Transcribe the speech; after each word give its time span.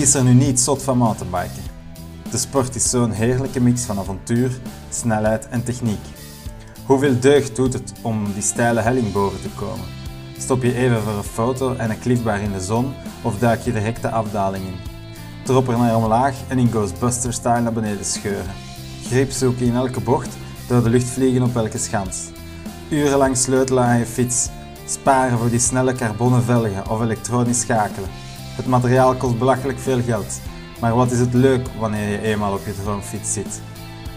Is 0.00 0.14
er 0.14 0.24
nu 0.24 0.32
niet 0.32 0.60
zot 0.60 0.82
van 0.82 0.98
mountainbiken? 0.98 1.62
De 2.30 2.38
sport 2.38 2.74
is 2.74 2.90
zo'n 2.90 3.10
heerlijke 3.10 3.60
mix 3.60 3.82
van 3.82 3.98
avontuur, 3.98 4.50
snelheid 4.90 5.48
en 5.48 5.64
techniek. 5.64 6.00
Hoeveel 6.86 7.20
deugd 7.20 7.56
doet 7.56 7.72
het 7.72 7.92
om 8.02 8.32
die 8.32 8.42
steile 8.42 8.80
helling 8.80 9.12
boven 9.12 9.40
te 9.40 9.48
komen? 9.48 9.86
Stop 10.38 10.62
je 10.62 10.74
even 10.74 11.02
voor 11.02 11.12
een 11.12 11.22
foto 11.22 11.74
en 11.74 11.90
een 11.90 11.98
cliffbar 11.98 12.40
in 12.40 12.52
de 12.52 12.60
zon 12.60 12.92
of 13.22 13.38
duik 13.38 13.60
je 13.60 13.72
de 13.72 13.80
hekte 13.80 14.10
afdaling 14.10 14.64
in? 14.64 14.74
Drop 15.44 15.68
er 15.68 15.78
naar 15.78 15.96
omlaag 15.96 16.34
en 16.48 16.58
in 16.58 16.68
Ghostbuster-style 16.68 17.60
naar 17.60 17.72
beneden 17.72 18.04
scheuren. 18.04 18.54
Grip 19.06 19.30
zoeken 19.30 19.66
in 19.66 19.74
elke 19.74 20.00
bocht, 20.00 20.36
door 20.68 20.82
de 20.82 20.90
lucht 20.90 21.08
vliegen 21.08 21.42
op 21.42 21.56
elke 21.56 21.78
schans. 21.78 22.28
Urenlang 22.88 23.36
sleutelen 23.36 23.84
aan 23.84 23.98
je 23.98 24.06
fiets, 24.06 24.48
sparen 24.86 25.38
voor 25.38 25.50
die 25.50 25.58
snelle 25.58 25.92
carbonnen 25.92 26.42
velgen 26.42 26.90
of 26.90 27.00
elektronisch 27.00 27.60
schakelen. 27.60 28.29
Het 28.56 28.66
materiaal 28.66 29.14
kost 29.14 29.38
belachelijk 29.38 29.78
veel 29.78 30.02
geld, 30.02 30.40
maar 30.80 30.94
wat 30.94 31.10
is 31.10 31.18
het 31.18 31.34
leuk 31.34 31.68
wanneer 31.78 32.08
je 32.08 32.20
eenmaal 32.20 32.52
op 32.52 32.66
je 32.66 32.82
droomfiets 32.82 33.32
zit? 33.32 33.60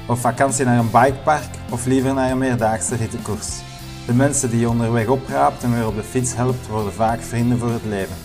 Op 0.08 0.18
vakantie 0.18 0.66
naar 0.66 0.80
een 0.80 0.92
bikepark 0.92 1.50
of 1.70 1.86
liever 1.86 2.14
naar 2.14 2.32
een 2.32 2.38
meerdaagse 2.38 2.96
rittenkoers? 2.96 3.62
De 4.06 4.14
mensen 4.14 4.50
die 4.50 4.60
je 4.60 4.70
onderweg 4.70 5.08
opraapt 5.08 5.64
en 5.64 5.74
weer 5.74 5.88
op 5.88 5.96
de 5.96 6.04
fiets 6.04 6.36
helpt, 6.36 6.68
worden 6.68 6.94
vaak 6.94 7.22
vrienden 7.22 7.60
voor 7.60 7.72
het 7.72 7.86
leven. 7.86 8.16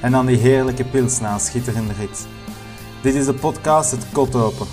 En 0.00 0.12
dan 0.12 0.26
die 0.26 0.36
heerlijke 0.36 0.84
pils 0.84 1.20
na 1.20 1.32
een 1.32 1.40
schitterende 1.40 1.92
rit. 1.92 2.26
Dit 3.02 3.14
is 3.14 3.26
de 3.26 3.34
podcast 3.34 3.90
Het 3.90 4.06
Kot 4.12 4.34
Open. 4.34 4.66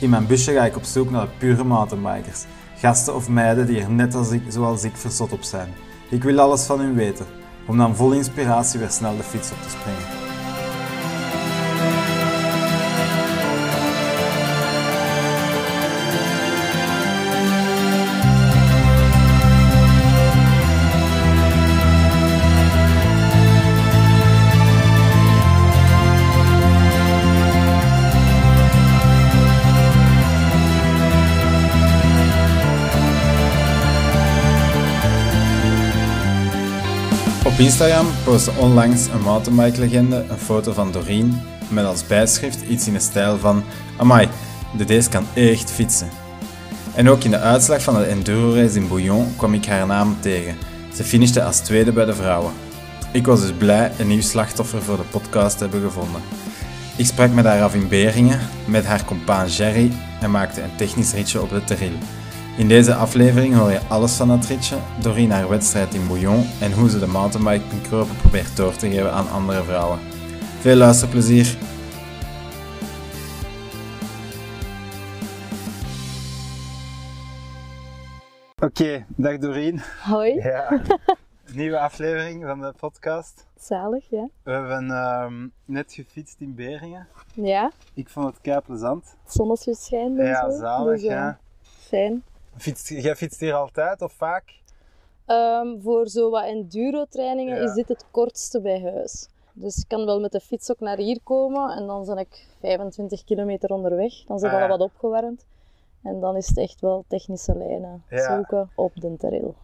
In 0.00 0.10
mijn 0.10 0.26
busje 0.26 0.52
ga 0.52 0.64
ik 0.64 0.76
op 0.76 0.84
zoek 0.84 1.10
naar 1.10 1.26
de 1.26 1.32
pure 1.38 1.64
mountainbikers. 1.64 2.44
Gasten 2.78 3.14
of 3.14 3.28
meiden 3.28 3.66
die 3.66 3.80
er 3.80 3.90
net 3.90 4.14
als 4.14 4.30
ik, 4.30 4.42
zoals 4.48 4.84
ik 4.84 4.96
verzot 4.96 5.32
op 5.32 5.42
zijn. 5.42 5.74
Ik 6.10 6.22
wil 6.22 6.40
alles 6.40 6.62
van 6.62 6.80
hun 6.80 6.94
weten, 6.94 7.26
om 7.66 7.78
dan 7.78 7.96
vol 7.96 8.12
inspiratie 8.12 8.78
weer 8.78 8.90
snel 8.90 9.16
de 9.16 9.22
fiets 9.22 9.52
op 9.52 9.62
te 9.62 9.70
springen. 9.70 10.25
Op 37.56 37.62
Instagram 37.62 38.06
postte 38.24 38.50
onlangs 38.50 39.06
een 39.06 39.20
mountainbike-legende 39.20 40.24
een 40.28 40.38
foto 40.38 40.72
van 40.72 40.92
Doreen 40.92 41.40
met 41.68 41.84
als 41.84 42.06
bijschrift 42.06 42.62
iets 42.68 42.86
in 42.86 42.92
de 42.92 42.98
stijl 42.98 43.38
van 43.38 43.64
Amai, 43.96 44.28
de 44.76 44.84
deze 44.84 45.08
kan 45.08 45.26
echt 45.34 45.70
fietsen. 45.70 46.08
En 46.94 47.08
ook 47.08 47.24
in 47.24 47.30
de 47.30 47.38
uitslag 47.38 47.82
van 47.82 47.94
de 47.94 48.04
enduro-race 48.04 48.78
in 48.78 48.88
Bouillon 48.88 49.36
kwam 49.36 49.54
ik 49.54 49.66
haar 49.66 49.86
naam 49.86 50.16
tegen. 50.20 50.56
Ze 50.94 51.04
finishte 51.04 51.42
als 51.42 51.58
tweede 51.58 51.92
bij 51.92 52.04
de 52.04 52.14
vrouwen. 52.14 52.52
Ik 53.12 53.26
was 53.26 53.40
dus 53.40 53.52
blij 53.52 53.92
een 53.98 54.06
nieuw 54.06 54.22
slachtoffer 54.22 54.82
voor 54.82 54.96
de 54.96 55.02
podcast 55.10 55.56
te 55.58 55.62
hebben 55.62 55.82
gevonden. 55.82 56.20
Ik 56.96 57.06
sprak 57.06 57.30
met 57.30 57.44
haar 57.44 57.62
af 57.62 57.74
in 57.74 57.88
Beringen, 57.88 58.40
met 58.64 58.84
haar 58.84 59.04
compaan 59.04 59.48
Jerry 59.48 59.92
en 60.20 60.30
maakte 60.30 60.62
een 60.62 60.76
technisch 60.76 61.12
ritje 61.12 61.42
op 61.42 61.50
de 61.50 61.64
Terril. 61.64 61.98
In 62.56 62.68
deze 62.68 62.94
aflevering 62.94 63.54
hoor 63.54 63.70
je 63.70 63.80
alles 63.88 64.12
van 64.16 64.30
het 64.30 64.46
ritje, 64.46 64.76
Doreen 65.02 65.30
haar 65.30 65.48
wedstrijd 65.48 65.94
in 65.94 66.06
Bouillon 66.06 66.44
en 66.60 66.72
hoe 66.72 66.88
ze 66.90 66.98
de 66.98 67.06
mountainbike 67.06 67.80
kropen 67.88 68.16
probeert 68.16 68.56
door 68.56 68.76
te 68.76 68.88
geven 68.90 69.12
aan 69.12 69.30
andere 69.30 69.62
vrouwen. 69.64 69.98
Veel 70.60 70.76
luisterplezier! 70.76 71.56
Oké, 78.62 79.04
dag 79.16 79.38
Doreen. 79.38 79.80
Hoi. 80.02 80.34
Ja, 80.34 80.80
nieuwe 81.54 81.78
aflevering 81.78 82.44
van 82.44 82.60
de 82.60 82.72
podcast. 82.80 83.46
Zalig, 83.58 84.04
ja. 84.10 84.28
We 84.42 84.50
hebben 84.50 84.90
ehm, 84.90 85.48
net 85.64 85.92
gefietst 85.92 86.36
in 86.40 86.54
Beringen. 86.54 87.06
Ja, 87.34 87.70
Ik 87.94 88.08
vond 88.08 88.26
het 88.26 88.40
kei 88.40 88.60
plezant. 88.60 89.16
het 89.24 89.32
zonnetje 89.32 89.74
schijnt 89.74 90.18
en 90.18 90.26
Ja, 90.26 90.50
zo. 90.50 90.58
zalig, 90.58 90.92
dus, 90.94 91.02
eh, 91.02 91.08
ja. 91.10 91.38
Fijn. 91.88 92.22
Fietst, 92.58 92.88
jij 92.88 93.16
fietst 93.16 93.40
hier 93.40 93.54
altijd 93.54 94.02
of 94.02 94.12
vaak? 94.12 94.54
Ehm, 95.26 95.80
voor 95.80 96.08
zo 96.08 96.30
wat 96.30 96.44
enduro-trainingen 96.44 97.56
Ja. 97.56 97.62
is 97.62 97.72
dit 97.74 97.88
het 97.88 98.04
kortste 98.10 98.60
bij 98.60 98.82
huis. 98.82 99.28
Dus 99.52 99.76
ik 99.76 99.84
kan 99.88 100.04
wel 100.06 100.20
met 100.20 100.32
de 100.32 100.40
fiets 100.40 100.70
ook 100.70 100.80
naar 100.80 100.96
hier 100.96 101.18
komen 101.22 101.70
en 101.76 101.86
dan 101.86 102.04
ben 102.04 102.18
ik 102.18 102.46
25 102.60 103.24
kilometer 103.24 103.70
onderweg. 103.70 104.24
Dan 104.26 104.38
zit 104.38 104.48
Ah, 104.48 104.54
al 104.54 104.60
ja. 104.62 104.68
wat 104.68 104.80
opgewarmd. 104.80 105.44
En 106.02 106.20
dan 106.20 106.36
is 106.36 106.48
het 106.48 106.56
echt 106.58 106.80
wel 106.80 107.04
technische 107.08 107.56
lijnen 107.56 108.04
Ja. 108.10 108.34
zoeken 108.36 108.70
op 108.74 108.92
de 108.94 109.16
trail. 109.16 109.54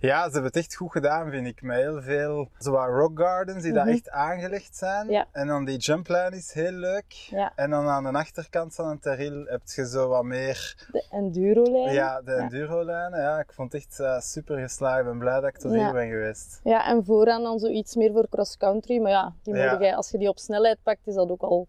Ja, 0.00 0.24
ze 0.24 0.32
hebben 0.32 0.42
het 0.44 0.56
echt 0.56 0.74
goed 0.74 0.92
gedaan, 0.92 1.30
vind 1.30 1.46
ik. 1.46 1.62
Met 1.62 1.76
heel 1.76 2.02
veel 2.02 2.48
zo 2.58 2.70
wat 2.70 2.88
rock 2.88 3.18
gardens 3.20 3.62
die 3.62 3.72
daar 3.72 3.84
Mhm. 3.84 3.94
echt 3.94 4.10
aangelegd 4.10 4.76
zijn. 4.76 5.08
Ja. 5.10 5.26
En 5.32 5.46
dan 5.46 5.64
die 5.64 5.76
jumplijn 5.78 6.32
is 6.32 6.52
heel 6.52 6.70
leuk. 6.72 7.12
Ja. 7.12 7.52
En 7.56 7.70
dan 7.70 7.86
aan 7.88 8.02
de 8.04 8.12
achterkant 8.12 8.74
van 8.74 8.88
een 8.88 8.98
terril 8.98 9.44
heb 9.46 9.60
je 9.64 9.86
zo 9.88 10.08
wat 10.08 10.24
meer... 10.24 10.86
De 10.92 11.04
enduro-lijnen. 11.10 11.92
Ja, 11.92 12.20
de 12.22 12.32
enduro-lijnen. 12.32 13.20
Ja, 13.20 13.38
ik 13.38 13.52
vond 13.52 13.72
het 13.72 13.82
echt 13.82 14.00
eh, 14.00 14.20
super 14.20 14.58
geslaagd. 14.58 14.98
Ik 14.98 15.04
ben 15.04 15.18
blij 15.18 15.40
dat 15.40 15.48
ik 15.48 15.58
tot 15.58 15.72
hier 15.72 15.92
ben 15.92 16.08
geweest. 16.08 16.60
Ja, 16.64 16.86
en 16.86 17.04
vooraan 17.04 17.42
dan 17.42 17.58
zoiets 17.58 17.94
meer 17.96 18.12
voor 18.12 18.28
cross-country. 18.28 18.98
Maar 19.00 19.10
ja, 19.10 19.32
die 19.42 19.54
jij, 19.54 19.94
als 19.96 20.10
je 20.10 20.18
die 20.18 20.28
op 20.28 20.38
snelheid 20.38 20.78
pakt, 20.82 21.06
is 21.06 21.14
dat 21.14 21.30
ook 21.30 21.42
al 21.42 21.66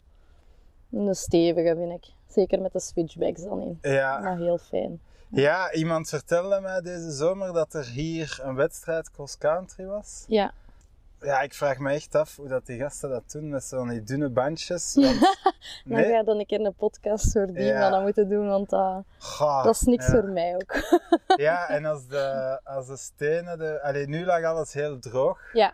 een 0.91 1.15
stevige, 1.15 1.75
vind 1.75 1.91
ik. 1.91 2.11
Zeker 2.27 2.61
met 2.61 2.71
de 2.73 2.79
switchbacks 2.79 3.43
dan 3.43 3.61
in. 3.61 3.79
Ja. 3.81 4.19
Maar 4.19 4.37
heel 4.37 4.57
fijn. 4.57 5.01
Ja, 5.29 5.71
iemand 5.73 6.09
vertelde 6.09 6.59
mij 6.61 6.81
deze 6.81 7.11
zomer 7.11 7.53
dat 7.53 7.73
er 7.73 7.85
hier 7.85 8.39
een 8.43 8.55
wedstrijd 8.55 9.11
cross-country 9.11 9.85
was. 9.85 10.23
Ja, 10.27 10.53
Ja, 11.21 11.41
ik 11.41 11.53
vraag 11.53 11.77
me 11.77 11.91
echt 11.91 12.15
af 12.15 12.35
hoe 12.35 12.47
dat 12.47 12.65
die 12.65 12.79
gasten 12.79 13.09
dat 13.09 13.31
doen 13.31 13.49
met 13.49 13.63
zo'n 13.63 13.89
die 13.89 14.03
dunne 14.03 14.29
bandjes. 14.29 14.93
Want, 14.95 15.19
dan 15.85 15.97
ga 16.03 16.17
je 16.17 16.23
dan 16.25 16.39
een 16.39 16.45
keer 16.45 16.59
een 16.65 16.73
podcast 16.75 17.31
voor 17.31 17.47
die 17.47 17.63
Ja. 17.63 17.89
dat 17.89 18.01
moeten 18.01 18.29
doen, 18.29 18.47
want 18.47 18.69
dat, 18.69 19.03
Goh, 19.17 19.63
dat 19.63 19.75
is 19.75 19.81
niks 19.81 20.05
ja. 20.05 20.11
voor 20.11 20.29
mij 20.29 20.55
ook. 20.55 20.75
Ja, 21.35 21.69
en 21.69 21.85
als 21.85 22.07
de, 22.07 22.59
als 22.63 22.87
de 22.87 22.97
stenen... 22.97 23.57
De, 23.57 23.81
allee, 23.81 24.07
nu 24.07 24.25
lag 24.25 24.43
alles 24.43 24.73
heel 24.73 24.99
droog. 24.99 25.39
Ja, 25.53 25.73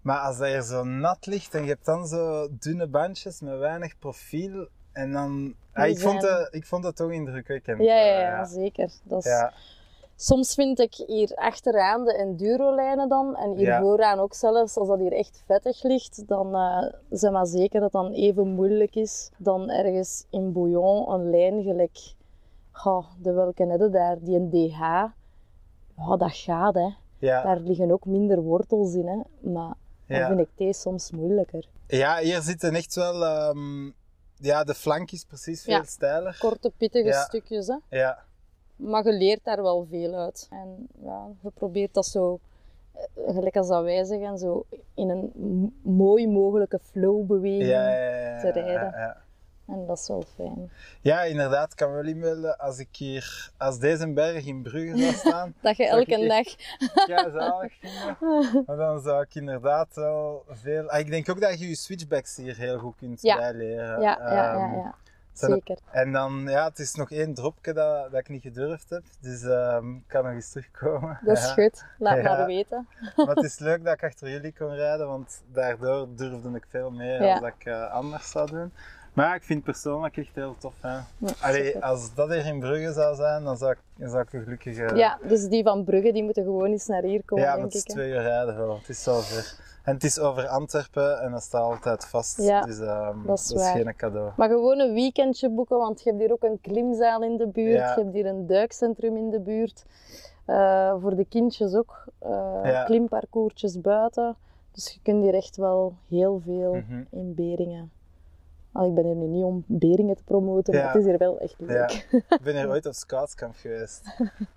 Maar 0.00 0.18
als 0.18 0.38
dat 0.38 0.46
hier 0.48 0.62
zo 0.62 0.84
nat 0.84 1.26
ligt 1.26 1.54
en 1.54 1.62
je 1.62 1.68
hebt 1.68 1.84
dan 1.84 2.06
zo 2.06 2.48
dunne 2.50 2.86
bandjes 2.86 3.40
met 3.40 3.58
weinig 3.58 3.98
profiel. 3.98 4.68
En 4.96 5.12
dan... 5.12 5.54
Die 5.74 5.86
ik, 5.86 5.98
vond 5.98 6.22
zijn- 6.22 6.34
het, 6.38 6.48
ik 6.54 6.64
vond 6.66 6.84
het 6.84 6.96
toch 6.96 7.10
indrukwekkend. 7.10 7.78
ja, 7.82 7.94
ja, 7.96 8.14
eh, 8.14 8.20
ja, 8.20 8.44
zeker. 8.44 8.90
Dat 9.02 9.24
is, 9.24 9.30
Ja. 9.30 9.52
Soms 10.18 10.54
vind 10.54 10.78
ik 10.80 10.94
hier 10.94 11.32
achteraan 11.34 12.04
de 12.04 12.14
enduro-lijnen 12.14 13.08
dan, 13.08 13.36
en 13.36 13.50
hier 13.56 13.66
Ja. 13.66 13.80
vooraan 13.80 14.18
ook 14.18 14.34
zelfs, 14.34 14.76
als 14.76 14.88
dat 14.88 14.98
hier 14.98 15.12
echt 15.12 15.42
vettig 15.46 15.82
ligt, 15.82 16.28
dan 16.28 16.54
uh, 16.54 16.82
zeg 17.10 17.30
maar 17.32 17.46
zeker 17.46 17.80
dat 17.80 17.92
dat 17.92 18.12
even 18.12 18.48
moeilijk 18.48 18.94
is 18.94 19.30
dan 19.38 19.70
ergens 19.70 20.26
in 20.30 20.52
Bouillon 20.52 21.10
een 21.12 21.30
lijn 21.30 21.62
gelijk, 21.62 21.98
de 23.22 23.32
welke 23.32 23.64
net 23.64 23.92
daar, 23.92 24.16
die 24.20 24.36
een 24.36 24.50
DH, 24.50 24.78
ja, 24.80 26.16
dat 26.18 26.32
gaat 26.36 26.74
hè. 26.74 26.88
Ja. 27.18 27.42
Daar 27.42 27.58
liggen 27.60 27.90
ook 27.90 28.04
minder 28.04 28.40
wortels 28.40 28.94
in 28.94 29.06
hè, 29.06 29.50
maar 29.50 29.74
dan 30.06 30.18
Ja. 30.18 30.26
vind 30.26 30.40
ik 30.40 30.48
deze 30.54 30.80
soms 30.80 31.10
moeilijker. 31.10 31.68
ja, 31.86 32.18
hier 32.18 32.40
zitten 32.40 32.74
echt 32.74 32.94
wel... 32.94 33.24
ehm, 33.24 33.90
ja, 34.38 34.64
de 34.64 34.74
flank 34.74 35.10
is 35.10 35.24
precies 35.24 35.62
veel 35.62 35.74
Ja. 35.74 35.84
steiler. 35.84 36.36
Korte, 36.40 36.72
pittige 36.76 37.08
Ja. 37.08 37.22
stukjes 37.22 37.66
hè. 37.66 37.76
Ja. 37.88 38.24
Maar 38.76 39.04
je 39.06 39.12
leert 39.12 39.44
daar 39.44 39.62
wel 39.62 39.86
veel 39.90 40.14
uit. 40.14 40.46
En 40.50 40.88
ja, 41.02 41.26
je 41.42 41.50
probeert 41.50 41.94
dat 41.94 42.06
zo, 42.06 42.40
eh, 42.92 43.02
gelijk 43.34 43.56
als 43.56 43.68
dat 43.68 43.82
wij 43.82 44.04
zeggen, 44.04 44.38
zo 44.38 44.64
in 44.94 45.08
een 45.10 45.32
mooi 45.82 46.28
mogelijke 46.28 46.80
ja, 47.66 47.88
ja, 47.90 48.40
te 48.40 48.50
rijden. 48.50 49.16
En 49.66 49.86
dat 49.86 49.98
is 49.98 50.08
wel 50.08 50.24
fijn. 50.34 50.70
Ja, 51.00 51.22
inderdaad, 51.22 51.70
ik 51.70 51.76
kan 51.76 51.92
wel 51.92 52.04
inbeelden 52.04 52.58
als 52.58 52.78
ik 52.78 52.88
hier, 52.96 53.50
als 53.56 53.78
deze 53.78 54.12
berg 54.12 54.46
in 54.46 54.62
Brugge 54.62 54.96
zou 54.98 55.12
staan, 55.26 55.54
Dat 55.60 55.76
je 55.76 55.86
elke 55.86 56.26
dag... 56.26 56.46
ja, 57.06 57.30
zalig 57.30 57.72
vinden. 57.80 58.64
Maar 58.66 58.76
dan 58.76 59.00
zou 59.00 59.22
ik 59.22 59.34
inderdaad 59.34 59.94
wel 59.94 60.44
veel... 60.48 60.88
Ah, 60.90 60.98
ik 60.98 61.10
denk 61.10 61.30
ook 61.30 61.40
dat 61.40 61.58
je 61.60 61.68
je 61.68 61.76
switchbacks 61.76 62.36
hier 62.36 62.56
heel 62.56 62.78
goed 62.78 62.96
kunt 62.96 63.22
Ja. 63.22 63.36
bijleren. 63.36 64.00
Ja, 64.00 64.18
ja, 64.20 64.32
ja, 64.32 64.52
Ehm, 64.54 64.74
ja. 64.76 64.94
Zeker. 65.32 65.78
En 65.90 66.12
dan, 66.12 66.44
ja, 66.48 66.64
het 66.68 66.78
is 66.78 66.94
nog 66.94 67.10
één 67.10 67.34
dropje 67.34 67.72
dat, 67.72 68.10
dat 68.10 68.20
ik 68.20 68.28
niet 68.28 68.42
gedurfd 68.42 68.90
heb. 68.90 69.02
Dus 69.20 69.42
ehm, 69.42 69.94
ik 69.96 70.02
kan 70.06 70.24
nog 70.24 70.32
eens 70.32 70.50
terugkomen. 70.50 71.18
Dat 71.24 71.36
is 71.36 71.44
Ja. 71.44 71.52
goed. 71.52 71.84
Laat 71.98 72.16
Ja. 72.16 72.22
maar 72.22 72.46
weten. 72.46 72.88
Maar 73.16 73.26
het 73.26 73.44
is 73.44 73.58
leuk 73.58 73.84
dat 73.84 73.92
ik 73.94 74.04
achter 74.04 74.30
jullie 74.30 74.52
kon 74.58 74.74
rijden, 74.74 75.06
want 75.06 75.42
daardoor 75.52 76.08
durfde 76.16 76.50
ik 76.54 76.64
veel 76.68 76.90
meer 76.90 77.22
Ja. 77.22 77.40
dat 77.40 77.52
ik 77.58 77.64
eh, 77.64 77.90
anders 77.90 78.30
zou 78.30 78.50
doen. 78.50 78.72
Maar 79.16 79.34
ik 79.34 79.42
vind 79.42 79.64
het 79.64 79.72
persoonlijk 79.72 80.16
echt 80.16 80.34
heel 80.34 80.54
tof. 80.58 80.74
Hè. 80.80 80.88
Ja, 80.88 81.04
Allee, 81.40 81.64
super. 81.64 81.80
als 81.82 82.14
dat 82.14 82.32
hier 82.32 82.46
in 82.46 82.60
Brugge 82.60 82.92
zou 82.92 83.14
zijn, 83.14 83.44
dan 83.44 83.56
zou 83.56 83.70
ik, 83.72 83.78
dan 83.96 84.10
zou 84.10 84.22
ik 84.22 84.32
er 84.32 84.42
gelukkig... 84.42 84.76
eh, 84.78 84.96
Ja, 84.96 85.18
dus 85.28 85.48
die 85.48 85.62
van 85.62 85.84
Brugge 85.84 86.12
die 86.12 86.22
moeten 86.24 86.42
gewoon 86.44 86.66
eens 86.70 86.86
naar 86.86 87.02
hier 87.02 87.22
komen, 87.24 87.44
ja, 87.44 87.50
maar 87.50 87.60
denk 87.60 87.72
het 87.72 87.82
is 87.82 87.82
ik. 87.88 87.90
twee 87.90 88.10
uur 88.10 88.20
rijden 88.22 88.54
gewoon. 88.54 88.78
Het 88.78 88.88
is 88.88 89.02
zo 89.02 89.20
ver. 89.20 89.64
En 89.84 89.94
het 89.94 90.04
is 90.04 90.18
over 90.18 90.46
Antwerpen 90.46 91.20
en 91.20 91.30
dat 91.30 91.42
staat 91.42 91.62
altijd 91.62 92.04
vast. 92.06 92.42
Ja, 92.42 92.62
dus 92.62 92.78
ehm, 92.78 93.26
dat 93.26 93.38
is 93.38 93.52
waar. 93.52 93.76
geen 93.76 93.96
cadeau. 93.96 94.30
Maar 94.36 94.48
gewoon 94.48 94.78
een 94.78 94.92
weekendje 94.94 95.50
boeken, 95.50 95.78
want 95.78 96.02
je 96.02 96.08
hebt 96.10 96.22
hier 96.22 96.32
ook 96.32 96.42
een 96.42 96.58
klimzaal 96.60 97.22
in 97.22 97.36
de 97.36 97.46
buurt, 97.46 97.72
Ja. 97.78 97.94
je 97.94 98.00
hebt 98.02 98.14
hier 98.14 98.26
een 98.26 98.46
duikcentrum 98.46 99.16
in 99.16 99.30
de 99.30 99.40
buurt. 99.40 99.84
Eh, 100.44 100.94
voor 101.00 101.16
de 101.16 101.24
kindjes 101.24 101.74
ook, 101.74 102.04
eh 102.18 102.60
Ja. 102.64 102.84
klimparcoursjes 102.84 103.80
buiten. 103.80 104.36
Dus 104.72 104.92
je 104.92 104.98
kunt 105.02 105.22
hier 105.22 105.34
echt 105.34 105.56
wel 105.56 105.94
heel 106.08 106.40
veel 106.44 106.74
Mhm. 106.74 107.02
in 107.10 107.34
Beringen. 107.34 107.90
Al, 108.76 108.86
ik 108.86 108.94
ben 108.94 109.04
hier 109.04 109.14
nu 109.14 109.26
niet 109.26 109.44
om 109.44 109.64
Beringen 109.66 110.16
te 110.16 110.22
promoten, 110.24 110.74
Ja. 110.74 110.80
maar 110.84 110.92
het 110.92 111.02
is 111.02 111.08
hier 111.08 111.18
wel 111.18 111.38
echt 111.38 111.54
Ja. 111.58 111.64
leuk. 111.66 112.06
Ik 112.28 112.40
ben 112.42 112.56
hier 112.56 112.68
ooit 112.72 112.86
op 112.86 112.92
scoutskamp 112.92 113.54
geweest. 113.56 114.02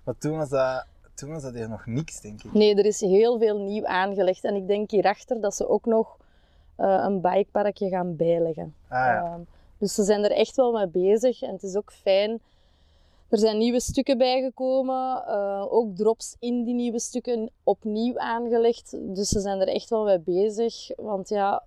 Maar 0.04 0.18
toen 0.18 0.36
was, 0.36 0.48
dat, 0.48 0.84
toen 1.14 1.30
was 1.30 1.42
dat 1.42 1.54
hier 1.54 1.68
nog 1.68 1.86
niks, 1.86 2.20
denk 2.20 2.42
ik. 2.42 2.52
Nee, 2.52 2.74
er 2.74 2.84
is 2.86 3.00
heel 3.00 3.38
veel 3.38 3.58
nieuw 3.58 3.84
aangelegd. 3.86 4.44
En 4.44 4.54
ik 4.54 4.66
denk 4.66 4.90
hierachter 4.90 5.40
dat 5.40 5.54
ze 5.54 5.68
ook 5.68 5.84
nog 5.84 6.16
eh, 6.76 7.02
een 7.06 7.20
bikeparkje 7.20 7.88
gaan 7.88 8.16
bijleggen. 8.16 8.74
Ah 8.88 8.98
ja. 8.98 9.24
Ehm, 9.24 9.40
dus 9.78 9.94
ze 9.94 10.02
zijn 10.04 10.24
er 10.24 10.30
echt 10.32 10.56
wel 10.56 10.72
mee 10.72 10.88
bezig 10.88 11.42
en 11.42 11.52
het 11.52 11.62
is 11.62 11.76
ook 11.76 11.92
fijn. 11.92 12.40
Er 13.28 13.38
zijn 13.38 13.58
nieuwe 13.58 13.80
stukken 13.80 14.18
bijgekomen, 14.18 15.24
eh, 15.26 15.66
ook 15.72 15.96
drops 15.96 16.36
in 16.38 16.64
die 16.64 16.74
nieuwe 16.74 16.98
stukken 17.00 17.50
opnieuw 17.64 18.18
aangelegd. 18.18 18.96
Dus 19.00 19.28
ze 19.28 19.40
zijn 19.40 19.60
er 19.60 19.68
echt 19.68 19.90
wel 19.90 20.04
mee 20.04 20.18
bezig. 20.18 20.90
Want 20.96 21.28
ja, 21.28 21.62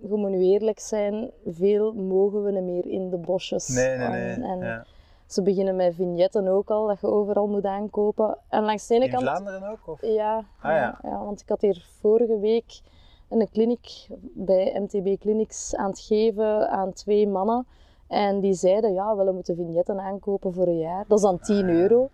je 0.00 0.14
moet 0.14 0.30
nu 0.30 0.40
eerlijk 0.42 0.78
zijn, 0.78 1.30
veel 1.46 1.92
mogen 1.92 2.42
we 2.44 2.50
niet 2.50 2.62
meer 2.62 2.86
in 2.86 3.10
de 3.10 3.16
bosjes. 3.16 3.68
Nee, 3.68 3.96
nee, 3.96 4.08
nee. 4.08 4.32
En, 4.34 4.42
en 4.42 4.58
ja. 4.58 4.84
ze 5.26 5.42
beginnen 5.42 5.76
met 5.76 5.94
vignetten 5.94 6.48
ook 6.48 6.70
al, 6.70 6.86
dat 6.86 7.00
je 7.00 7.06
overal 7.06 7.46
moet 7.46 7.64
aankopen. 7.64 8.38
En 8.48 8.64
langs 8.64 8.86
de 8.86 8.94
ene 8.94 9.04
In 9.04 9.10
kant... 9.10 9.22
Vlaanderen 9.22 9.70
ook? 9.70 9.78
Of? 9.86 10.00
Ja, 10.02 10.36
Ah, 10.36 10.70
ja. 10.72 10.98
ja, 11.02 11.24
want 11.24 11.40
ik 11.40 11.48
had 11.48 11.60
hier 11.60 11.86
vorige 12.00 12.38
week 12.38 12.80
een 13.28 13.48
kliniek 13.50 14.06
bij 14.34 14.80
MTB 14.80 15.20
Clinics 15.20 15.74
aan 15.76 15.90
het 15.90 16.00
geven 16.00 16.70
aan 16.70 16.92
twee 16.92 17.28
mannen. 17.28 17.66
En 18.08 18.40
die 18.40 18.54
zeiden, 18.54 18.92
ja, 18.92 19.16
we 19.16 19.32
moeten 19.32 19.56
vignetten 19.56 20.00
aankopen 20.00 20.52
voor 20.52 20.66
een 20.66 20.78
jaar. 20.78 21.04
Dat 21.08 21.18
is 21.18 21.24
dan 21.24 21.38
10 21.38 21.64
Ah, 21.64 21.70
euro. 21.70 22.08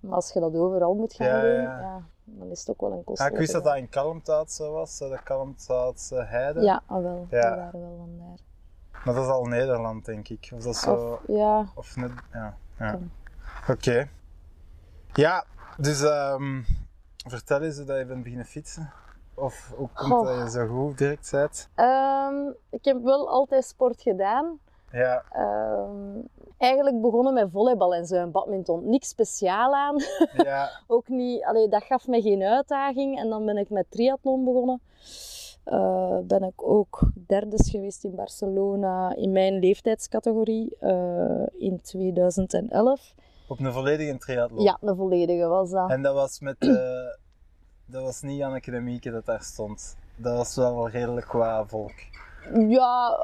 Maar 0.00 0.14
als 0.14 0.32
je 0.32 0.40
dat 0.40 0.54
overal 0.56 0.94
moet 0.94 1.14
gaan 1.14 1.26
Ja, 1.26 1.40
doen, 1.40 1.62
ja. 1.62 2.02
Dan 2.24 2.50
is 2.50 2.58
het 2.58 2.68
ook 2.70 2.80
wel 2.80 2.92
een 2.92 3.26
ik 3.32 3.36
wist 3.36 3.52
dat 3.52 3.64
dat 3.64 3.76
in 3.76 3.88
Kalmthout 3.88 4.52
zo 4.52 4.72
was, 4.72 4.98
de 4.98 5.18
Kalmthoutse 5.24 6.24
heide. 6.24 6.60
Ja, 6.60 6.82
ah, 6.86 7.02
wel. 7.02 7.26
Ja. 7.30 7.50
Die 7.50 7.60
waren 7.60 7.80
wel 7.80 7.96
vandaar. 7.98 8.38
Maar 9.04 9.14
dat 9.14 9.24
is 9.24 9.30
al 9.30 9.44
Nederland, 9.44 10.04
denk 10.04 10.28
ik. 10.28 10.50
Of 10.54 10.62
dat 10.62 10.76
zo... 10.76 10.94
Of, 10.94 11.20
ja, 11.26 11.66
Of 11.74 11.96
net... 11.96 12.10
Ja. 12.32 12.56
ja. 12.78 12.98
Oké. 13.68 14.08
Ja, 15.12 15.44
dus 15.76 16.02
ehm, 16.02 16.62
vertel 17.28 17.62
eens 17.62 17.76
hoe 17.76 17.86
dat 17.86 17.98
je 17.98 18.04
bent 18.06 18.22
beginnen 18.22 18.46
fietsen. 18.46 18.92
Of 19.34 19.72
hoe 19.76 19.88
komt 19.94 20.26
dat 20.26 20.36
je 20.36 20.50
zo 20.50 20.66
goed 20.66 20.98
direct 20.98 21.30
bent? 21.30 21.68
Ehm, 21.74 22.50
ik 22.70 22.84
heb 22.84 23.02
wel 23.02 23.28
altijd 23.28 23.64
sport 23.64 24.02
gedaan. 24.02 24.58
Ja, 24.90 25.24
Ehm, 25.30 26.18
eigenlijk 26.56 27.00
begonnen 27.00 27.34
met 27.34 27.50
volleybal 27.50 27.94
en 27.94 28.06
zo 28.06 28.14
en 28.14 28.30
badminton. 28.30 28.88
Niks 28.88 29.08
speciaal 29.08 29.74
aan. 29.74 29.96
ja, 30.44 30.70
ook 30.86 31.08
niet, 31.08 31.44
allee, 31.44 31.68
dat 31.68 31.82
gaf 31.82 32.06
me 32.06 32.22
geen 32.22 32.42
uitdaging. 32.42 33.18
En 33.18 33.28
dan 33.28 33.44
ben 33.44 33.56
ik 33.56 33.70
met 33.70 33.90
triathlon 33.90 34.44
begonnen. 34.44 34.80
Eh, 35.64 36.18
ben 36.22 36.42
ik 36.42 36.68
ook 36.68 37.00
derdes 37.26 37.70
geweest 37.70 38.04
in 38.04 38.14
Barcelona 38.14 39.14
in 39.14 39.32
mijn 39.32 39.58
leeftijdscategorie 39.58 40.76
eh, 40.80 41.46
in 41.58 41.80
2011. 41.82 43.14
op 43.48 43.60
een 43.60 43.72
volledige 43.72 44.18
triathlon. 44.18 44.62
Ja, 44.62 44.78
een 44.80 44.96
volledige 44.96 45.46
was 45.46 45.70
dat. 45.70 45.90
En 45.90 46.02
dat 46.02 46.14
was 46.14 46.40
met... 46.40 46.56
eh, 46.58 46.68
dat 47.86 48.02
was 48.02 48.22
niet 48.22 48.42
Anneke 48.42 48.70
de 48.70 48.80
Mieke 48.80 49.10
dat 49.10 49.26
daar 49.26 49.42
stond. 49.42 49.96
Dat 50.16 50.36
was 50.36 50.56
wel 50.56 50.88
redelijk 50.88 51.26
qua 51.26 51.66
volk. 51.66 51.94
Ja, 52.68 53.18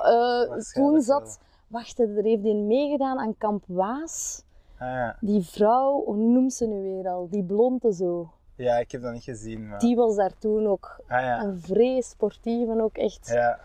toen 0.72 1.00
zat... 1.00 1.38
Wacht, 1.70 1.98
er 1.98 2.22
heeft 2.22 2.44
een 2.44 2.66
meegedaan 2.66 3.18
aan 3.18 3.34
Kamp 3.38 3.64
Waas. 3.66 4.42
Ah, 4.78 4.88
ja. 4.88 5.16
Die 5.20 5.42
vrouw, 5.42 6.04
hoe 6.04 6.16
noemt 6.16 6.52
ze 6.52 6.66
nu 6.66 6.82
weer 6.82 7.08
al? 7.08 7.28
Die 7.30 7.42
blonde 7.44 7.92
zo. 7.94 8.30
ja, 8.54 8.76
ik 8.76 8.90
heb 8.92 9.02
dat 9.02 9.12
niet 9.12 9.22
gezien. 9.22 9.68
Maar... 9.68 9.78
Die 9.78 9.96
was 9.96 10.16
daar 10.16 10.38
toen 10.38 10.66
ook 10.66 11.00
Ah 11.08 11.20
ja. 11.20 11.42
een 11.42 11.60
vrij 11.60 12.00
sportieve 12.00 12.82
ook 12.82 12.96
echt. 12.96 13.28
Ja, 13.28 13.58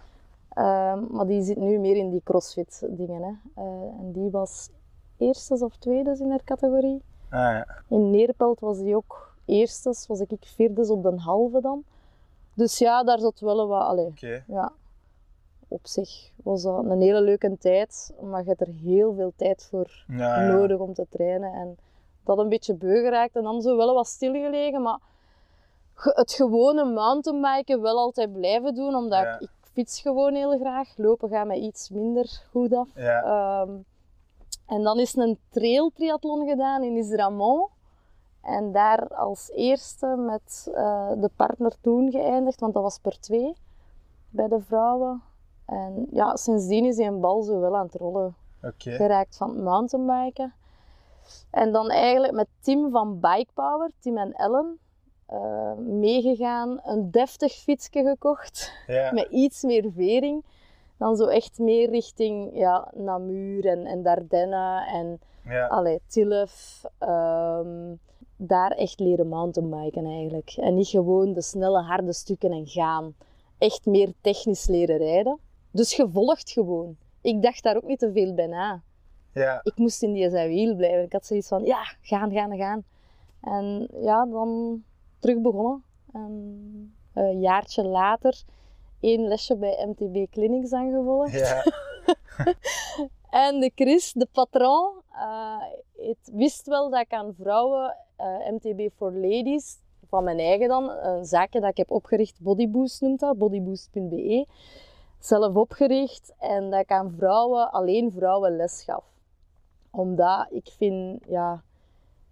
Ehm, 0.50 1.04
maar 1.10 1.26
die 1.28 1.42
zit 1.44 1.58
nu 1.58 1.78
meer 1.78 1.96
in 1.96 2.10
die 2.10 2.22
crossfit 2.24 2.88
dingen. 2.90 3.22
Hè. 3.22 3.62
Eh, 3.64 4.00
en 4.00 4.12
die 4.12 4.30
was 4.30 4.70
eerstes 5.18 5.62
of 5.62 5.78
tweedes 5.78 6.20
in 6.20 6.30
haar 6.30 6.44
categorie. 6.44 7.02
ah 7.30 7.40
ja. 7.40 7.68
In 7.88 8.10
Neerpelt 8.10 8.60
was 8.60 8.78
die 8.78 8.96
ook 8.96 9.36
eerstes, 9.46 10.08
was 10.08 10.20
ik 10.20 10.32
vierdes 10.40 10.90
op 10.90 11.04
de 11.04 11.14
halve 11.18 11.62
dan. 11.62 11.84
Dus 12.54 12.78
ja, 12.78 13.04
daar 13.04 13.20
zat 13.20 13.40
wel 13.40 13.68
wat... 13.68 13.82
Allee, 13.82 14.06
Oké. 14.06 14.44
ja, 14.48 14.72
op 15.68 15.88
zich 15.88 16.32
was 16.44 16.62
dat 16.64 16.86
een 16.86 17.02
hele 17.02 17.22
leuke 17.22 17.58
tijd. 17.60 18.14
Maar 18.22 18.42
je 18.42 18.48
hebt 18.48 18.62
er 18.62 18.74
heel 18.84 19.14
veel 19.14 19.34
tijd 19.36 19.68
voor 19.70 20.06
Ja, 20.08 20.42
ja. 20.42 20.52
nodig 20.52 20.78
om 20.80 20.94
te 20.94 21.06
trainen. 21.10 21.54
En 21.54 21.78
dat 22.24 22.38
een 22.38 22.50
beetje 22.50 22.74
beu 22.74 23.02
geraakt 23.02 23.36
en 23.36 23.44
dan 23.44 23.62
zo 23.62 23.78
wel 23.78 23.94
wat 23.94 24.08
stilgelegen. 24.08 24.82
Maar 24.82 25.00
het 25.96 26.32
gewone 26.34 26.86
mountainbiken 26.86 27.82
wel 27.82 27.98
altijd 27.98 28.34
blijven 28.34 28.76
doen, 28.76 28.96
omdat 28.96 29.22
Ja. 29.24 29.34
ik, 29.34 29.42
ik 29.42 29.50
fiets 29.72 30.02
gewoon 30.02 30.34
heel 30.34 30.58
graag. 30.60 30.98
Lopen 30.98 31.30
gaat 31.30 31.48
mij 31.48 31.60
iets 31.60 31.90
minder 31.90 32.42
goed 32.52 32.74
af. 32.74 32.96
Ehm, 32.96 33.72
en 34.68 34.84
dan 34.84 35.00
is 35.00 35.16
een 35.16 35.40
trail 35.50 35.92
triathlon 35.94 36.48
gedaan 36.48 36.84
in 36.84 36.96
Isramont. 36.98 37.70
En 38.42 38.72
daar 38.72 39.08
als 39.08 39.52
eerste 39.52 40.08
met 40.08 40.72
eh, 40.76 41.12
de 41.18 41.30
partner 41.36 41.74
toen 41.82 42.12
geëindigd, 42.12 42.60
want 42.60 42.74
dat 42.74 42.84
was 42.84 42.98
per 43.00 43.20
twee 43.20 43.54
bij 44.30 44.48
de 44.48 44.60
vrouwen. 44.62 45.22
En 45.66 46.08
ja, 46.12 46.36
sindsdien 46.36 46.86
is 46.86 46.96
die 46.96 47.06
een 47.06 47.20
bal 47.20 47.42
zo 47.42 47.60
wel 47.60 47.76
aan 47.78 47.86
het 47.86 47.96
rollen 47.96 48.36
geraakt 48.78 49.38
van 49.38 49.50
het 49.50 49.64
mountainbiken. 49.64 50.54
En 51.52 51.72
dan 51.72 51.90
eigenlijk 51.90 52.34
met 52.34 52.48
Tim 52.60 52.92
van 52.92 53.20
Bike 53.20 53.52
Power, 53.54 53.92
Tim 54.00 54.18
en 54.18 54.34
Ellen, 54.34 54.78
eh, 55.26 55.74
meegegaan. 55.78 56.80
Een 56.84 57.12
deftig 57.12 57.54
fietsje 57.54 58.04
gekocht 58.04 58.72
Ja. 58.88 59.12
met 59.14 59.28
iets 59.30 59.64
meer 59.64 59.92
vering. 59.92 60.44
Dan 60.98 61.16
zo 61.16 61.26
echt 61.26 61.60
meer 61.60 61.90
richting 61.90 62.50
ja, 62.58 62.92
Namur 62.96 63.66
en, 63.68 63.86
en 63.86 64.04
Dardenne 64.04 64.86
en 64.94 65.20
Ja. 65.44 65.68
allee, 65.68 66.00
Tilf. 66.08 66.84
ehm, 66.98 67.94
daar 68.38 68.72
echt 68.72 69.00
leren 69.00 69.28
mountainbiken 69.28 70.06
eigenlijk. 70.06 70.54
En 70.58 70.76
niet 70.76 70.88
gewoon 70.88 71.34
de 71.34 71.42
snelle, 71.42 71.82
harde 71.82 72.14
stukken 72.14 72.52
en 72.52 72.68
gaan. 72.68 73.16
Echt 73.58 73.86
meer 73.86 74.14
technisch 74.22 74.68
leren 74.68 74.98
rijden. 74.98 75.40
Dus 75.76 75.96
je 75.96 76.10
volgt 76.10 76.52
gewoon. 76.52 76.98
Ik 77.22 77.42
dacht 77.42 77.64
daar 77.64 77.76
ook 77.76 77.88
niet 77.88 78.00
te 78.00 78.12
veel 78.12 78.34
bij 78.34 78.48
na. 78.48 78.82
Ja. 79.34 79.60
Ik 79.64 79.78
moest 79.78 80.04
in 80.04 80.14
die 80.14 80.30
zijn 80.30 80.50
wiel 80.50 80.76
blijven. 80.76 81.04
Ik 81.04 81.12
had 81.12 81.26
zoiets 81.26 81.48
van, 81.48 81.64
ja, 81.64 81.84
gaan, 82.02 82.32
gaan, 82.32 82.58
gaan. 82.58 82.84
En 83.42 83.88
ja, 84.02 84.26
dan 84.26 84.84
terug 85.20 85.42
begonnen. 85.42 85.84
En 86.14 86.96
een 87.14 87.40
jaartje 87.40 87.84
later 87.84 88.44
één 89.00 89.28
lesje 89.28 89.56
bij 89.56 89.86
MTB 89.88 90.32
Clinics 90.32 90.72
aangevolgd. 90.74 91.32
Ja. 91.32 91.64
En 93.30 93.60
de 93.60 93.72
Chris, 93.76 94.14
de 94.14 94.28
patron, 94.32 94.92
eh, 95.12 95.62
het 95.96 96.32
wist 96.34 96.68
wel 96.68 96.90
dat 96.90 97.00
ik 97.00 97.14
aan 97.14 97.36
vrouwen, 97.40 97.96
eh, 98.16 98.52
MTB 98.52 98.90
for 98.96 99.14
Ladies, 99.14 99.78
van 100.08 100.24
mijn 100.24 100.40
eigen 100.40 100.68
dan, 100.68 100.90
een 100.90 101.26
zaakje 101.26 101.60
dat 101.60 101.70
ik 101.70 101.78
heb 101.78 101.92
opgericht, 101.92 102.42
Bodyboost 102.42 103.02
noemt 103.02 103.20
dat, 103.20 103.38
bodyboost.be, 103.38 104.46
zelf 105.20 105.56
opgericht 105.56 106.34
en 106.40 106.70
dat 106.70 106.80
ik 106.80 106.92
aan 106.92 107.14
vrouwen, 107.18 107.72
alleen 107.72 108.12
vrouwen 108.12 108.56
les 108.56 108.84
gaf. 108.84 109.04
Omdat 109.92 110.48
ik 110.50 110.68
vind, 110.78 111.24
ja, 111.28 111.62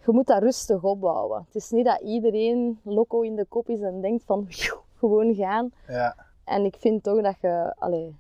je 0.05 0.11
moet 0.11 0.27
dat 0.27 0.41
rustig 0.41 0.83
opbouwen. 0.83 1.43
Het 1.45 1.55
is 1.55 1.69
niet 1.69 1.85
dat 1.85 1.99
iedereen 2.01 2.79
loco 2.83 3.21
in 3.21 3.35
de 3.35 3.45
kop 3.45 3.69
is 3.69 3.81
en 3.81 4.01
denkt 4.01 4.23
van, 4.23 4.47
gewoon 4.99 5.35
gaan. 5.35 5.71
Ja. 5.87 6.15
En 6.43 6.65
ik 6.65 6.75
vind 6.75 7.03
toch 7.03 7.21
dat 7.21 7.35
je, 7.41 7.73
allee, 7.77 8.15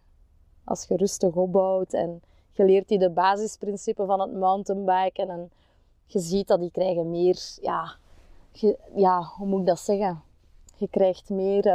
als 0.63 0.85
je 0.87 0.95
rustig 0.97 1.33
opbouwt 1.35 1.93
en 1.93 2.21
je 2.51 2.65
leert 2.65 2.87
die 2.87 2.99
de 2.99 3.09
basisprincipes 3.09 4.05
van 4.05 4.19
het 4.21 4.33
mountainbiken 4.33 5.29
en 5.29 5.51
je 6.05 6.19
ziet 6.19 6.47
dat 6.47 6.59
die 6.59 6.71
krijgen 6.71 7.09
meer, 7.09 7.57
ja, 7.61 7.93
je- 8.51 8.77
ja 8.95 9.21
hoe 9.21 9.47
moet 9.47 9.59
ik 9.59 9.65
dat 9.65 9.79
zeggen? 9.79 10.21
Je 10.75 10.87
krijgt 10.87 11.29
meer, 11.29 11.67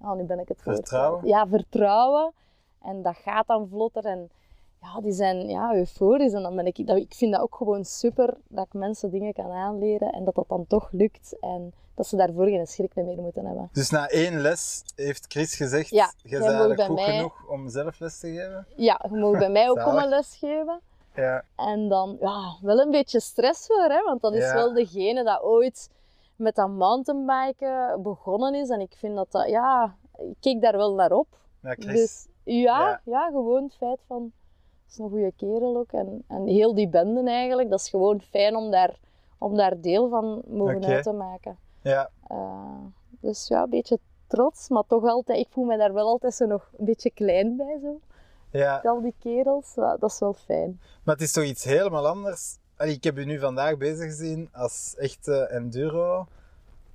oh 0.00 0.12
nu 0.16 0.22
ben 0.24 0.38
ik 0.38 0.48
het 0.48 0.62
Vertrouwen? 0.62 1.26
Ja, 1.26 1.46
vertrouwen. 1.46 2.32
En 2.82 3.02
dat 3.02 3.16
gaat 3.16 3.46
dan 3.46 3.68
vlotter 3.68 4.04
en 4.04 4.30
ja, 4.80 5.00
die 5.00 5.12
zijn 5.12 5.48
ja, 5.48 5.74
euforisch. 5.74 6.32
En 6.32 6.42
dan 6.42 6.56
ben 6.56 6.66
ik, 6.66 6.86
dat, 6.86 6.96
ik 6.96 7.14
vind 7.14 7.32
dat 7.32 7.40
ook 7.40 7.54
gewoon 7.54 7.84
super 7.84 8.34
dat 8.48 8.66
ik 8.66 8.72
mensen 8.72 9.10
dingen 9.10 9.32
kan 9.32 9.50
aanleren 9.52 10.12
en 10.12 10.24
dat 10.24 10.34
dat 10.34 10.48
dan 10.48 10.66
toch 10.66 10.88
lukt. 10.92 11.36
En 11.40 11.72
dat 11.94 12.06
ze 12.06 12.16
daarvoor 12.16 12.46
geen 12.46 12.66
schrik 12.66 12.94
meer 12.94 13.20
moeten 13.20 13.46
hebben. 13.46 13.68
Dus 13.72 13.90
na 13.90 14.08
één 14.08 14.40
les 14.40 14.82
heeft 14.96 15.24
Chris 15.28 15.54
gezegd, 15.56 15.88
Ja, 15.90 16.12
je 16.22 16.28
jij 16.28 16.38
bent 16.38 16.50
eigenlijk 16.50 16.76
bij 16.78 16.86
goed 16.86 16.96
mij- 16.96 17.16
genoeg 17.16 17.46
om 17.48 17.68
zelf 17.68 17.98
les 17.98 18.18
te 18.20 18.28
geven. 18.32 18.66
Ja, 18.76 19.00
je 19.10 19.16
mag 19.16 19.38
bij 19.38 19.50
mij 19.50 19.70
ook 19.70 19.78
komen 19.78 20.08
lesgeven. 20.08 20.80
Ja, 21.14 21.44
En 21.56 21.88
dan, 21.88 22.16
ja, 22.20 22.56
wel 22.62 22.78
een 22.78 22.90
beetje 22.90 23.20
stress 23.20 23.66
voor, 23.66 23.84
hè, 23.88 24.02
want 24.02 24.20
dat 24.20 24.34
is 24.34 24.44
Ja. 24.44 24.54
wel 24.54 24.72
degene 24.72 25.24
dat 25.24 25.42
ooit 25.42 25.90
met 26.36 26.54
dat 26.54 26.68
mountainbiken 26.68 28.02
begonnen 28.02 28.54
is. 28.54 28.68
En 28.68 28.80
ik 28.80 28.94
vind 28.96 29.16
dat 29.16 29.32
dat, 29.32 29.48
ja, 29.48 29.96
ik 30.18 30.36
keek 30.40 30.60
daar 30.60 30.76
wel 30.76 30.94
naar 30.94 31.12
op. 31.12 31.26
ja. 31.60 31.74
Dus 31.74 32.26
ja, 32.44 32.78
Ja. 32.80 33.00
ja. 33.04 33.26
gewoon 33.30 33.62
het 33.62 33.74
feit 33.74 33.98
van, 34.06 34.22
dat 34.22 34.90
is 34.92 34.98
een 34.98 35.08
goede 35.08 35.32
kerel 35.36 35.76
ook. 35.76 35.92
En, 35.92 36.24
en 36.28 36.46
heel 36.46 36.74
die 36.74 36.88
benden 36.88 37.26
eigenlijk, 37.26 37.70
dat 37.70 37.80
is 37.80 37.88
gewoon 37.88 38.20
fijn 38.20 38.56
om 38.56 38.70
daar, 38.70 38.98
om 39.38 39.56
daar 39.56 39.80
deel 39.80 40.08
van 40.08 40.42
mogen 40.46 40.84
uit 40.84 41.02
te 41.02 41.12
maken. 41.12 41.58
Ja, 41.82 42.10
Eh, 42.28 42.84
dus 43.20 43.48
ja, 43.48 43.62
een 43.62 43.70
beetje 43.70 43.98
trots, 44.26 44.68
maar 44.68 44.82
toch 44.86 45.04
altijd, 45.04 45.38
ik 45.38 45.48
voel 45.50 45.64
me 45.64 45.76
daar 45.76 45.92
wel 45.92 46.06
altijd 46.06 46.34
zo 46.34 46.46
nog 46.46 46.70
een 46.78 46.84
beetje 46.84 47.10
klein 47.10 47.56
bij, 47.56 47.78
zo. 47.82 48.00
ja. 48.50 48.80
Al 48.84 49.00
die 49.00 49.14
kerels, 49.18 49.74
dat 49.74 50.02
is 50.02 50.18
wel 50.18 50.32
fijn. 50.32 50.80
Maar 51.04 51.14
het 51.14 51.24
is 51.24 51.32
toch 51.32 51.44
iets 51.44 51.64
helemaal 51.64 52.06
anders. 52.06 52.58
Allee, 52.76 52.94
ik 52.94 53.04
heb 53.04 53.18
u 53.18 53.24
nu 53.24 53.38
vandaag 53.38 53.76
bezig 53.76 54.04
gezien 54.04 54.48
als 54.52 54.94
echte 54.96 55.46
enduro 55.46 56.26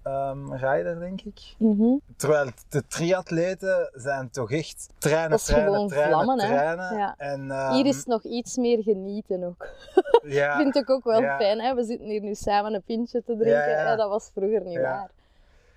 ehm 0.03 0.53
rider, 0.53 0.99
denk 0.99 1.21
ik. 1.21 1.55
Mhm. 1.57 1.97
Terwijl 2.15 2.49
de 2.69 2.87
triatleten 2.87 3.89
zijn 3.93 4.29
toch 4.29 4.51
echt 4.51 4.89
trainen, 4.97 5.29
Dat 5.29 5.39
is 5.39 5.49
gewoon 5.49 5.89
vlammen. 5.89 6.47
Ja. 6.47 7.15
En, 7.17 7.51
ehm, 7.51 7.73
Hier 7.73 7.85
is 7.85 7.97
het 7.97 8.05
nog 8.05 8.23
iets 8.23 8.57
meer 8.57 8.83
genieten 8.83 9.43
ook. 9.43 9.67
ja, 10.39 10.57
Vind 10.57 10.75
ik 10.75 10.89
ook 10.89 11.03
wel 11.03 11.21
ja. 11.21 11.37
fijn. 11.37 11.59
Hè? 11.59 11.75
We 11.75 11.83
zitten 11.83 12.07
hier 12.07 12.21
nu 12.21 12.35
samen 12.35 12.73
een 12.73 12.83
pintje 12.83 13.23
te 13.23 13.37
drinken. 13.37 13.69
Ja, 13.69 13.89
hè, 13.89 13.95
Dat 13.95 14.09
was 14.09 14.29
vroeger 14.33 14.61
niet 14.61 14.81
waar. 14.81 15.09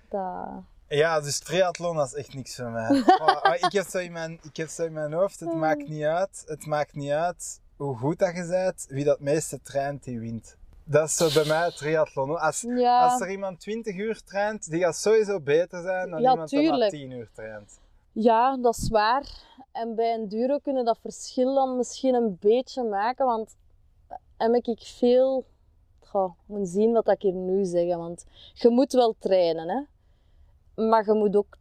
Dat... 0.09 0.63
ja, 0.87 1.21
dus 1.21 1.39
triathlon 1.39 2.01
is 2.01 2.13
echt 2.13 2.33
niks 2.33 2.55
voor 2.55 2.69
mij. 2.69 2.89
Oh, 3.21 3.43
oh, 3.43 3.53
ik, 3.53 3.71
heb 3.71 3.85
zo 3.85 3.97
in 3.97 4.11
mijn, 4.11 4.39
ik 4.43 4.57
heb 4.57 4.69
zo 4.69 4.85
in 4.85 4.93
mijn 4.93 5.13
hoofd, 5.13 5.39
het 5.39 5.53
maakt 5.53 5.87
niet 5.87 6.03
uit. 6.03 6.43
Het 6.47 6.65
maakt 6.65 6.93
niet 6.93 7.11
uit 7.11 7.61
hoe 7.83 7.97
goed 7.97 8.19
dat 8.19 8.35
je 8.35 8.47
bent. 8.47 8.85
Wie 8.89 9.03
dat 9.03 9.19
meeste 9.19 9.61
traint, 9.61 10.03
die 10.03 10.19
wint. 10.19 10.57
Dat 10.83 11.07
is 11.07 11.15
zo 11.15 11.29
bij 11.33 11.45
mij 11.45 11.71
triathlon. 11.71 12.39
Als, 12.39 12.61
Ja, 12.61 13.03
als 13.03 13.21
er 13.21 13.31
iemand 13.31 13.59
20 13.59 13.95
uur 13.95 14.21
traint, 14.23 14.69
die 14.69 14.81
gaat 14.81 14.95
sowieso 14.95 15.39
beter 15.39 15.81
zijn 15.81 16.09
dan 16.09 16.21
Ja, 16.21 16.31
iemand 16.31 16.49
die 16.49 16.59
maar 16.59 16.69
tuurlijk. 16.69 16.91
10 16.91 17.11
uur 17.11 17.29
traint. 17.33 17.79
ja, 18.11 18.57
dat 18.57 18.77
is 18.77 18.89
waar. 18.89 19.27
En 19.71 19.95
bij 19.95 20.13
een 20.13 20.27
duro 20.27 20.57
kunnen 20.57 20.85
dat 20.85 20.97
verschil 21.01 21.53
dan 21.55 21.77
misschien 21.77 22.13
een 22.13 22.37
beetje 22.39 22.83
maken. 22.83 23.25
Want 23.25 23.55
heb 24.37 24.53
ik 24.53 24.79
veel... 24.81 25.45
Goh, 25.99 26.31
ik 26.31 26.55
moet 26.55 26.69
zien 26.69 26.91
wat 26.91 27.09
ik 27.09 27.21
hier 27.21 27.33
nu 27.33 27.65
zeg. 27.65 27.95
Want 27.95 28.25
je 28.53 28.69
moet 28.69 28.93
wel 28.93 29.15
trainen, 29.19 29.69
hè. 29.69 29.81
Maar 30.87 31.05
je 31.05 31.13
moet 31.13 31.35
ook 31.35 31.57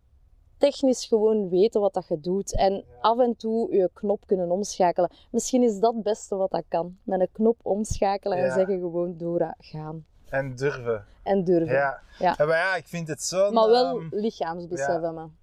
technisch 0.62 1.06
gewoon 1.06 1.48
weten 1.48 1.80
wat 1.80 1.94
dat 1.94 2.08
je 2.08 2.20
doet. 2.20 2.56
En 2.56 2.84
af 3.00 3.18
en 3.18 3.36
toe 3.36 3.74
je 3.74 3.90
knop 3.92 4.26
kunnen 4.26 4.50
omschakelen. 4.50 5.10
Misschien 5.30 5.62
is 5.62 5.78
dat 5.78 5.94
het 5.94 6.02
beste 6.02 6.36
wat 6.36 6.50
dat 6.50 6.64
kan. 6.68 6.98
Met 7.02 7.20
een 7.20 7.28
knop 7.32 7.58
omschakelen 7.62 8.38
en 8.38 8.52
zeggen 8.52 8.78
gewoon 8.78 9.16
Dora, 9.16 9.54
gaan. 9.58 10.04
En 10.28 10.56
durven. 10.56 11.04
En 11.22 11.44
durven. 11.44 11.74
Ja. 11.74 12.00
Maar 12.18 12.48
ja, 12.48 12.74
ik 12.74 12.86
vind 12.86 13.08
het 13.08 13.22
zo. 13.22 13.50
Maar 13.50 13.68
wel 13.68 14.02
lichaamsbesef 14.10 14.86
ja. 14.86 14.92
hebben. 14.92 15.36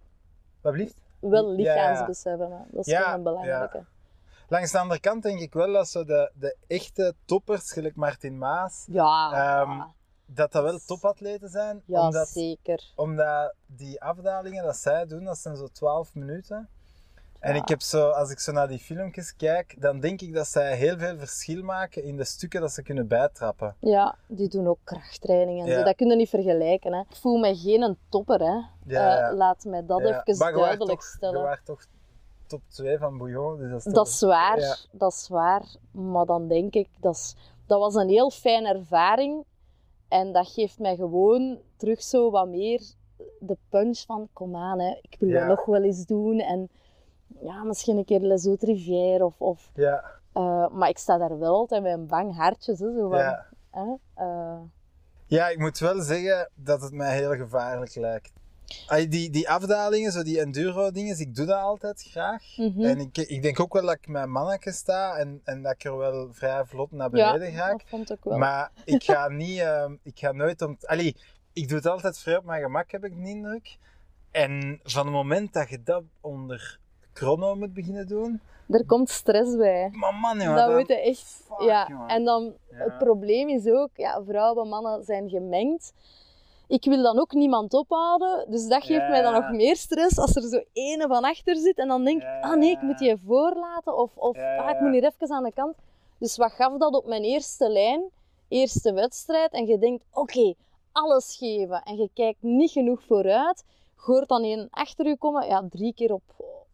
Wat 0.61 0.73
blieft? 0.73 1.01
Wel 1.19 1.49
lichaamsbesef 1.49 2.23
hebben. 2.23 2.67
Dat 2.71 2.87
is 2.87 2.93
wel 2.93 3.13
een 3.13 3.23
belangrijke. 3.23 3.83
Langs 4.47 4.71
de 4.71 4.79
andere 4.79 4.99
kant 4.99 5.23
denk 5.23 5.39
ik 5.39 5.53
wel 5.53 5.71
dat 5.71 5.87
zo 5.87 6.03
de, 6.05 6.31
de 6.33 6.55
echte 6.67 7.13
toppers, 7.25 7.71
gelijk 7.71 7.95
Martin 7.95 8.37
Maas, 8.37 8.85
Ja, 8.91 9.31
Ehm, 9.31 9.81
dat 10.33 10.51
dat 10.51 10.63
wel 10.63 10.79
topatleten 10.85 11.49
zijn. 11.49 11.81
ja 11.85 12.05
omdat, 12.05 12.27
zeker. 12.27 12.91
omdat 12.95 13.53
die 13.65 14.01
afdalingen 14.01 14.63
dat 14.63 14.75
zij 14.77 15.05
doen, 15.05 15.23
dat 15.23 15.37
zijn 15.37 15.55
zo 15.57 15.67
12 15.67 16.15
minuten. 16.15 16.69
En 17.39 17.53
Ja. 17.55 17.61
ik 17.61 17.67
heb 17.67 17.81
zo, 17.81 18.09
als 18.09 18.29
ik 18.31 18.39
zo 18.39 18.51
naar 18.51 18.67
die 18.67 18.79
filmpjes 18.79 19.35
kijk, 19.35 19.75
dan 19.81 19.99
denk 19.99 20.21
ik 20.21 20.33
dat 20.33 20.47
zij 20.47 20.75
heel 20.75 20.97
veel 20.97 21.17
verschil 21.17 21.63
maken 21.63 22.03
in 22.03 22.17
de 22.17 22.23
stukken 22.23 22.61
dat 22.61 22.71
ze 22.71 22.81
kunnen 22.83 23.07
bijtrappen. 23.07 23.75
Ja, 23.79 24.15
die 24.27 24.47
doen 24.49 24.67
ook 24.67 24.79
krachttraining 24.83 25.59
en 25.61 25.65
Ja. 25.65 25.77
zo. 25.77 25.83
Dat 25.83 25.95
kun 25.95 26.07
je 26.09 26.15
niet 26.15 26.29
vergelijken. 26.29 26.93
Hè. 26.93 26.99
Ik 26.99 27.15
voel 27.15 27.37
mij 27.37 27.55
geen 27.55 27.81
een 27.81 27.97
topper. 28.09 28.39
Hè. 28.39 28.61
Ja, 28.85 29.29
Eh, 29.29 29.35
laat 29.35 29.63
mij 29.65 29.85
dat 29.85 29.99
even 29.99 30.51
duidelijk 30.53 30.89
toch, 30.99 31.03
stellen. 31.03 31.39
Je 31.39 31.45
waart 31.45 31.65
toch 31.65 31.85
top 32.47 32.61
2 32.67 32.97
van 32.97 33.17
Bouillon, 33.17 33.57
dus 33.57 33.69
dat 33.71 33.85
is 33.85 33.93
Dat 33.93 34.07
is 34.07 34.21
waar, 34.21 34.85
dat 34.91 35.11
is 35.13 35.27
waar. 35.27 35.63
Maar 35.91 36.25
dan 36.25 36.47
denk 36.47 36.73
ik, 36.73 36.87
dat, 36.99 37.15
is, 37.15 37.35
dat 37.67 37.79
was 37.79 37.95
een 37.95 38.09
heel 38.09 38.29
fijne 38.31 38.73
ervaring. 38.73 39.43
En 40.09 40.31
dat 40.31 40.47
geeft 40.47 40.79
mij 40.79 40.95
gewoon 40.95 41.59
terug 41.77 42.01
zo 42.03 42.31
wat 42.31 42.47
meer 42.47 42.81
de 43.39 43.57
punch 43.69 43.99
van, 43.99 44.29
kom 44.33 44.55
aan, 44.55 44.79
hè, 44.79 44.99
ik 45.01 45.15
wil 45.19 45.29
Ja. 45.29 45.39
dat 45.39 45.47
nog 45.47 45.65
wel 45.65 45.83
eens 45.83 46.05
doen. 46.05 46.39
En 46.39 46.69
ja, 47.41 47.63
misschien 47.63 47.97
een 47.97 48.05
keer 48.05 48.19
Les 48.19 48.45
Hautes 48.45 48.69
Rivières 48.69 49.21
of... 49.21 49.41
of 49.41 49.71
Ja, 49.73 50.03
eh, 50.33 50.69
maar 50.69 50.89
ik 50.89 50.97
sta 50.97 51.17
daar 51.17 51.39
wel 51.39 51.55
altijd 51.55 51.83
met 51.83 51.93
een 51.93 52.07
bang 52.07 52.35
hartje. 52.35 52.75
Zo, 52.75 52.91
zo 52.91 53.09
van, 53.09 53.17
ja. 53.17 53.45
hè, 53.71 53.93
eh, 54.13 54.59
Ja, 55.25 55.47
ik 55.47 55.59
moet 55.59 55.77
wel 55.79 56.01
zeggen 56.01 56.49
dat 56.55 56.81
het 56.81 56.91
mij 56.93 57.15
heel 57.15 57.31
gevaarlijk 57.35 57.95
lijkt. 57.95 58.31
Die, 59.09 59.29
die 59.29 59.49
afdalingen, 59.49 60.11
zo 60.11 60.23
die 60.23 60.39
enduro-dingen, 60.39 61.19
ik 61.19 61.35
doe 61.35 61.45
dat 61.45 61.59
altijd 61.61 62.01
graag. 62.11 62.43
mhm. 62.57 62.83
En 62.85 62.99
ik, 62.99 63.17
ik 63.17 63.41
denk 63.41 63.59
ook 63.59 63.73
wel 63.73 63.85
dat 63.85 63.93
ik 63.95 64.07
met 64.07 64.25
manneken 64.25 64.73
sta 64.73 65.15
en, 65.17 65.41
en 65.43 65.61
dat 65.61 65.71
ik 65.73 65.83
er 65.83 65.97
wel 65.97 66.27
vrij 66.31 66.65
vlot 66.65 66.91
naar 66.91 67.15
ja, 67.15 67.31
beneden 67.33 67.53
ga. 67.53 67.71
dat 67.71 67.81
vond 67.85 68.11
ik 68.11 68.23
wel. 68.23 68.37
Maar 68.37 68.71
ik 68.85 69.03
ga 69.03 69.27
niet, 69.29 69.59
ehm, 69.59 69.95
ik 70.03 70.19
ga 70.19 70.31
nooit 70.31 70.61
om. 70.61 70.77
Allee, 70.81 71.15
ik 71.53 71.67
doe 71.67 71.77
het 71.77 71.85
altijd 71.87 72.19
vrij 72.19 72.37
op 72.37 72.43
mijn 72.45 72.61
gemak, 72.61 72.91
heb 72.91 73.03
ik 73.05 73.15
de 73.23 73.29
indruk. 73.29 73.77
En 74.31 74.79
van 74.83 75.05
het 75.05 75.13
moment 75.15 75.53
dat 75.53 75.69
je 75.69 75.83
dat 75.83 76.03
onder 76.21 76.79
chrono 77.13 77.55
moet 77.55 77.73
beginnen 77.73 78.07
doen, 78.07 78.41
Er 78.69 78.85
komt 78.85 79.09
stress 79.09 79.55
bij. 79.55 79.89
maar 79.91 80.13
man, 80.15 80.39
jongen, 80.39 80.55
dat 80.55 80.77
moet 80.77 80.87
je 80.87 81.01
echt... 81.01 81.41
Fuck, 81.47 81.61
ja. 81.67 81.85
jongen. 81.89 82.07
En 82.07 82.23
dan, 82.23 82.53
Ja. 82.71 82.77
het 82.77 82.97
probleem 82.97 83.49
is 83.49 83.65
ook, 83.67 83.89
ja, 83.93 84.23
vrouwen 84.23 84.63
en 84.63 84.69
mannen 84.69 85.03
zijn 85.03 85.29
gemengd. 85.29 85.93
Ik 86.69 86.85
wil 86.85 87.01
dan 87.03 87.19
ook 87.19 87.33
niemand 87.33 87.73
ophouden, 87.73 88.45
dus 88.49 88.67
dat 88.67 88.83
geeft 88.83 89.01
Ja. 89.01 89.09
mij 89.09 89.21
dan 89.21 89.33
nog 89.33 89.49
meer 89.49 89.75
stress 89.75 90.17
als 90.19 90.35
er 90.35 90.41
zo 90.41 90.63
ene 90.73 91.07
van 91.07 91.23
achter 91.23 91.55
zit 91.55 91.77
en 91.77 91.87
dan 91.87 92.03
denk 92.03 92.17
ik, 92.17 92.27
Ja. 92.27 92.39
ah 92.39 92.57
nee, 92.57 92.71
ik 92.71 92.81
moet 92.81 92.97
die 92.97 93.17
voorlaten 93.25 93.97
of, 93.97 94.17
of 94.17 94.35
Ja, 94.35 94.55
ah, 94.57 94.69
ik 94.69 94.79
moet 94.79 94.91
hier 94.91 95.03
even 95.03 95.31
aan 95.31 95.43
de 95.43 95.51
kant. 95.53 95.75
Dus 96.19 96.37
wat 96.37 96.51
gaf 96.51 96.77
dat 96.77 96.93
op 96.95 97.05
mijn 97.05 97.23
eerste 97.23 97.69
lijn, 97.69 98.09
eerste 98.47 98.93
wedstrijd 98.93 99.51
en 99.51 99.65
je 99.67 99.77
denkt, 99.77 100.03
oké, 100.13 100.53
alles 100.91 101.35
geven 101.39 101.81
en 101.83 101.97
je 101.97 102.09
kijkt 102.13 102.41
niet 102.41 102.71
genoeg 102.71 103.03
vooruit, 103.03 103.63
je 103.95 104.01
hoort 104.11 104.27
dan 104.27 104.43
een 104.43 104.67
achter 104.71 105.07
je 105.07 105.17
komen, 105.17 105.47
ja, 105.47 105.67
drie 105.69 105.93
keer 105.93 106.13
op, 106.13 106.23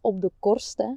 op 0.02 0.22
de 0.22 0.32
korst, 0.40 0.78
hè. 0.78 0.90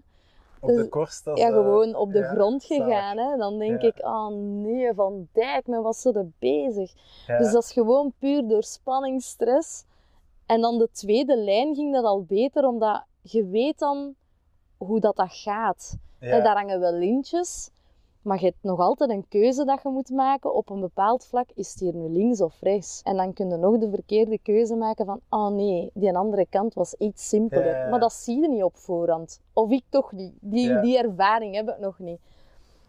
Op 0.61 0.69
de 0.69 0.75
dus- 0.75 0.89
korst. 0.89 1.27
als, 1.27 1.41
Ja, 1.41 1.47
eh, 1.49 1.53
gewoon 1.53 1.95
op 1.95 2.13
de 2.13 2.19
ja, 2.19 2.29
grond 2.35 2.65
gegaan. 2.65 3.19
Hè. 3.19 3.37
Dan 3.37 3.59
denk 3.59 3.83
Ja. 3.83 3.89
ik, 3.89 4.05
oh 4.05 4.29
nee, 4.63 4.95
Van 4.95 5.29
Dijk, 5.33 5.67
men 5.67 5.83
was 5.83 6.05
er 6.05 6.27
bezig. 6.39 6.93
Ja. 7.27 7.39
Dus 7.39 7.53
dat 7.53 7.63
is 7.63 7.73
gewoon 7.73 8.13
puur 8.19 8.49
door 8.49 8.63
spanning, 8.63 9.23
stress. 9.23 9.85
En 10.47 10.61
dan 10.61 10.79
de 10.79 10.89
tweede 10.93 11.37
lijn 11.37 11.75
ging 11.75 11.93
dat 11.95 12.05
al 12.05 12.23
beter, 12.23 12.67
omdat 12.67 13.05
je 13.23 13.47
weet 13.47 13.79
dan 13.79 14.15
hoe 14.77 15.01
dat, 15.01 15.17
dat 15.17 15.33
gaat. 15.33 15.97
En 16.19 16.43
daar 16.43 16.57
hangen 16.57 16.81
wel 16.81 16.93
lintjes, 16.93 17.71
maar 18.23 18.39
je 18.41 18.45
hebt 18.45 18.63
nog 18.63 18.79
altijd 18.81 19.11
een 19.11 19.29
keuze 19.29 19.65
dat 19.65 19.83
je 19.83 19.89
moet 19.89 20.11
maken 20.11 20.55
op 20.55 20.71
een 20.71 20.81
bepaald 20.81 21.25
vlak. 21.25 21.49
Is 21.55 21.71
het 21.71 21.81
hier 21.81 21.95
nu 21.95 22.09
links 22.09 22.41
of 22.41 22.57
rechts? 22.61 23.01
En 23.05 23.17
dan 23.17 23.33
kun 23.33 23.49
je 23.49 23.57
nog 23.57 23.79
de 23.79 23.91
verkeerde 23.91 24.39
keuze 24.39 24.75
maken 24.75 25.07
van, 25.07 25.21
oh 25.29 25.49
nee, 25.49 25.91
die 25.95 26.17
andere 26.17 26.47
kant 26.51 26.75
was 26.75 26.95
iets 26.95 27.29
simpeler. 27.29 27.77
Ja. 27.77 27.89
Maar 27.89 28.01
dat 28.01 28.13
zie 28.13 28.41
je 28.41 28.49
niet 28.49 28.63
op 28.63 28.77
voorhand. 28.77 29.41
Of 29.53 29.71
ik 29.71 29.85
toch 29.89 30.13
niet. 30.13 30.33
Die, 30.41 30.69
Ja. 30.69 30.81
die 30.81 30.99
ervaring 30.99 31.55
heb 31.55 31.69
ik 31.69 31.79
nog 31.79 31.99
niet. 31.99 32.21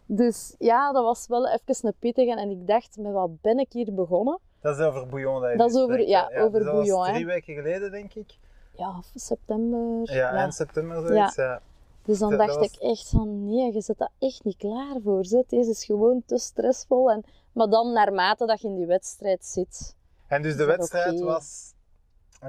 Dus 0.06 0.56
ja, 0.60 0.92
dat 0.92 1.04
was 1.04 1.28
wel 1.28 1.48
even 1.50 1.76
een 1.88 1.94
pittige. 2.00 2.36
En 2.36 2.50
ik 2.50 2.68
dacht, 2.68 2.98
met 2.98 3.12
wat 3.14 3.42
ben 3.42 3.60
ik 3.60 3.72
hier 3.74 3.94
begonnen? 3.94 4.40
Dat 4.62 4.80
is 4.80 4.86
over 4.86 5.08
Bouillon 5.08 5.42
dat 5.42 5.52
je 5.52 5.58
Dat 5.58 5.70
is 5.70 5.78
over- 5.78 6.08
ja, 6.08 6.24
over 6.36 6.52
dus 6.60 6.64
dat 6.68 6.76
was 6.76 6.88
Bouillon, 6.88 7.06
hè. 7.06 7.14
drie 7.14 7.26
weken 7.26 7.54
geleden, 7.56 7.92
denk 7.92 8.14
ik. 8.14 8.38
Ja, 8.74 8.98
of 8.98 9.12
september. 9.16 10.14
Ja, 10.14 10.32
eind 10.32 10.54
september 10.54 11.08
zoiets. 11.08 11.36
Ja. 11.36 11.62
Dus 12.10 12.20
dan 12.20 12.30
Dat- 12.30 12.40
dacht 12.40 12.56
was- 12.56 12.66
ik 12.72 12.76
echt 12.82 13.10
van, 13.10 13.46
nee, 13.46 13.74
je 13.74 13.82
zit 13.82 13.98
daar 13.98 14.12
echt 14.20 14.44
niet 14.44 14.58
klaar 14.58 14.96
voor. 15.04 15.22
Deze 15.48 15.70
is 15.70 15.86
gewoon 15.86 16.24
te 16.26 16.38
stressvol. 16.38 17.12
En, 17.12 17.24
maar 17.54 17.70
dan 17.70 17.92
naarmate 17.94 18.46
dat 18.46 18.62
je 18.62 18.68
in 18.68 18.76
die 18.76 18.86
wedstrijd 18.86 19.46
zit. 19.46 19.96
En 20.28 20.42
dus 20.42 20.56
de 20.58 20.66
wedstrijd 20.66 21.20
was... 21.20 21.74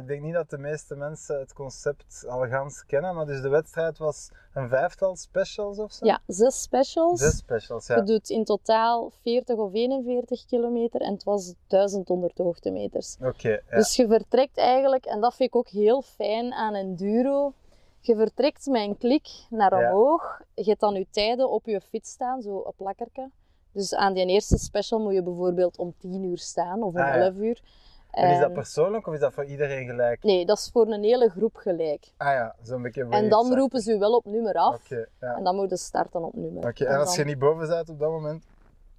Ik 0.01 0.07
denk 0.07 0.23
niet 0.23 0.35
dat 0.35 0.51
de 0.51 0.59
meeste 0.59 0.97
mensen 0.97 1.39
het 1.39 1.53
concept 1.53 2.25
al 2.29 2.47
gans 2.49 2.87
kennen, 2.87 3.15
maar 3.15 3.27
dus 3.27 3.41
de 3.41 3.49
wedstrijd 3.49 3.99
was 3.99 4.29
een 4.55 4.69
vijftal 4.69 5.17
specials 5.17 5.79
of 5.79 5.93
zo? 5.93 6.07
Ja, 6.07 6.21
zes 6.27 6.63
specials. 6.63 7.21
Zes 7.21 7.37
specials, 7.37 7.87
Je 7.87 7.93
ja. 7.95 8.01
doet 8.01 8.31
in 8.31 8.45
totaal 8.45 9.11
40 9.23 9.57
of 9.57 9.73
41 9.75 10.45
kilometer 10.47 11.01
en 11.01 11.13
het 11.13 11.25
was 11.25 11.55
1100 11.67 12.39
hoogtemeters. 12.39 13.17
Oké, 13.23 13.49
ja. 13.49 13.77
Dus 13.77 13.97
je 13.97 14.07
vertrekt 14.09 14.57
eigenlijk, 14.57 15.05
en 15.05 15.21
dat 15.21 15.35
vind 15.35 15.49
ik 15.49 15.57
ook 15.57 15.69
heel 15.69 16.03
fijn 16.03 16.53
aan 16.53 16.75
enduro, 16.75 17.53
Je 18.01 18.17
vertrekt 18.17 18.67
met 18.67 18.83
een 18.83 18.99
klik 18.99 19.29
naar 19.51 19.73
omhoog. 19.73 20.41
Je 20.55 20.65
hebt 20.65 20.81
dan 20.81 20.95
je 20.95 21.07
tijden 21.11 21.51
op 21.51 21.67
je 21.67 21.81
fiets 21.81 22.11
staan, 22.11 22.43
zo 22.43 22.57
op 22.57 22.75
plakkerke. 22.77 23.31
Dus 23.73 23.95
aan 23.95 24.13
die 24.15 24.27
eerste 24.27 24.59
special 24.59 25.01
moet 25.01 25.15
je 25.15 25.23
bijvoorbeeld 25.23 25.79
om 25.79 25.95
10 25.99 26.23
uur 26.25 26.39
staan 26.39 26.83
of 26.83 26.93
om 26.95 27.01
Ah, 27.01 27.07
ja. 27.07 27.15
11 27.15 27.37
uur. 27.37 27.63
En 28.11 28.31
is 28.31 28.41
dat 28.41 28.53
persoonlijk 28.53 29.07
of 29.07 29.15
is 29.15 29.21
dat 29.21 29.33
voor 29.33 29.45
iedereen 29.45 29.87
gelijk? 29.87 30.23
Nee, 30.23 30.47
dat 30.47 30.59
is 30.59 30.71
voor 30.73 30.87
een 30.87 31.03
hele 31.03 31.29
groep 31.29 31.57
gelijk. 31.57 32.13
Ah 32.17 32.33
ja, 32.33 32.55
zo'n 32.63 32.83
beetje 32.83 33.07
En 33.09 33.29
dan 33.29 33.55
roepen 33.55 33.81
ze 33.81 33.93
je 33.93 33.99
wel 33.99 34.13
op 34.13 34.25
nummer 34.25 34.55
af. 34.55 34.75
Oké, 34.75 35.07
ja. 35.21 35.37
En 35.37 35.45
dan 35.45 35.57
moet 35.57 35.71
je 35.71 35.77
starten 35.77 36.25
op 36.25 36.35
nummer. 36.35 36.69
Oké, 36.69 36.85
en 36.85 36.99
als 36.99 37.17
je 37.17 37.25
niet 37.25 37.39
boven 37.39 37.69
bent 37.69 37.89
op 37.89 37.99
dat 37.99 38.11
moment? 38.11 38.45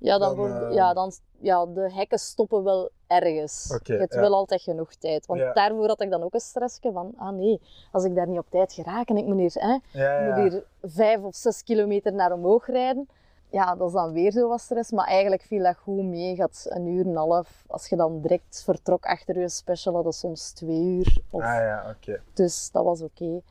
Ja, 0.04 0.18
dan 0.18 0.28
Dan, 0.36 0.38
wordt- 0.38 0.64
eh, 0.64 0.74
ja, 0.74 0.94
dan, 0.94 1.12
ja, 1.40 1.66
de 1.66 1.94
hekken 1.94 2.20
stoppen 2.20 2.64
wel 2.64 2.90
ergens. 3.08 3.80
Je 3.84 3.94
hebt 3.94 4.14
ja. 4.14 4.20
wel 4.20 4.34
altijd 4.34 4.62
genoeg 4.62 4.94
tijd. 4.96 5.26
Want 5.26 5.40
Ja. 5.40 5.54
daarvoor 5.54 5.88
had 5.88 6.02
ik 6.02 6.10
dan 6.10 6.24
ook 6.24 6.34
een 6.34 6.40
stressje 6.40 6.92
van, 6.92 7.14
ah 7.18 7.30
nee, 7.36 7.62
als 7.92 8.04
ik 8.04 8.16
daar 8.16 8.28
niet 8.28 8.40
op 8.40 8.50
tijd 8.50 8.74
geraak 8.74 9.10
en 9.10 9.18
ik 9.18 9.26
moet 9.26 9.38
hier, 9.38 9.52
hè, 9.54 9.68
Ja, 10.00 10.18
ik 10.20 10.28
ja. 10.28 10.36
moet 10.42 10.52
hier 10.52 10.64
vijf 10.82 11.22
of 11.24 11.36
zes 11.36 11.64
kilometer 11.64 12.14
naar 12.14 12.32
omhoog 12.34 12.66
rijden. 12.68 13.10
Ja, 13.50 13.76
dat 13.76 13.88
is 13.88 13.94
dan 13.94 14.12
weer 14.12 14.32
zo 14.32 14.48
wat 14.48 14.60
stress. 14.62 14.92
Maar 14.92 15.08
eigenlijk 15.08 15.42
viel 15.42 15.64
dat 15.64 15.76
goed 15.78 16.04
mee. 16.04 16.36
Je 16.36 16.42
had 16.42 16.66
een 16.70 16.88
uur 16.88 17.04
en 17.06 17.10
een 17.10 17.16
half. 17.16 17.64
Als 17.68 17.88
je 17.88 17.96
dan 17.96 18.22
direct 18.22 18.62
vertrok 18.64 19.06
achter 19.06 19.40
je 19.40 19.50
special, 19.50 19.94
had 19.94 20.04
je 20.04 20.12
soms 20.12 20.52
twee 20.52 20.82
uur. 20.84 21.18
Of, 21.30 21.42
Ah 21.42 21.56
ja, 21.56 21.96
oké. 21.98 22.22
Dus 22.34 22.70
dat 22.72 22.84
was 22.84 23.02
oké. 23.02 23.42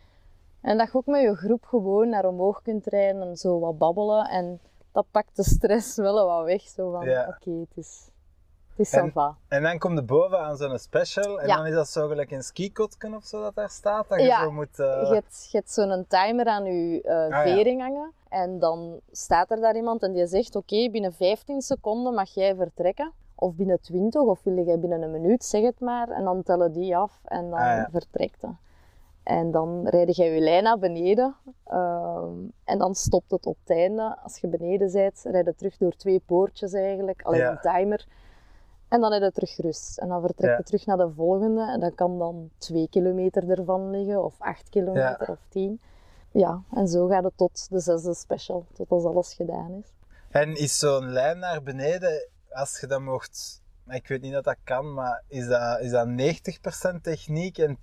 En 0.60 0.78
dat 0.78 0.86
je 0.92 0.98
ook 0.98 1.06
met 1.06 1.20
je 1.22 1.34
groep 1.36 1.64
gewoon 1.64 2.08
naar 2.08 2.24
omhoog 2.26 2.62
kunt 2.62 2.86
rijden 2.86 3.22
en 3.22 3.36
zo 3.36 3.58
wat 3.58 3.78
babbelen. 3.78 4.28
En 4.28 4.60
dat 4.92 5.06
pakt 5.10 5.36
de 5.36 5.42
stress 5.44 5.96
wel 5.96 6.26
wat 6.26 6.44
weg. 6.44 6.62
Zo 6.62 6.90
van, 6.90 7.04
Ja. 7.04 7.26
oké, 7.28 7.50
het 7.50 7.76
is, 7.76 8.08
het 8.70 8.78
is 8.78 8.92
En- 8.92 9.12
va. 9.12 9.36
En 9.48 9.62
dan 9.62 9.78
kom 9.78 9.94
je 9.94 10.02
boven 10.02 10.38
aan 10.40 10.56
zo'n 10.56 10.78
special 10.78 11.40
en 11.40 11.46
Ja. 11.46 11.56
dan 11.56 11.66
is 11.66 11.74
dat 11.74 11.88
zo 11.88 12.08
gelijk 12.08 12.30
een 12.30 12.42
skikotken 12.42 13.14
of 13.14 13.24
zo 13.24 13.42
dat 13.42 13.54
daar 13.54 13.70
staat, 13.70 14.08
dat 14.08 14.20
je 14.20 14.26
Ja. 14.26 14.42
zo 14.42 14.50
moet... 14.50 14.78
eh, 14.78 14.86
Je 15.08 15.14
hebt, 15.14 15.48
hebt 15.52 15.70
zo'n 15.70 16.04
timer 16.08 16.46
aan 16.46 16.64
je 16.64 17.00
ja. 17.02 17.42
vering 17.42 17.80
hangen. 17.80 18.12
En 18.28 18.58
dan 18.58 19.00
staat 19.10 19.50
er 19.50 19.60
daar 19.60 19.76
iemand 19.76 20.02
en 20.02 20.12
die 20.12 20.26
zegt: 20.26 20.56
Oké, 20.56 20.90
binnen 20.90 21.12
15 21.12 21.60
seconden 21.62 22.14
mag 22.14 22.30
jij 22.34 22.54
vertrekken. 22.54 23.12
Of 23.34 23.54
binnen 23.54 23.80
20, 23.80 24.20
of 24.22 24.40
wil 24.42 24.64
jij 24.64 24.78
binnen 24.78 25.02
een 25.02 25.10
minuut, 25.10 25.44
zeg 25.44 25.62
het 25.62 25.80
maar. 25.80 26.08
En 26.08 26.24
dan 26.24 26.42
tellen 26.42 26.72
die 26.72 26.96
af 26.96 27.20
en 27.24 27.50
dan 27.50 27.58
Ah, 27.58 27.84
vertrekt 27.90 28.40
dat. 28.40 28.50
En 29.22 29.50
dan 29.50 29.88
rijd 29.88 30.16
jij 30.16 30.34
je 30.34 30.40
lijn 30.40 30.62
naar 30.62 30.78
beneden. 30.78 31.36
ehm, 31.64 32.34
en 32.64 32.78
dan 32.78 32.94
stopt 32.94 33.30
het 33.30 33.46
op 33.46 33.56
het 33.60 33.76
einde. 33.76 34.16
Als 34.22 34.38
je 34.38 34.48
beneden 34.48 34.92
bent, 34.92 35.20
rijd 35.24 35.46
je 35.46 35.54
terug 35.54 35.76
door 35.76 35.92
twee 35.96 36.22
poortjes 36.26 36.72
eigenlijk. 36.72 37.22
Alleen 37.22 37.40
Ja. 37.40 37.50
een 37.50 37.60
timer. 37.60 38.06
En 38.88 39.00
dan 39.00 39.12
heb 39.12 39.22
je 39.22 39.32
terug 39.32 39.56
rust. 39.56 39.98
En 39.98 40.08
dan 40.08 40.20
vertrek 40.20 40.50
je 40.50 40.56
Ja. 40.56 40.62
terug 40.62 40.86
naar 40.86 40.96
de 40.96 41.10
volgende. 41.16 41.70
En 41.72 41.80
dat 41.80 41.94
kan 41.94 42.18
dan 42.18 42.50
twee 42.58 42.88
kilometer 42.88 43.50
ervan 43.50 43.90
liggen, 43.90 44.24
of 44.24 44.34
acht 44.38 44.68
kilometer, 44.68 45.30
of 45.30 45.38
tien. 45.48 45.80
Ja, 46.32 46.62
en 46.74 46.88
zo 46.88 47.06
gaat 47.08 47.24
het 47.24 47.36
tot 47.36 47.70
de 47.70 47.80
zesde 47.80 48.14
special, 48.14 48.64
tot 48.72 48.90
als 48.90 49.04
alles 49.04 49.34
gedaan 49.34 49.72
is. 49.72 49.92
En 50.30 50.56
is 50.56 50.78
zo'n 50.78 51.08
lijn 51.10 51.38
naar 51.38 51.62
beneden, 51.62 52.28
als 52.50 52.80
je 52.80 52.86
dat 52.86 53.00
mocht... 53.00 53.62
Ik 53.90 54.08
weet 54.08 54.20
niet 54.22 54.32
dat 54.32 54.44
dat 54.44 54.56
kan, 54.64 54.94
maar 54.94 55.22
is 55.28 55.46
dat, 55.48 55.80
is 55.80 55.90
dat 55.90 56.06
90% 56.96 57.00
techniek 57.02 57.58
en 57.58 57.78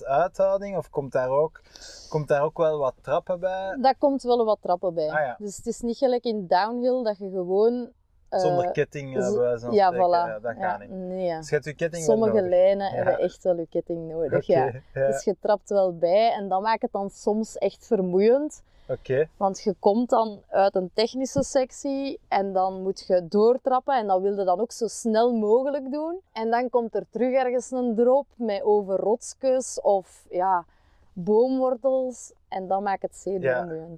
10% 0.00 0.02
uithouding? 0.06 0.76
Of 0.76 0.90
komt 0.90 1.12
daar, 1.12 1.28
ook, 1.28 1.60
komt 2.08 2.28
daar 2.28 2.42
ook 2.42 2.56
wel 2.58 2.78
wat 2.78 2.94
trappen 3.00 3.40
bij? 3.40 3.76
Daar 3.80 3.96
komt 3.98 4.22
wel 4.22 4.44
wat 4.44 4.58
trappen 4.60 4.94
bij. 4.94 5.10
Ah, 5.10 5.20
ja. 5.20 5.36
Dus 5.38 5.56
het 5.56 5.66
is 5.66 5.80
niet 5.80 5.96
gelijk 5.96 6.24
in 6.24 6.46
downhill 6.46 7.02
dat 7.02 7.18
je 7.18 7.30
gewoon... 7.30 7.90
eh, 8.28 8.40
Zonder 8.40 8.70
ketting, 8.70 9.16
eh, 9.18 9.30
wijze 9.32 9.64
van 9.66 9.74
Ja, 9.74 9.92
voilà. 9.92 9.96
Ja, 10.28 10.38
dat 10.38 10.56
Ja, 10.56 10.70
gaat 10.70 10.80
niet. 10.80 10.90
nee. 10.90 11.36
Dus 11.36 11.48
je 11.48 11.54
hebt 11.54 11.66
je 11.66 11.74
ketting 11.74 12.06
wel 12.06 12.16
Sommige 12.16 12.34
nodig. 12.36 12.50
lijnen 12.50 12.86
Ja. 12.90 12.94
hebben 12.96 13.18
echt 13.18 13.42
wel 13.42 13.56
je 13.56 13.66
ketting 13.70 14.08
nodig. 14.12 14.46
Ja. 14.46 14.70
Dus 14.92 15.24
je 15.24 15.36
trapt 15.40 15.68
wel 15.68 15.96
bij 15.98 16.32
en 16.32 16.48
dat 16.48 16.62
maakt 16.62 16.82
het 16.82 16.92
dan 16.92 17.10
soms 17.10 17.58
echt 17.58 17.86
vermoeiend. 17.86 18.62
Want 19.36 19.62
je 19.62 19.74
komt 19.78 20.10
dan 20.10 20.42
uit 20.48 20.74
een 20.74 20.90
technische 20.94 21.42
sectie 21.42 22.20
en 22.28 22.52
dan 22.52 22.82
moet 22.82 23.04
je 23.06 23.26
doortrappen 23.28 23.96
en 23.96 24.06
dat 24.06 24.20
wil 24.20 24.38
je 24.38 24.44
dan 24.44 24.60
ook 24.60 24.72
zo 24.72 24.86
snel 24.86 25.32
mogelijk 25.32 25.90
doen. 25.90 26.20
En 26.32 26.50
dan 26.50 26.70
komt 26.70 26.94
er 26.94 27.06
terug 27.10 27.32
ergens 27.32 27.70
een 27.70 27.94
drop 27.94 28.26
met 28.34 28.62
over 28.62 28.96
rotsjes 28.96 29.80
of 29.80 30.26
ja, 30.30 30.64
boomwortels 31.12 32.32
en 32.48 32.66
dat 32.66 32.80
maakt 32.80 33.02
het 33.02 33.16
zeer. 33.16 33.40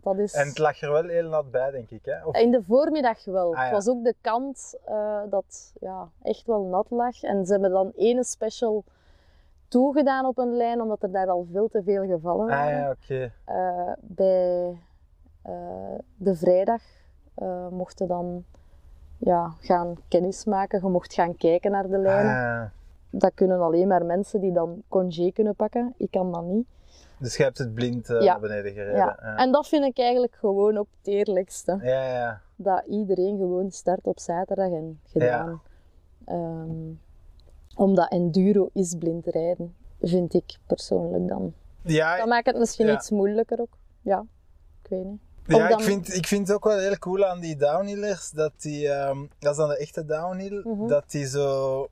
Dat 0.02 0.18
is... 0.18 0.32
En 0.32 0.48
het 0.48 0.58
lag 0.58 0.80
er 0.80 0.92
wel 0.92 1.08
heel 1.08 1.28
nat 1.28 1.50
bij, 1.50 1.70
denk 1.70 1.90
ik. 1.90 2.04
Hè? 2.04 2.24
Of... 2.24 2.36
In 2.36 2.50
de 2.50 2.62
voormiddag 2.62 3.24
wel. 3.24 3.50
Ah, 3.50 3.56
ja. 3.56 3.62
Het 3.62 3.72
was 3.72 3.88
ook 3.88 4.04
de 4.04 4.14
kant 4.20 4.78
eh, 4.84 5.22
dat 5.30 5.72
ja, 5.80 6.08
echt 6.22 6.46
wel 6.46 6.62
nat 6.62 6.86
lag. 6.90 7.22
En 7.22 7.46
ze 7.46 7.52
hebben 7.52 7.70
dan 7.70 7.92
ene 7.96 8.24
special 8.24 8.84
toegedaan 9.74 10.26
op 10.26 10.38
een 10.38 10.56
lijn, 10.56 10.80
omdat 10.80 11.02
er 11.02 11.12
daar 11.12 11.28
al 11.28 11.46
veel 11.52 11.68
te 11.68 11.82
veel 11.82 12.06
gevallen 12.06 12.50
Ah 12.50 12.56
waren. 12.56 12.78
ja, 12.78 12.90
oké. 12.90 13.32
Eh, 13.44 13.92
bij 14.00 14.78
eh, 15.42 15.54
de 16.16 16.34
vrijdag 16.34 16.82
eh, 17.34 17.68
mochten 17.68 18.08
dan 18.08 18.44
ja, 19.18 19.54
gaan 19.60 19.94
kennismaken. 20.08 20.80
Je 20.82 20.88
mocht 20.88 21.14
gaan 21.14 21.36
kijken 21.36 21.70
naar 21.70 21.88
de 21.88 21.98
lijnen. 21.98 22.60
Ah, 22.60 22.64
Dat 23.10 23.32
kunnen 23.34 23.60
alleen 23.60 23.88
maar 23.88 24.04
mensen 24.04 24.40
die 24.40 24.52
dan 24.52 24.82
congé 24.88 25.30
kunnen 25.32 25.54
pakken. 25.54 25.94
Ik 25.96 26.10
kan 26.10 26.32
dat 26.32 26.44
niet. 26.44 26.66
dus 27.18 27.36
je 27.36 27.42
hebt 27.42 27.58
het 27.58 27.74
blind 27.74 28.06
Ja. 28.06 28.18
naar 28.20 28.40
beneden 28.40 28.72
gereden. 28.72 28.96
Ja. 28.96 29.18
Ja. 29.22 29.36
En 29.36 29.52
dat 29.52 29.68
vind 29.68 29.84
ik 29.84 29.98
eigenlijk 29.98 30.34
gewoon 30.34 30.76
ook 30.76 30.88
het 30.98 31.06
eerlijkste. 31.06 31.78
Ja, 31.82 32.06
ja. 32.08 32.40
dat 32.56 32.82
iedereen 32.86 33.36
gewoon 33.38 33.70
start 33.70 34.06
op 34.06 34.18
zaterdag 34.18 34.70
en 34.70 35.00
gedaan. 35.04 35.62
Ehm, 36.24 36.90
omdat 37.76 38.10
enduro 38.10 38.70
is 38.72 38.94
blind 38.98 39.26
rijden, 39.26 39.74
vind 40.00 40.34
ik 40.34 40.56
persoonlijk 40.66 41.28
dan. 41.28 41.54
Ja, 41.82 42.16
Dat 42.16 42.26
maakt 42.26 42.46
het 42.46 42.58
misschien 42.58 42.86
Ja. 42.86 42.94
iets 42.94 43.10
moeilijker 43.10 43.60
ook. 43.60 43.76
Ja, 44.02 44.24
ik 44.82 44.88
weet 44.90 45.04
niet. 45.04 45.20
Ja, 45.46 45.68
dan- 45.68 45.78
ik, 45.78 45.84
vind, 45.84 46.14
ik 46.14 46.26
vind 46.26 46.46
het 46.48 46.56
ook 46.56 46.64
wel 46.64 46.78
heel 46.78 46.98
cool 46.98 47.24
aan 47.24 47.40
die 47.40 47.56
downhillers, 47.56 48.30
dat 48.30 48.52
die, 48.56 48.88
ehm, 48.88 49.18
dat 49.38 49.50
is 49.50 49.56
dan 49.56 49.68
de 49.68 49.76
echte 49.78 50.04
downhill, 50.04 50.60
Mhm. 50.64 50.86
dat 50.86 51.10
die 51.10 51.26
zo... 51.26 51.88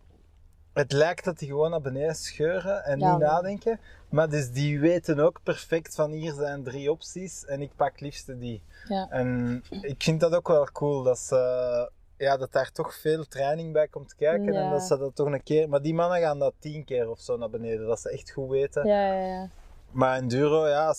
Het 0.72 0.92
lijkt 0.92 1.24
dat 1.24 1.38
die 1.38 1.48
gewoon 1.48 1.70
naar 1.70 1.80
beneden 1.80 2.14
scheuren 2.14 2.84
en 2.84 2.98
Ja, 2.98 3.10
niet 3.10 3.20
nadenken. 3.20 3.80
Maar 4.08 4.28
dus 4.28 4.50
die 4.50 4.80
weten 4.80 5.18
ook 5.20 5.40
perfect 5.42 5.94
van 5.94 6.10
hier 6.10 6.32
zijn 6.32 6.62
drie 6.62 6.90
opties 6.90 7.44
en 7.44 7.62
ik 7.62 7.70
pak 7.76 8.00
liefst 8.00 8.40
die. 8.40 8.62
Ja. 8.88 9.06
En 9.10 9.62
ik 9.80 10.02
vind 10.02 10.20
dat 10.20 10.34
ook 10.34 10.48
wel 10.48 10.68
cool, 10.72 11.02
dat 11.02 11.18
ze... 11.18 11.90
Ja, 12.22 12.36
dat 12.36 12.52
daar 12.52 12.72
toch 12.72 12.94
veel 12.94 13.24
training 13.24 13.72
bij 13.72 13.88
komt 13.88 14.14
kijken 14.14 14.54
en 14.54 14.70
dat 14.70 14.82
ze 14.82 14.98
dat 14.98 15.14
toch 15.14 15.26
een 15.26 15.42
keer... 15.42 15.68
Maar 15.68 15.82
die 15.82 15.94
mannen 15.94 16.20
gaan 16.20 16.38
dat 16.38 16.54
tien 16.58 16.84
keer 16.84 17.10
of 17.10 17.20
zo 17.20 17.36
naar 17.36 17.50
beneden, 17.50 17.86
dat 17.86 18.00
ze 18.00 18.10
echt 18.10 18.30
goed 18.30 18.50
weten. 18.50 18.86
Ja, 18.86 19.12
ja, 19.12 19.26
ja. 19.26 19.48
Maar 19.90 20.16
enduro, 20.16 20.66
ja, 20.66 20.94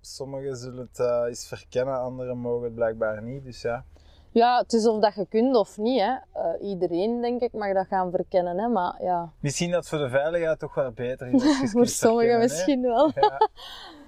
sommigen 0.00 0.56
zullen 0.56 0.88
het 0.92 0.98
eh, 0.98 1.24
eens 1.26 1.48
verkennen, 1.48 2.00
anderen 2.00 2.38
mogen 2.38 2.64
het 2.64 2.74
blijkbaar 2.74 3.22
niet. 3.22 3.44
Dus 3.44 3.62
ja. 3.62 3.84
ja, 4.30 4.58
het 4.58 4.72
is 4.72 4.86
of 4.86 5.00
dat 5.00 5.14
je 5.14 5.26
kunt 5.26 5.56
of 5.56 5.76
niet. 5.76 6.00
Hè. 6.00 6.14
Eh, 6.32 6.68
iedereen, 6.68 7.20
denk 7.20 7.40
ik, 7.40 7.52
mag 7.52 7.74
dat 7.74 7.86
gaan 7.86 8.10
verkennen. 8.10 8.58
Hè. 8.58 8.68
Maar 8.68 9.02
ja, 9.02 9.32
Misschien 9.40 9.70
dat 9.70 9.88
voor 9.88 9.98
de 9.98 10.08
veiligheid 10.08 10.58
toch 10.58 10.74
wel 10.74 10.92
beter 10.92 11.26
is. 11.26 11.42
voor 11.72 11.86
sommigen 11.86 12.32
hè. 12.32 12.38
misschien 12.38 12.82
wel. 12.82 13.10
Ja. 13.14 13.48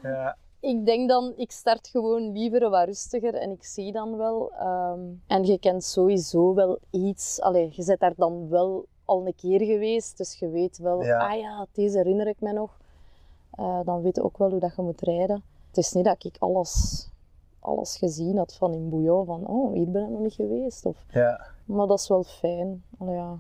ja. 0.03 0.37
Ik 0.63 0.87
denk 0.87 1.09
dan, 1.09 1.33
ik 1.37 1.51
start 1.51 1.89
gewoon 1.89 2.33
liever 2.33 2.71
wat 2.71 2.85
rustiger 2.85 3.35
en 3.35 3.51
ik 3.51 3.65
zie 3.65 3.93
dan 3.93 4.17
wel. 4.17 4.53
ehm, 4.59 5.01
en 5.27 5.45
je 5.45 5.59
kent 5.59 5.85
sowieso 5.85 6.55
wel 6.55 6.79
iets. 6.91 7.41
Allee, 7.41 7.69
je 7.73 7.85
bent 7.85 8.01
daar 8.01 8.13
dan 8.17 8.49
wel 8.49 8.87
al 9.05 9.27
een 9.27 9.35
keer 9.35 9.61
geweest, 9.61 10.17
dus 10.17 10.39
je 10.39 10.49
weet 10.49 10.79
wel, 10.79 11.03
Ja. 11.03 11.29
ah 11.31 11.39
ja, 11.39 11.67
deze 11.73 11.97
herinner 11.97 12.27
ik 12.27 12.41
me 12.41 12.53
nog. 12.53 12.79
Eh, 13.51 13.81
dan 13.85 14.03
weet 14.03 14.17
je 14.17 14.23
ook 14.23 14.39
wel 14.39 14.51
hoe 14.51 14.61
dat 14.61 14.77
je 14.77 14.83
moet 14.83 15.01
rijden. 15.01 15.43
Het 15.69 15.77
is 15.77 15.93
niet 15.93 16.05
dat 16.05 16.25
ik 16.25 16.37
alles, 16.39 17.07
alles 17.61 17.97
gezien 17.97 18.37
had 18.37 18.55
van 18.55 18.73
in 18.75 18.89
Bouillon, 18.89 19.27
van 19.27 19.47
oh, 19.47 19.73
hier 19.73 19.91
ben 19.91 20.03
ik 20.03 20.09
nog 20.09 20.21
niet 20.21 20.35
geweest. 20.35 20.87
Of, 20.87 20.97
ja. 21.11 21.41
maar 21.65 21.87
dat 21.87 21.99
is 21.99 22.09
wel 22.09 22.23
fijn. 22.25 22.85
Allee, 22.99 23.15
ja. 23.15 23.39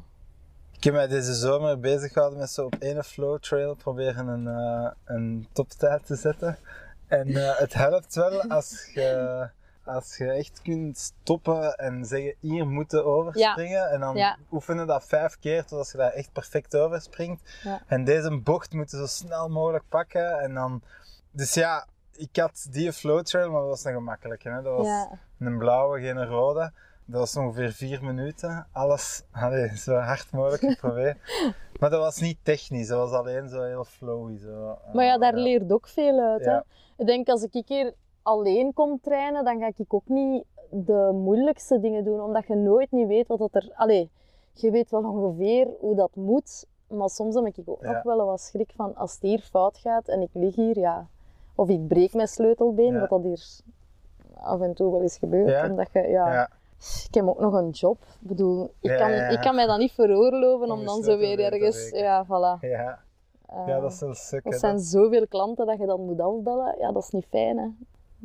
Ik 0.76 0.84
heb 0.84 0.94
mij 0.94 1.06
deze 1.08 1.34
zomer 1.34 1.80
bezig 1.80 2.12
gehouden 2.12 2.38
met 2.40 2.50
zo 2.50 2.64
op 2.66 2.74
ene 2.78 3.02
flow 3.02 3.38
trail 3.38 3.74
proberen 3.74 4.26
een, 4.28 4.46
eh, 4.48 4.90
een 5.04 5.46
toptijd 5.52 6.06
te 6.06 6.14
zetten. 6.14 6.58
En 7.18 7.36
eh, 7.36 7.58
het 7.58 7.74
helpt 7.74 8.14
wel 8.14 8.42
als 8.42 8.90
je, 8.94 9.48
als 9.84 10.16
je 10.16 10.30
echt 10.30 10.62
kunt 10.62 10.98
stoppen 10.98 11.74
en 11.74 12.04
zeggen 12.04 12.34
hier 12.40 12.66
moeten 12.66 13.04
overspringen. 13.04 13.90
En 13.90 14.00
dan 14.00 14.16
Ja. 14.16 14.36
oefenen 14.52 14.86
dat 14.86 15.04
vijf 15.04 15.38
keer 15.40 15.64
totdat 15.64 15.90
je 15.90 15.98
daar 15.98 16.12
echt 16.12 16.32
perfect 16.32 16.76
overspringt. 16.76 17.58
Ja. 17.62 17.82
En 17.86 18.04
deze 18.04 18.40
bocht 18.40 18.72
moeten 18.72 18.98
zo 18.98 19.06
snel 19.06 19.48
mogelijk 19.48 19.84
pakken. 19.88 20.38
En 20.40 20.54
dan... 20.54 20.82
Dus 21.30 21.54
ja, 21.54 21.86
ik 22.12 22.36
had 22.36 22.66
die 22.70 22.92
flow 22.92 23.22
trail, 23.22 23.50
maar 23.50 23.60
dat 23.60 23.68
was 23.70 23.84
een 23.84 23.92
gemakkelijke. 23.92 24.48
Hè? 24.48 24.62
Dat 24.62 24.76
was 24.76 25.06
een 25.38 25.58
blauwe, 25.58 26.00
geen 26.00 26.26
rode. 26.26 26.72
Dat 27.04 27.20
was 27.20 27.36
ongeveer 27.36 27.72
vier 27.72 28.04
minuten. 28.04 28.66
Alles 28.72 29.22
allee, 29.30 29.76
zo 29.76 29.94
hard 29.94 30.32
mogelijk 30.32 30.62
geprobeerd. 30.62 31.16
maar 31.80 31.90
dat 31.90 32.00
was 32.00 32.20
niet 32.20 32.38
technisch, 32.42 32.88
dat 32.88 32.98
was 33.10 33.18
alleen 33.20 33.48
zo 33.48 33.62
heel 33.62 33.84
flowy. 33.84 34.38
Zo. 34.38 34.78
Maar 34.92 35.04
ja, 35.04 35.18
daar 35.18 35.36
ja. 35.36 35.42
leert 35.42 35.72
ook 35.72 35.86
veel 35.88 36.20
uit. 36.20 36.44
Hè? 36.44 36.58
Ik 36.96 37.06
denk 37.06 37.28
als 37.28 37.42
ik 37.42 37.54
een 37.54 37.64
keer 37.64 37.94
alleen 38.22 38.72
kom 38.72 39.00
trainen, 39.00 39.44
dan 39.44 39.58
ga 39.60 39.70
ik 39.76 39.94
ook 39.94 40.08
niet 40.08 40.44
de 40.70 41.10
moeilijkste 41.12 41.80
dingen 41.80 42.04
doen, 42.04 42.20
omdat 42.20 42.46
je 42.46 42.54
nooit 42.54 42.90
niet 42.90 43.06
weet 43.06 43.26
wat 43.26 43.38
dat 43.38 43.54
er... 43.54 43.70
Allee, 43.74 44.10
je 44.52 44.70
weet 44.70 44.90
wel 44.90 45.02
ongeveer 45.04 45.68
hoe 45.80 45.94
dat 45.94 46.10
moet, 46.14 46.66
maar 46.88 47.10
soms 47.10 47.34
heb 47.34 47.46
ik 47.46 47.58
ook 47.64 47.82
Ja. 47.82 47.92
nog 47.92 48.02
wel 48.02 48.26
wat 48.26 48.40
schrik 48.40 48.72
van 48.76 48.94
als 48.96 49.12
het 49.12 49.22
hier 49.22 49.40
fout 49.40 49.78
gaat 49.78 50.08
en 50.08 50.20
ik 50.20 50.30
lig 50.32 50.54
hier, 50.54 50.78
ja, 50.78 51.06
Of 51.54 51.68
ik 51.68 51.86
breek 51.88 52.14
mijn 52.14 52.28
sleutelbeen, 52.28 52.92
Ja. 52.92 53.00
wat 53.00 53.08
dat 53.08 53.22
hier 53.22 53.46
af 54.34 54.60
en 54.60 54.74
toe 54.74 54.90
wel 54.92 55.02
eens 55.02 55.18
gebeurt. 55.18 55.48
Ja. 55.48 55.70
Omdat 55.70 55.88
je, 55.92 56.00
Ja. 56.08 56.50
Ik 57.08 57.14
heb 57.14 57.28
ook 57.28 57.40
nog 57.40 57.52
een 57.54 57.70
job. 57.70 58.02
Ik 58.20 58.28
bedoel, 58.28 58.74
ik, 58.80 58.90
Ja, 58.90 58.96
kan, 58.96 59.10
ja, 59.10 59.28
ik 59.28 59.40
kan 59.40 59.54
mij 59.54 59.66
dat 59.66 59.78
niet 59.78 59.92
veroorloven 59.92 60.70
Om 60.70 60.78
om 60.78 60.84
dan 60.84 61.02
zo 61.02 61.18
weer 61.18 61.52
ergens... 61.52 61.90
Ja, 61.90 62.24
voilà. 62.26 62.60
Ja. 62.60 62.98
Eh, 63.46 63.66
ja, 63.66 63.80
dat 63.80 63.92
is 63.92 64.00
wel 64.00 64.14
suk. 64.14 64.44
dat 64.44 64.52
hè. 64.52 64.58
zijn 64.58 64.78
zoveel 64.78 65.26
klanten 65.26 65.66
dat 65.66 65.78
je 65.78 65.86
dan 65.86 66.04
moet 66.04 66.20
afbellen. 66.20 66.76
Ja, 66.78 66.92
dat 66.92 67.02
is 67.02 67.10
niet 67.10 67.26
fijn, 67.28 67.58
hè. 67.58 67.68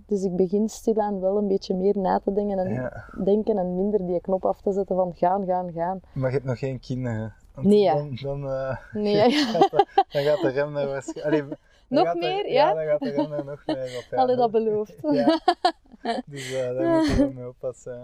Dus 0.05 0.23
ik 0.23 0.35
begin 0.35 0.69
stilaan 0.69 1.19
wel 1.19 1.37
een 1.37 1.47
beetje 1.47 1.75
meer 1.75 1.97
na 1.97 2.19
te 2.19 2.33
denken 2.33 2.59
en, 2.59 2.73
Ja. 2.73 3.05
denken 3.23 3.57
en 3.57 3.75
minder 3.75 4.05
die 4.05 4.21
knop 4.21 4.45
af 4.45 4.61
te 4.61 4.71
zetten 4.71 4.95
van 4.95 5.13
gaan, 5.15 5.45
gaan, 5.45 5.71
gaan. 5.71 5.99
Maar 6.13 6.29
je 6.29 6.35
hebt 6.35 6.47
nog 6.47 6.59
geen 6.59 6.79
kinderen. 6.79 7.33
Nee, 7.55 7.79
ja. 7.79 7.93
Dan, 7.93 8.17
dan, 8.21 8.49
eh, 8.49 8.77
Nee, 8.93 9.15
ja. 9.15 9.29
gaat 9.53 9.71
de, 9.71 9.85
dan 10.11 10.23
gaat 10.23 10.41
de 10.41 10.49
rem 10.49 10.77
er 10.77 10.87
waarschijnlijk... 10.87 11.45
Nog 11.87 12.13
meer, 12.13 12.51
ja? 12.51 12.73
dan 12.73 12.85
gaat 12.85 12.99
de 12.99 13.09
rem 13.09 13.31
er 13.31 13.45
nog 13.45 13.63
meer 13.65 14.05
op. 14.09 14.17
Hadden 14.17 14.37
dat 14.37 14.51
beloofd. 14.51 14.95
Ja. 15.01 15.39
Dus 16.25 16.53
eh, 16.53 16.75
daar 16.75 16.97
moet 16.97 17.05
je 17.07 17.31
mee 17.35 17.47
oppassen. 17.47 18.01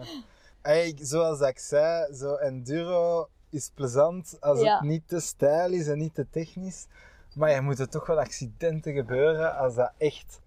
Hey, 0.64 0.96
zoals 1.02 1.40
ik 1.42 1.60
zei, 1.60 2.14
zo 2.14 2.36
enduro 2.36 3.28
is 3.50 3.72
plezant 3.74 4.38
als 4.40 4.60
Ja. 4.62 4.74
het 4.74 4.82
niet 4.90 5.08
te 5.08 5.20
stijl 5.20 5.72
is 5.72 5.88
en 5.88 5.98
niet 5.98 6.14
te 6.16 6.26
technisch. 6.30 6.88
Maar 7.36 7.50
er 7.50 7.64
moeten 7.64 7.90
toch 7.90 8.06
wel 8.08 8.20
accidenten 8.20 8.94
gebeuren 8.94 9.58
als 9.58 9.76
dat 9.76 9.92
echt, 9.98 10.42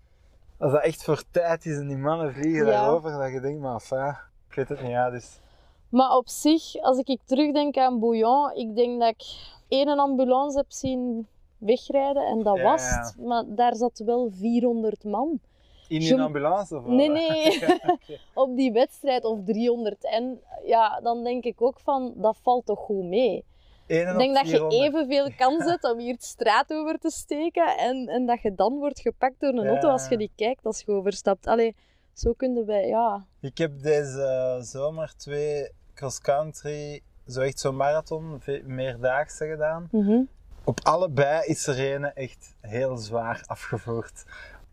als 0.59 0.73
dat 0.73 0.83
echt 0.83 1.05
voor 1.05 1.23
tijd 1.31 1.67
is 1.67 1.77
en 1.77 1.89
die 1.89 1.97
mannen 1.97 2.33
vliegen 2.35 2.67
Ja. 2.67 2.71
daarover. 2.73 3.11
Dat 3.11 3.31
je 3.33 3.41
denkt, 3.41 3.61
maar 3.61 3.73
enfin, 3.73 4.17
ik 4.49 4.55
weet 4.55 4.69
het 4.69 4.81
niet, 4.81 4.91
ja, 4.91 5.11
dus... 5.11 5.41
Maar 5.89 6.17
op 6.17 6.29
zich, 6.29 6.75
als 6.81 6.99
ik 6.99 7.19
terugdenk 7.25 7.77
aan 7.77 8.01
Bouillon, 8.01 8.53
ik 8.55 8.77
denk 8.77 9.01
dat 9.01 9.09
ik 9.09 9.25
één 9.69 9.99
ambulance 9.99 10.57
heb 10.57 10.73
zien 10.73 11.27
wegrijden 11.59 12.27
en 12.27 12.43
dat 12.43 12.57
Ja, 12.57 12.63
was 12.63 12.91
het. 12.91 13.17
Maar 13.19 13.45
daar 13.47 13.75
zat 13.75 13.99
wel 14.05 14.31
400 14.33 15.05
man. 15.05 15.41
In 15.89 16.13
een 16.13 16.21
ambulance 16.21 16.77
of? 16.77 16.87
Nee, 16.87 17.09
nee. 17.11 17.61
Op 18.35 18.57
die 18.57 18.73
wedstrijd 18.73 19.25
of 19.25 19.39
300. 19.45 20.05
En 20.05 20.41
ja, 20.65 21.01
dan 21.01 21.25
denk 21.25 21.45
ik 21.45 21.63
ook 21.63 21.81
van, 21.81 22.13
dat 22.17 22.37
valt 22.43 22.67
toch 22.67 22.79
goed 22.79 23.05
mee. 23.05 23.45
Ik 23.87 24.17
denk 24.17 24.35
dat 24.35 24.49
je 24.49 24.57
400. 24.57 24.83
evenveel 24.83 25.31
kans 25.47 25.65
hebt 25.65 25.85
om 25.93 25.99
hier 25.99 26.17
de 26.17 26.25
straat 26.25 26.73
over 26.73 26.99
te 26.99 27.11
steken 27.11 27.77
en, 27.79 28.09
en 28.09 28.27
dat 28.27 28.43
je 28.43 28.55
dan 28.55 28.79
wordt 28.79 29.01
gepakt 29.01 29.41
door 29.41 29.53
een 29.53 29.63
Ja. 29.65 29.69
auto 29.71 29.89
als 29.89 30.09
je 30.09 30.17
die 30.17 30.31
kijkt 30.37 30.65
als 30.67 30.83
je 30.87 30.93
overstapt. 30.93 31.47
Allee, 31.47 31.77
zo 32.13 32.33
kunnen 32.33 32.67
wij, 32.67 32.87
ja. 32.87 33.25
Ik 33.41 33.59
heb 33.59 33.83
deze 33.83 34.59
zomer 34.61 35.13
twee 35.17 35.71
cross-country, 35.95 37.01
zo 37.27 37.41
echt 37.41 37.61
zo'n 37.61 37.77
marathon, 37.77 38.43
meerdaagse 38.65 39.47
gedaan. 39.47 39.89
Mhm. 39.91 40.21
Op 40.65 40.81
allebei 40.83 41.43
is 41.45 41.67
er 41.67 41.95
een 41.95 42.13
echt 42.13 42.55
heel 42.61 42.97
zwaar 42.97 43.43
afgevoerd. 43.47 44.25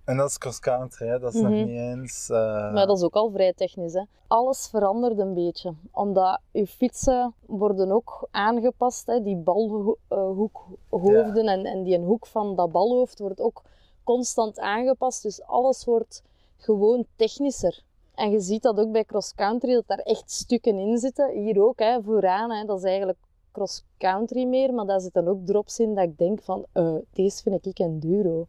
En 0.06 0.18
dat 0.18 0.30
is 0.30 0.38
cross-country, 0.38 1.08
hè. 1.08 1.20
dat 1.20 1.34
is 1.34 1.42
Mhm. 1.42 1.50
nog 1.52 1.66
niet 1.66 1.78
eens... 1.78 2.30
eh, 2.30 2.38
Maar 2.74 2.88
dat 2.88 2.98
is 2.98 3.04
ook 3.04 3.16
al 3.16 3.32
vrij 3.32 3.54
technisch. 3.54 3.94
Hè. 3.94 4.02
Alles 4.28 4.68
verandert 4.68 5.20
een 5.20 5.34
beetje. 5.34 5.74
Omdat 5.92 6.40
je 6.52 6.68
fietsen 6.68 7.34
worden 7.46 7.92
ook 7.92 8.28
aangepast. 8.32 9.06
Hè. 9.06 9.22
Die 9.22 9.36
balhoekhoofden 9.36 11.48
en, 11.48 11.66
en 11.66 11.84
die 11.84 11.96
een 11.96 12.04
hoek 12.04 12.26
van 12.28 12.56
dat 12.56 12.72
balhoofd 12.72 13.20
wordt 13.20 13.42
ook 13.42 13.62
constant 14.04 14.60
aangepast. 14.60 15.24
Dus 15.24 15.44
alles 15.44 15.86
wordt 15.86 16.24
gewoon 16.58 17.06
technischer. 17.16 17.84
En 18.16 18.32
je 18.32 18.40
ziet 18.40 18.64
dat 18.64 18.80
ook 18.80 18.92
bij 18.92 19.06
cross-country, 19.06 19.74
dat 19.74 19.88
daar 19.88 19.98
echt 20.00 20.32
stukken 20.32 20.78
in 20.78 20.98
zitten. 20.98 21.30
Hier 21.32 21.64
ook, 21.64 21.80
hè, 21.80 22.02
vooraan. 22.02 22.52
Hè. 22.52 22.66
Dat 22.66 22.78
is 22.78 22.84
eigenlijk 22.84 23.18
cross-country 23.52 24.46
meer. 24.46 24.74
Maar 24.74 24.86
daar 24.86 25.02
zitten 25.02 25.28
ook 25.28 25.46
drops 25.46 25.80
in 25.80 25.96
dat 25.96 26.04
ik 26.04 26.18
denk 26.18 26.42
van... 26.42 26.66
eh, 26.72 26.94
deze 27.14 27.42
vind 27.42 27.66
ik 27.66 27.80
enduro. 27.80 28.48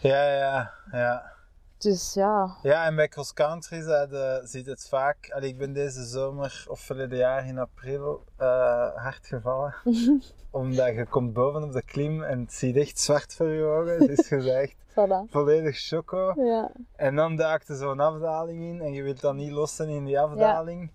Ja, 0.00 0.32
ja, 0.36 0.70
ja. 0.92 1.32
Dus 1.78 2.14
ja... 2.14 2.56
Ja, 2.62 2.84
en 2.84 2.96
bij 2.96 3.08
cross-country 3.08 3.80
zeiden- 3.82 4.48
ziet 4.48 4.66
het 4.66 4.88
vaak... 4.88 5.30
Allee, 5.34 5.48
ik 5.48 5.58
ben 5.58 5.72
deze 5.72 6.04
zomer, 6.04 6.64
of 6.68 6.80
verleden 6.80 7.18
jaar 7.18 7.46
in 7.46 7.58
april, 7.58 8.24
eh, 8.36 8.46
hard 8.94 9.26
gevallen. 9.26 9.74
Omdat 10.50 10.94
je 10.94 11.06
komt 11.06 11.32
boven 11.32 11.62
op 11.62 11.72
de 11.72 11.82
klim 11.82 12.22
en 12.22 12.40
het 12.40 12.52
ziet 12.52 12.76
echt 12.76 12.98
zwart 12.98 13.34
voor 13.34 13.48
je 13.48 13.62
ogen. 13.64 14.02
Je 14.02 14.22
zegt 14.22 14.74
Voilà. 14.90 15.30
volledig 15.30 15.78
choco. 15.78 16.32
Ja. 16.36 16.70
En 16.96 17.16
dan 17.16 17.36
duikt 17.36 17.68
er 17.68 17.76
zo'n 17.76 18.00
afdaling 18.00 18.62
in 18.62 18.80
en 18.80 18.92
je 18.92 19.02
wilt 19.02 19.20
dan 19.20 19.36
niet 19.36 19.50
lossen 19.52 19.88
in 19.88 20.04
die 20.04 20.20
afdaling. 20.20 20.90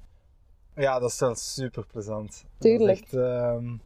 Ja, 0.76 1.00
dat 1.00 1.10
is 1.10 1.20
wel 1.20 1.36
super 1.36 1.86
plezant. 1.86 2.46
Tuurlijk. 2.60 3.00
echt, 3.02 3.14
ehm, 3.14 3.78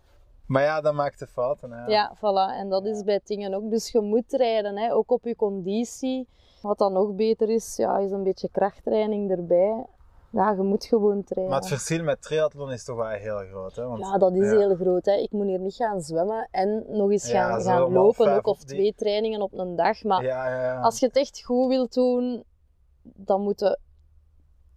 Maar 0.49 0.63
ja, 0.63 0.81
dat 0.81 0.93
maakt 0.93 1.19
de 1.19 1.27
fouten. 1.27 1.71
Hè. 1.71 1.85
Ja, 1.85 2.15
voilà. 2.17 2.57
En 2.59 2.69
dat 2.69 2.85
is 2.85 3.03
bij 3.03 3.19
dingen 3.23 3.53
ook. 3.53 3.69
Dus 3.69 3.91
je 3.91 4.01
moet 4.01 4.31
rijden, 4.33 4.77
hè. 4.77 4.93
ook 4.93 5.11
op 5.11 5.23
je 5.23 5.35
conditie. 5.35 6.27
Wat 6.61 6.77
dan 6.77 6.93
nog 6.93 7.13
beter 7.15 7.49
is, 7.49 7.75
ja, 7.75 7.97
is 7.97 8.11
een 8.11 8.23
beetje 8.23 8.49
krachttraining 8.51 9.31
erbij. 9.31 9.85
Ja, 10.31 10.51
je 10.51 10.61
moet 10.61 10.85
gewoon 10.85 11.23
trainen. 11.23 11.51
Maar 11.53 11.59
het 11.61 11.69
verschil 11.69 12.03
met 12.03 12.21
triathlon 12.21 12.71
is 12.71 12.83
toch 12.83 12.95
wel 12.95 13.07
heel 13.07 13.37
groot. 13.37 13.75
Hè? 13.75 13.85
Want, 13.87 13.99
Ja, 13.99 14.17
dat 14.17 14.33
is 14.35 14.51
ja. 14.51 14.57
heel 14.57 14.75
groot. 14.75 15.05
Hè. 15.05 15.13
Ik 15.13 15.31
moet 15.31 15.45
hier 15.45 15.59
niet 15.59 15.75
gaan 15.75 16.01
zwemmen 16.01 16.47
en 16.51 16.83
nog 16.87 17.11
eens 17.11 17.29
Ja, 17.31 17.59
gaan, 17.61 17.91
lopen. 17.91 18.35
Ook 18.35 18.47
of 18.47 18.57
die- 18.57 18.67
twee 18.67 18.93
trainingen 18.95 19.41
op 19.41 19.53
een 19.53 19.75
dag. 19.75 20.03
Maar 20.03 20.23
ja, 20.23 20.49
ja, 20.49 20.63
ja. 20.63 20.81
als 20.81 20.99
je 20.99 21.05
het 21.05 21.15
echt 21.15 21.43
goed 21.45 21.67
wilt 21.67 21.93
doen, 21.93 22.43
dan 23.01 23.41
moet 23.41 23.59
je 23.59 23.79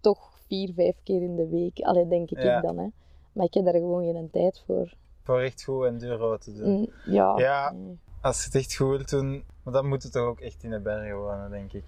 toch 0.00 0.30
vier, 0.46 0.72
vijf 0.74 0.96
keer 1.02 1.22
in 1.22 1.36
de 1.36 1.48
week. 1.48 1.80
Allee, 1.80 2.08
denk 2.08 2.30
ik, 2.30 2.42
Ja. 2.42 2.56
ik 2.56 2.62
dan. 2.62 2.78
Hè. 2.78 2.86
Maar 3.32 3.46
ik 3.46 3.54
heb 3.54 3.64
daar 3.64 3.74
gewoon 3.74 4.02
geen 4.12 4.28
tijd 4.30 4.62
voor. 4.66 4.94
Voor 5.22 5.40
echt 5.40 5.62
goed 5.62 5.84
enduro 5.84 6.36
te 6.36 6.52
doen. 6.52 6.70
Mm, 6.78 6.88
ja. 7.04 7.38
Ja. 7.38 7.70
nee. 7.72 7.98
Als 8.20 8.38
je 8.38 8.44
het 8.44 8.54
echt 8.54 8.74
goed 8.74 8.88
wilt 8.88 9.10
doen, 9.10 9.44
maar 9.62 9.72
dan 9.72 9.86
moet 9.86 10.02
het 10.02 10.12
toch 10.12 10.26
ook 10.26 10.40
echt 10.40 10.62
in 10.62 10.70
de 10.70 10.80
bergen 10.80 11.16
wonen, 11.16 11.50
denk 11.50 11.72
ik. 11.72 11.84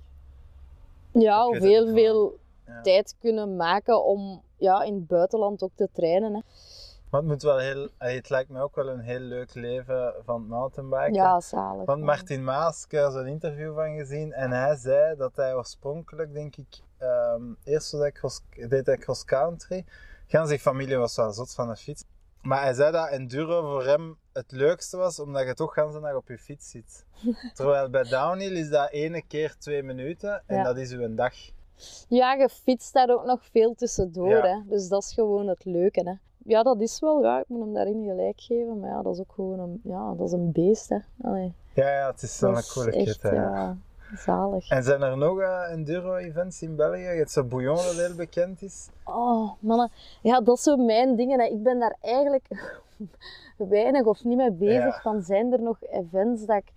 Ja, 1.12 1.48
Ik 1.52 1.60
veel 1.60 2.38
Ja. 2.66 2.80
tijd 2.80 3.16
kunnen 3.20 3.56
maken 3.56 4.04
om 4.04 4.42
ja, 4.56 4.82
in 4.82 4.94
het 4.94 5.06
buitenland 5.06 5.62
ook 5.62 5.70
te 5.74 5.88
trainen. 5.92 6.34
Hè. 6.34 6.40
Maar 7.10 7.20
het 7.20 7.30
moet 7.30 7.42
wel 7.42 7.58
heel... 7.58 7.88
Het 7.98 8.30
lijkt 8.30 8.50
me 8.50 8.60
ook 8.60 8.74
wel 8.74 8.88
een 8.88 9.00
heel 9.00 9.18
leuk 9.20 9.54
leven 9.54 10.14
van 10.24 10.40
het 10.40 10.48
mountainbiken. 10.48 11.14
Ja, 11.14 11.40
zalig. 11.40 11.84
Want. 11.84 12.02
Martin 12.02 12.44
Maas, 12.44 12.84
ik 12.84 12.90
heb 12.90 13.10
zo'n 13.10 13.26
interview 13.26 13.74
van 13.74 13.96
gezien 13.96 14.32
en 14.32 14.50
hij 14.50 14.76
zei 14.76 15.16
dat 15.16 15.36
hij 15.36 15.54
oorspronkelijk, 15.54 16.32
denk 16.32 16.56
ik, 16.56 16.80
ehm, 16.98 17.42
eerst 17.64 17.90
deed 18.68 18.86
hij 18.86 18.96
cross-country. 18.96 19.84
Gaan 20.26 20.46
zijn 20.46 20.58
familie 20.58 20.96
was 20.96 21.16
wel 21.16 21.32
zot 21.32 21.54
van 21.54 21.68
de 21.68 21.76
fiets. 21.76 22.04
Maar 22.44 22.62
hij 22.62 22.72
zei 22.74 22.92
dat 22.92 23.08
enduro 23.08 23.60
voor 23.62 23.84
hem 23.84 24.16
het 24.32 24.52
leukste 24.52 24.96
was, 24.96 25.20
omdat 25.20 25.46
je 25.46 25.54
toch 25.54 25.74
ganse 25.74 26.00
dag 26.00 26.14
op 26.14 26.28
je 26.28 26.38
fiets 26.38 26.70
zit. 26.70 27.04
Terwijl 27.54 27.90
bij 27.90 28.02
downhill 28.02 28.56
is 28.56 28.68
dat 28.70 28.90
ene 28.90 29.22
keer 29.26 29.54
twee 29.58 29.82
minuten 29.82 30.42
en 30.46 30.56
Ja. 30.56 30.62
dat 30.62 30.76
is 30.76 30.90
uw 30.92 31.14
dag. 31.14 31.34
Ja, 32.08 32.32
je 32.34 32.48
fietst 32.48 32.92
daar 32.92 33.08
ook 33.10 33.24
nog 33.24 33.44
veel 33.50 33.74
tussendoor. 33.74 34.28
Ja. 34.28 34.42
Hè. 34.46 34.60
Dus 34.68 34.88
dat 34.88 35.02
is 35.02 35.12
gewoon 35.14 35.46
het 35.48 35.64
leuke. 35.64 36.00
Hè. 36.08 36.14
Ja, 36.52 36.62
dat 36.62 36.80
is 36.80 37.00
wel. 37.00 37.22
Ja, 37.22 37.38
ik 37.40 37.48
moet 37.48 37.60
hem 37.60 37.74
daarin 37.74 38.04
gelijk 38.04 38.40
geven. 38.40 38.80
Maar 38.80 38.90
ja, 38.90 39.02
dat 39.02 39.14
is 39.14 39.20
ook 39.20 39.32
gewoon 39.32 39.58
een, 39.58 39.80
ja, 39.84 40.14
dat 40.14 40.26
is 40.26 40.32
een 40.32 40.52
beest. 40.52 40.88
Hè. 40.88 40.98
Allee, 41.22 41.54
Ja, 41.74 41.88
ja, 41.98 42.10
het 42.10 42.22
is 42.22 42.36
zo'n 42.38 42.54
dat 42.54 42.62
is 42.62 42.72
coole 42.72 42.90
echt, 42.92 43.04
kit. 43.04 43.22
hè. 43.22 43.30
ja, 43.34 43.76
zalig. 44.16 44.68
En 44.68 44.82
zijn 44.82 45.02
er 45.02 45.16
nog 45.16 45.40
eh, 45.40 45.72
enduro-events 45.72 46.62
in 46.62 46.76
België? 46.76 47.00
Je 47.00 47.06
hebt 47.06 47.30
zo 47.30 47.44
Bouillon 47.44 47.76
dat 47.76 47.96
heel 47.96 48.14
bekend 48.14 48.62
is. 48.62 48.88
Oh, 49.04 49.50
mannen. 49.60 49.90
Ja, 50.22 50.40
dat 50.40 50.56
is 50.56 50.62
zo 50.62 50.76
mijn 50.76 51.16
dingen. 51.16 51.40
Hè. 51.40 51.46
Ik 51.46 51.62
ben 51.62 51.78
daar 51.78 51.96
eigenlijk 52.00 52.44
weinig 53.56 54.04
of 54.04 54.24
niet 54.24 54.36
mee 54.36 54.52
bezig. 54.52 55.02
Ja. 55.04 55.10
Dan 55.10 55.22
zijn 55.22 55.52
er 55.52 55.62
nog 55.62 55.76
events 55.80 56.46
dat 56.46 56.56
ik... 56.56 56.72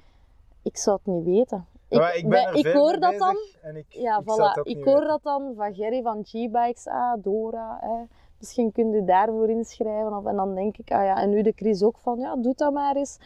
Ik 0.63 0.77
zou 0.77 0.97
het 1.03 1.13
niet 1.13 1.23
weten. 1.23 1.65
Ik, 1.89 2.01
ik 2.13 2.29
ben 2.29 2.73
hoor 2.73 2.99
dat 2.99 3.17
dan... 3.17 3.35
En 3.61 3.75
ik, 3.75 3.85
Ja, 3.89 4.17
ik 4.17 4.23
voilà. 4.23 4.61
Ik 4.63 4.83
hoor 4.83 4.93
weten. 4.93 5.07
dat 5.07 5.23
dan 5.23 5.53
van 5.55 5.73
Gerry 5.73 6.01
van 6.01 6.23
G-Bikes. 6.23 6.87
Ah, 6.87 7.13
Dora. 7.23 7.77
Hè. 7.81 8.03
Misschien 8.39 8.71
kun 8.71 8.91
je 8.91 9.03
daarvoor 9.03 9.49
inschrijven. 9.49 10.17
Of, 10.17 10.25
en 10.25 10.35
dan 10.35 10.55
denk 10.55 10.77
ik, 10.77 10.91
ah 10.91 11.03
ja, 11.03 11.21
en 11.21 11.29
nu 11.29 11.41
de 11.41 11.53
Chris 11.55 11.83
ook 11.83 11.97
van, 11.97 12.19
ja, 12.19 12.35
doe 12.35 12.53
dat 12.55 12.73
maar 12.73 12.95
eens. 12.95 13.17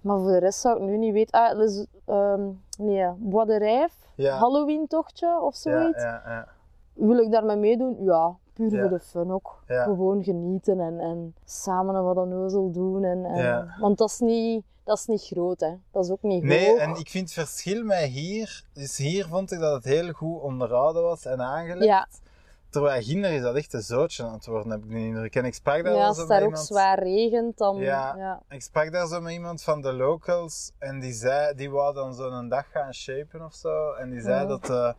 Maar 0.00 0.18
voor 0.18 0.30
de 0.30 0.38
rest 0.38 0.60
zou 0.60 0.76
ik 0.76 0.82
nu 0.82 0.96
niet 0.96 1.12
weten. 1.12 1.40
Ah, 1.40 1.58
dus, 1.58 1.86
ehm, 2.06 2.48
nee, 2.78 3.08
Bois 3.16 3.46
de 3.46 3.56
Rijf, 3.58 3.92
Ja. 4.14 4.36
Halloween-tochtje 4.36 5.40
of 5.40 5.56
zoiets. 5.56 6.02
ja, 6.02 6.22
ja. 6.26 6.48
Wil 6.92 7.18
ik 7.18 7.30
daarmee 7.30 7.56
meedoen? 7.56 7.96
Ja, 8.04 8.36
puur 8.52 8.70
voor 8.80 8.88
de 8.88 9.00
fun 9.00 9.32
ook. 9.32 9.62
Gewoon 9.66 10.24
genieten 10.24 10.80
en, 10.80 11.00
en 11.00 11.34
samen 11.44 11.94
een 11.94 12.04
wat 12.04 12.16
onnozel 12.16 12.70
doen. 12.70 13.04
En, 13.04 13.24
en. 13.24 13.74
Want 13.80 13.98
dat 13.98 14.08
is, 14.10 14.18
niet, 14.18 14.64
dat 14.84 14.98
is 14.98 15.06
niet 15.06 15.22
groot, 15.22 15.60
hè. 15.60 15.74
Dat 15.90 16.04
is 16.04 16.10
ook 16.10 16.22
niet 16.22 16.42
Nee, 16.42 16.68
hoog. 16.70 16.78
en 16.78 16.90
ik 16.90 17.08
vind 17.08 17.24
het 17.24 17.32
verschil 17.32 17.84
met 17.84 17.98
hier. 17.98 18.64
Dus 18.72 18.96
hier 18.96 19.26
vond 19.26 19.52
ik 19.52 19.60
dat 19.60 19.74
het 19.74 19.84
heel 19.84 20.12
goed 20.12 20.40
onderhouden 20.40 21.02
was 21.02 21.24
en 21.24 21.40
aangelegd. 21.40 22.20
Terwijl 22.70 23.02
Ginder 23.02 23.30
is 23.32 23.42
dat 23.42 23.54
echt 23.56 23.72
een 23.72 23.82
zootje 23.82 24.24
aan 24.24 24.32
het 24.32 24.46
worden, 24.46 24.70
heb 24.70 24.82
ik 24.82 24.88
de 24.90 24.98
indruk. 24.98 25.34
En 25.36 25.44
ik 25.44 25.54
sprak 25.54 25.84
daar 25.84 25.94
Ja, 25.94 26.06
als 26.06 26.16
het 26.18 26.28
daar 26.28 26.40
ook 26.40 26.46
iemand. 26.48 26.66
zwaar 26.66 26.98
regent, 27.02 27.58
dan... 27.58 27.76
Ja. 27.76 28.14
ja. 28.16 28.42
Ik 28.48 28.62
sprak 28.62 28.92
daar 28.92 29.06
zo 29.06 29.20
met 29.20 29.32
iemand 29.32 29.62
van 29.62 29.80
de 29.80 29.92
locals 29.92 30.72
en 30.78 31.00
die 31.00 31.12
zei, 31.12 31.54
die 31.54 31.70
wou 31.70 31.94
dan 31.94 32.14
zo'n 32.14 32.48
dag 32.48 32.70
gaan 32.70 32.94
shapen 32.94 33.44
of 33.44 33.54
zo. 33.54 33.92
En 33.92 34.10
die 34.10 34.20
zei 34.20 34.46
dat, 34.46 34.70
eh, 34.70 34.92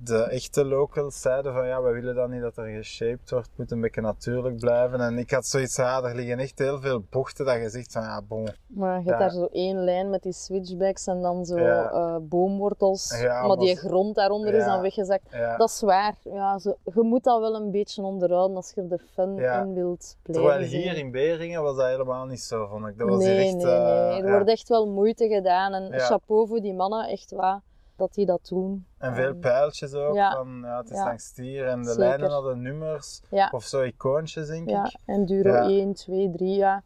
de 0.00 0.22
echte 0.22 0.64
locals 0.64 1.20
zeiden 1.20 1.52
van 1.52 1.66
ja, 1.66 1.82
we 1.82 1.90
willen 1.90 2.14
dan 2.14 2.30
niet 2.30 2.40
dat 2.42 2.56
er 2.56 2.66
geshaped 2.66 3.30
wordt, 3.30 3.46
het 3.46 3.58
moet 3.58 3.70
een 3.70 3.80
beetje 3.80 4.00
natuurlijk 4.00 4.56
blijven. 4.56 5.00
En 5.00 5.18
ik 5.18 5.30
had 5.30 5.46
zoiets, 5.46 5.76
ja, 5.76 6.02
er 6.02 6.14
liggen 6.14 6.38
echt 6.38 6.58
heel 6.58 6.80
veel 6.80 7.02
bochten 7.10 7.44
dat 7.44 7.56
je 7.56 7.68
zegt 7.68 7.92
van 7.92 8.02
ja, 8.02 8.22
bon. 8.28 8.48
Maar 8.66 8.98
je 9.00 9.06
hebt 9.06 9.18
daar 9.18 9.30
zo 9.30 9.48
één 9.52 9.84
lijn 9.84 10.10
met 10.10 10.22
die 10.22 10.32
switchbacks 10.32 11.06
en 11.06 11.22
dan 11.22 11.44
zo 11.44 11.58
Ja. 11.58 11.90
eh, 11.90 12.16
boomwortels. 12.22 13.20
Ja, 13.20 13.46
maar 13.46 13.56
die 13.56 13.76
grond 13.76 14.14
daaronder 14.14 14.54
is 14.54 14.64
dan 14.64 14.80
weggezakt. 14.80 15.32
Dat 15.56 15.68
is 15.68 15.80
waar. 15.80 16.14
Ja, 16.24 16.58
zo, 16.58 16.74
je 16.84 17.02
moet 17.02 17.24
dat 17.24 17.40
wel 17.40 17.54
een 17.54 17.70
beetje 17.70 18.02
onderhouden 18.02 18.56
als 18.56 18.72
je 18.74 18.80
er 18.80 18.88
de 18.88 18.98
fun 18.98 19.38
in 19.38 19.74
wilt 19.74 20.16
blijven. 20.22 20.50
Terwijl 20.50 20.68
hier 20.70 20.96
in 20.96 21.10
Beringen 21.10 21.62
was 21.62 21.76
dat 21.76 21.86
helemaal 21.86 22.26
niet 22.26 22.40
zo, 22.40 22.66
vond 22.66 22.86
ik. 22.86 22.98
Dat 22.98 23.08
was 23.08 23.24
nee, 23.24 23.46
echt... 23.46 23.54
nee, 23.56 23.64
eh, 23.64 24.08
nee. 24.08 24.20
Er 24.20 24.26
ja. 24.26 24.30
wordt 24.32 24.48
echt 24.48 24.68
wel 24.68 24.86
moeite 24.86 25.28
gedaan. 25.28 25.72
En 25.74 26.00
chapeau 26.00 26.48
voor 26.48 26.60
die 26.60 26.74
mannen, 26.74 27.08
echt 27.08 27.30
waar, 27.30 27.60
dat 27.98 28.14
die 28.14 28.26
dat 28.26 28.46
doen. 28.48 28.86
En 28.98 29.14
veel 29.14 29.30
Ehm, 29.30 29.38
pijltjes 29.40 29.94
ook, 29.94 30.14
ja. 30.14 30.32
van 30.34 30.60
ja, 30.62 30.76
het 30.76 30.90
is 30.90 30.96
Ja. 30.96 31.04
langs 31.04 31.24
stier 31.24 31.66
en 31.66 31.82
de 31.82 31.88
Zeker. 31.88 32.00
lijnen 32.00 32.30
hadden 32.30 32.62
nummers, 32.62 33.20
Ja. 33.30 33.48
of 33.54 33.64
zo 33.64 33.82
icoontjes 33.82 34.46
denk 34.46 34.68
Ja, 34.70 34.84
ik. 34.84 34.96
en 35.04 35.26
Duro 35.26 35.52
Ja. 35.52 35.62
1, 35.68 35.92
2, 35.94 36.30
3, 36.30 36.56
ja. 36.56 36.82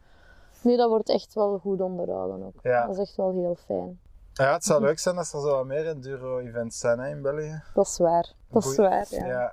Nee, 0.62 0.76
dat 0.76 0.88
wordt 0.88 1.08
echt 1.08 1.34
wel 1.34 1.58
goed 1.58 1.80
onderhouden 1.80 2.46
ook. 2.46 2.54
Ja. 2.62 2.86
Dat 2.86 2.94
is 2.94 3.00
echt 3.00 3.16
wel 3.16 3.32
heel 3.32 3.56
fijn. 3.64 4.00
Ja, 4.32 4.52
het 4.52 4.64
zou 4.64 4.80
leuk 4.82 4.98
zijn 4.98 5.16
als 5.18 5.32
er 5.32 5.40
zo 5.40 5.50
wat 5.50 5.66
meer 5.66 5.86
enduro-events 5.88 6.78
zijn 6.78 6.98
hè, 6.98 7.08
in 7.08 7.22
België. 7.22 7.62
Dat 7.74 7.86
is 7.86 7.98
waar. 7.98 8.32
Dat 8.50 8.64
is 8.64 8.76
waar, 8.76 9.06
ja. 9.10 9.26
Ja. 9.26 9.52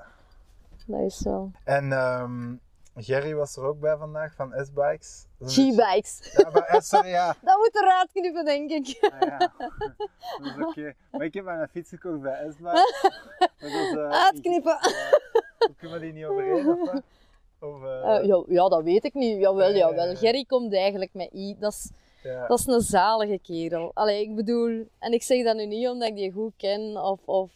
Dat 0.86 1.00
is 1.00 1.22
wel. 1.24 1.52
En 1.64 1.92
ehm 1.92 2.54
Gerry 2.96 3.34
was 3.36 3.56
er 3.56 3.64
ook 3.64 3.80
bij 3.80 3.98
vandaag 3.98 4.34
van 4.36 4.54
S-Bikes. 4.66 5.26
G-bikes. 5.46 6.34
Ja, 6.38 6.50
maar, 6.50 6.64
eh, 6.64 6.80
sorry, 6.80 7.10
ja. 7.10 7.36
Dat 7.44 7.58
moet 7.58 7.76
eruit 7.76 8.12
knippen, 8.12 8.46
denk 8.46 8.70
ik. 8.72 8.98
Ah, 9.12 9.20
ja. 9.28 9.38
Dat 9.38 10.58
is 10.58 10.66
oké. 10.66 10.94
Maar 11.12 11.26
ik 11.26 11.34
heb 11.34 11.44
mijn 11.46 11.68
fiets 11.68 11.90
gekocht 11.90 12.22
bij 12.22 12.52
S-Bikes. 12.52 12.94
Eh, 13.58 14.10
Uitknippen. 14.10 14.74
ik- 14.74 15.18
ja, 15.60 15.68
kunnen 15.78 16.00
we 16.00 16.06
die 16.06 16.14
niet 16.14 16.26
overeen 16.26 16.68
of 17.60 17.84
eh, 17.84 18.16
Eh, 18.18 18.26
ja, 18.26 18.44
ja, 18.48 18.68
dat 18.68 18.84
weet 18.84 19.04
ik 19.04 19.14
niet. 19.14 19.40
Jawel, 19.40 19.70
Ja, 19.70 19.76
jawel. 19.78 20.06
ja, 20.06 20.12
ja. 20.12 20.16
Gerry 20.18 20.44
komt 20.46 20.74
eigenlijk 20.74 21.14
met 21.14 21.34
I. 21.34 21.56
Dat 21.60 21.72
is, 21.72 21.92
ja. 22.24 22.48
dat 22.48 22.60
is 22.60 22.66
een 22.68 22.82
zalige 22.82 23.40
kerel. 23.44 23.92
Allee, 23.94 24.22
ik 24.22 24.36
bedoel... 24.36 24.88
En 25.00 25.14
ik 25.14 25.24
zeg 25.24 25.44
dat 25.44 25.56
nu 25.56 25.66
niet 25.66 25.88
omdat 25.88 26.08
ik 26.08 26.16
die 26.16 26.32
goed 26.32 26.54
ken, 26.58 26.98
of... 27.04 27.20
of 27.26 27.52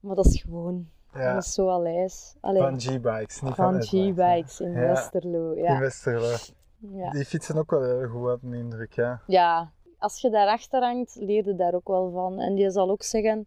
maar 0.00 0.16
dat 0.16 0.26
is 0.26 0.40
gewoon... 0.42 0.90
Ja. 1.18 1.34
Dat 1.34 1.42
is 1.44 1.52
zo 1.54 1.68
Aleis. 1.68 2.34
Allee, 2.40 2.62
Van 2.62 2.80
G-Bikes, 2.80 3.40
niet 3.40 3.54
van, 3.54 3.72
van 3.72 3.82
G-Bikes 3.82 4.60
in 4.60 4.72
Ja. 4.72 4.78
Westerlo. 4.80 5.48
hè. 5.50 5.56
In 5.56 5.62
Ja. 5.62 5.78
Westerlo. 5.78 6.34
Ja. 6.78 7.10
Die 7.10 7.24
fietsen 7.24 7.56
ook 7.56 7.70
wel 7.70 7.82
heel 7.82 8.08
goed, 8.08 8.28
had 8.28 8.42
mijn 8.42 8.60
indruk, 8.60 8.92
ja. 8.92 9.20
ja, 9.26 9.70
als 9.98 10.20
je 10.20 10.30
daarachter 10.30 10.82
hangt, 10.82 11.16
leer 11.20 11.44
je 11.46 11.54
daar 11.54 11.74
ook 11.74 11.88
wel 11.88 12.10
van. 12.10 12.38
En 12.40 12.54
die 12.54 12.70
zal 12.70 12.90
ook 12.90 13.02
zeggen, 13.02 13.46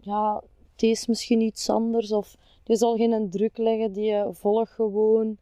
ja, 0.00 0.42
het 0.72 0.82
is 0.82 1.06
misschien 1.06 1.40
iets 1.40 1.70
anders. 1.70 2.12
Of 2.12 2.36
die 2.64 2.76
zal 2.76 2.96
geen 2.96 3.30
druk 3.30 3.56
leggen, 3.58 3.92
die 3.92 4.24
volgt 4.32 4.70
gewoon, 4.72 5.36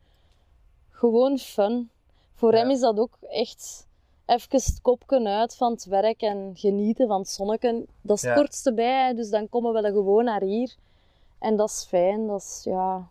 gewoon 0.91 1.39
fun. 1.39 1.91
Voor 2.35 2.53
Ja. 2.53 2.59
hem 2.59 2.71
is 2.71 2.81
dat 2.81 2.99
ook 2.99 3.17
echt 3.21 3.87
even 4.27 4.49
het 4.51 4.79
kopje 4.83 5.29
uit 5.29 5.57
van 5.57 5.73
het 5.73 5.85
werk 5.85 6.21
en 6.23 6.51
genieten 6.55 7.07
van 7.09 7.19
het 7.19 7.29
zonnetje. 7.29 7.85
Dat 8.01 8.17
is 8.17 8.23
het 8.23 8.31
Ja. 8.35 8.37
kortste 8.41 8.75
bij, 8.75 9.15
dus 9.15 9.31
dan 9.31 9.49
komen 9.49 9.73
we 9.73 9.81
wel 9.81 9.93
gewoon 9.93 10.25
naar 10.25 10.43
hier. 10.43 10.75
En 11.39 11.57
dat 11.57 11.69
is 11.69 11.87
fijn, 11.89 12.27
dat 12.27 12.41
is 12.41 12.61
ja, 12.65 13.09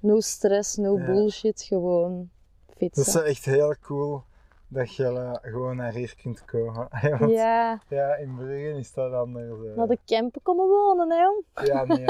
no 0.00 0.20
stress, 0.20 0.76
no 0.76 0.98
Ja. 0.98 1.04
bullshit, 1.04 1.62
gewoon 1.62 2.30
fietsen. 2.76 3.12
Dat 3.14 3.22
is 3.24 3.30
echt 3.30 3.44
heel 3.44 3.74
cool 3.82 4.22
dat 4.68 4.94
je 4.94 5.04
eh, 5.04 5.32
gewoon 5.52 5.76
naar 5.76 5.92
hier 5.92 6.14
kunt 6.22 6.44
komen. 6.44 6.88
Want 7.18 7.30
Ja, 7.32 7.80
ja, 7.88 8.14
in 8.14 8.34
Brugge 8.36 8.78
is 8.78 8.92
dat 8.92 9.12
anders. 9.12 9.60
eh. 9.70 9.76
naar 9.76 9.86
de 9.86 9.98
camper 10.06 10.40
komen 10.42 10.68
wonen, 10.68 11.10
hè. 11.10 11.62
Ja, 11.64 11.84
nee. 11.84 12.04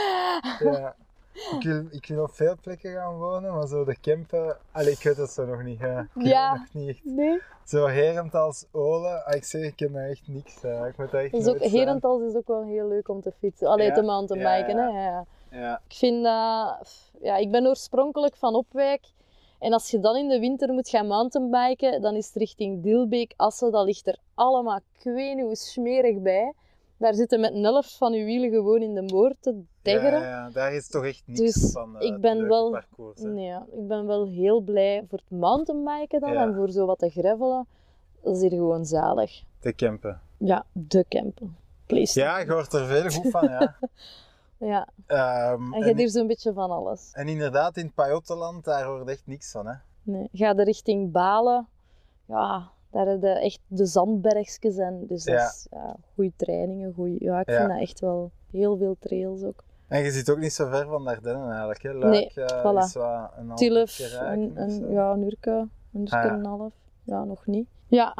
ja. 0.70 0.96
Ik 1.34 1.62
wil, 1.62 1.84
ik 1.90 2.06
wil 2.06 2.22
op 2.22 2.34
veel 2.34 2.56
plekken 2.60 2.92
gaan 2.92 3.18
wonen, 3.18 3.52
maar 3.54 3.66
zo 3.66 3.84
de 3.84 3.96
campen... 4.00 4.56
Allee, 4.72 4.92
ik 4.92 5.02
weet 5.02 5.16
het 5.16 5.30
zo 5.30 5.46
nog 5.46 5.62
niet. 5.62 5.80
Ik 5.80 5.86
weet 6.14 6.26
Ja. 6.26 6.54
nog 6.54 6.72
niet 6.72 6.88
echt. 6.88 7.04
Nee. 7.04 7.40
Zo 7.64 7.86
Herend 7.86 8.34
als 8.34 8.66
Olen, 8.72 9.24
ah, 9.24 9.34
ik 9.34 9.44
zeg, 9.44 9.62
ik 9.62 9.76
ken 9.76 9.92
daar 9.92 10.08
echt 10.08 10.28
niks. 10.28 10.62
hè. 10.62 10.88
Ik 10.88 10.96
moet 10.98 11.10
daar 11.10 11.22
echt 11.24 11.32
is 11.34 11.46
ook. 11.46 11.58
Herentals 11.58 12.22
is 12.22 12.34
ook 12.34 12.46
wel 12.46 12.64
heel 12.64 12.88
leuk 12.88 13.08
om 13.08 13.20
te 13.20 13.32
fietsen. 13.38 13.68
Allee, 13.68 13.86
Ja. 13.86 13.94
te 13.94 14.02
mountainbiken, 14.02 14.76
Ja, 14.76 14.92
hè. 14.92 15.04
Ja. 15.08 15.24
Ja, 15.50 15.80
Ik 15.88 15.94
vind 15.96 16.24
dat... 16.24 17.10
Ja, 17.22 17.36
ik 17.36 17.50
ben 17.50 17.66
oorspronkelijk 17.66 18.36
van 18.36 18.54
Opwijk. 18.54 19.12
En 19.58 19.72
als 19.72 19.90
je 19.90 20.00
dan 20.00 20.16
in 20.16 20.28
de 20.28 20.38
winter 20.38 20.72
moet 20.72 20.88
gaan 20.88 21.06
mountainbiken, 21.06 22.02
dan 22.02 22.14
is 22.14 22.26
het 22.26 22.36
richting 22.36 22.82
Dilbeek, 22.82 23.32
Assen, 23.36 23.72
dat 23.72 23.84
ligt 23.84 24.06
er 24.06 24.18
allemaal, 24.34 24.80
hoe 25.02 25.50
smerig 25.56 26.18
bij. 26.18 26.52
Daar 26.96 27.14
zitten 27.14 27.40
met 27.40 27.54
een 27.54 27.64
helft 27.64 27.96
van 27.96 28.12
je 28.12 28.24
wielen 28.24 28.50
gewoon 28.50 28.82
in 28.82 28.94
de 28.94 29.02
moord 29.02 29.34
te 29.40 29.62
ja, 29.92 30.22
ja, 30.22 30.50
daar 30.50 30.74
is 30.74 30.88
toch 30.88 31.04
echt 31.04 31.22
niks 31.26 31.40
Dus 31.40 31.72
van. 31.72 31.98
eh, 31.98 32.06
ik 32.06 32.20
ben 32.20 32.48
wel- 32.48 32.70
Parcours, 32.70 33.20
hè. 33.20 33.28
Nee, 33.28 33.44
ja, 33.46 33.66
ik 33.72 33.88
ben 33.88 34.06
wel 34.06 34.26
heel 34.26 34.60
blij 34.60 35.04
voor 35.08 35.18
het 35.18 35.38
mountainbiken 35.38 36.20
dan 36.20 36.32
en 36.36 36.54
voor 36.54 36.70
zo 36.70 36.86
wat 36.86 36.98
te 36.98 37.08
gravelen. 37.10 37.66
Dat 38.22 38.34
is 38.36 38.40
hier 38.40 38.50
gewoon 38.50 38.84
zalig. 38.86 39.42
De 39.60 39.74
campen. 39.74 40.20
Ja, 40.38 40.64
de 40.72 41.04
camper. 41.08 41.46
Please. 41.86 42.20
Ja, 42.20 42.38
je 42.38 42.52
hoort 42.52 42.72
er 42.72 42.86
veel 42.86 43.10
goed 43.10 43.30
van, 43.30 43.48
ja. 43.48 43.76
ja. 44.72 44.88
Ehm, 45.06 45.72
En 45.72 45.78
je 45.80 45.84
hebt 45.84 45.98
hier 45.98 46.08
zo'n 46.10 46.26
beetje 46.26 46.52
van 46.52 46.70
alles. 46.70 47.10
en 47.12 47.28
inderdaad, 47.28 47.76
in 47.76 47.84
het 47.86 47.94
Pajottenland, 47.94 48.64
daar 48.64 48.84
hoort 48.84 49.08
echt 49.08 49.22
niks 49.26 49.50
van, 49.50 49.66
hè. 49.66 49.74
Nee. 50.02 50.28
Ga 50.32 50.54
de 50.54 50.64
richting 50.64 51.12
Balen. 51.12 51.68
Ja, 52.26 52.70
daar 52.90 53.06
heb 53.06 53.22
je 53.22 53.28
echt 53.28 53.60
de 53.66 53.86
zandbergjes 53.86 54.76
en 54.76 55.06
dus 55.06 55.24
dat 55.24 55.34
is 55.40 55.66
ja, 55.70 55.96
goede 56.14 56.32
trainingen. 56.36 56.92
Goeie, 56.94 57.24
ja, 57.24 57.40
ik 57.40 57.48
Ja. 57.48 57.56
vind 57.56 57.68
dat 57.68 57.80
echt 57.80 58.00
wel 58.00 58.30
heel 58.50 58.76
veel 58.76 58.96
trails 59.00 59.42
ook. 59.42 59.64
En 59.94 60.02
je 60.04 60.10
zit 60.10 60.30
ook 60.30 60.38
niet 60.38 60.52
zo 60.52 60.68
ver 60.68 60.86
van 60.86 61.06
Ardennen 61.06 61.48
eigenlijk, 61.48 61.82
hè. 61.82 61.92
Luik 61.92 62.12
Nee, 62.12 62.30
eh, 62.46 62.62
voilà. 62.64 62.84
is 62.84 62.94
wat 62.94 63.30
een 63.36 63.50
rijden 64.20 64.52
een, 64.62 64.90
ja, 64.90 65.12
een 65.12 65.22
uurtje, 65.22 65.68
een 65.92 66.04
Ah, 66.08 66.24
ja. 66.24 66.28
en 66.28 66.34
een 66.38 66.44
half. 66.44 66.72
Ja, 67.02 67.24
nog 67.24 67.46
niet. 67.46 67.68
Ja, 67.86 68.14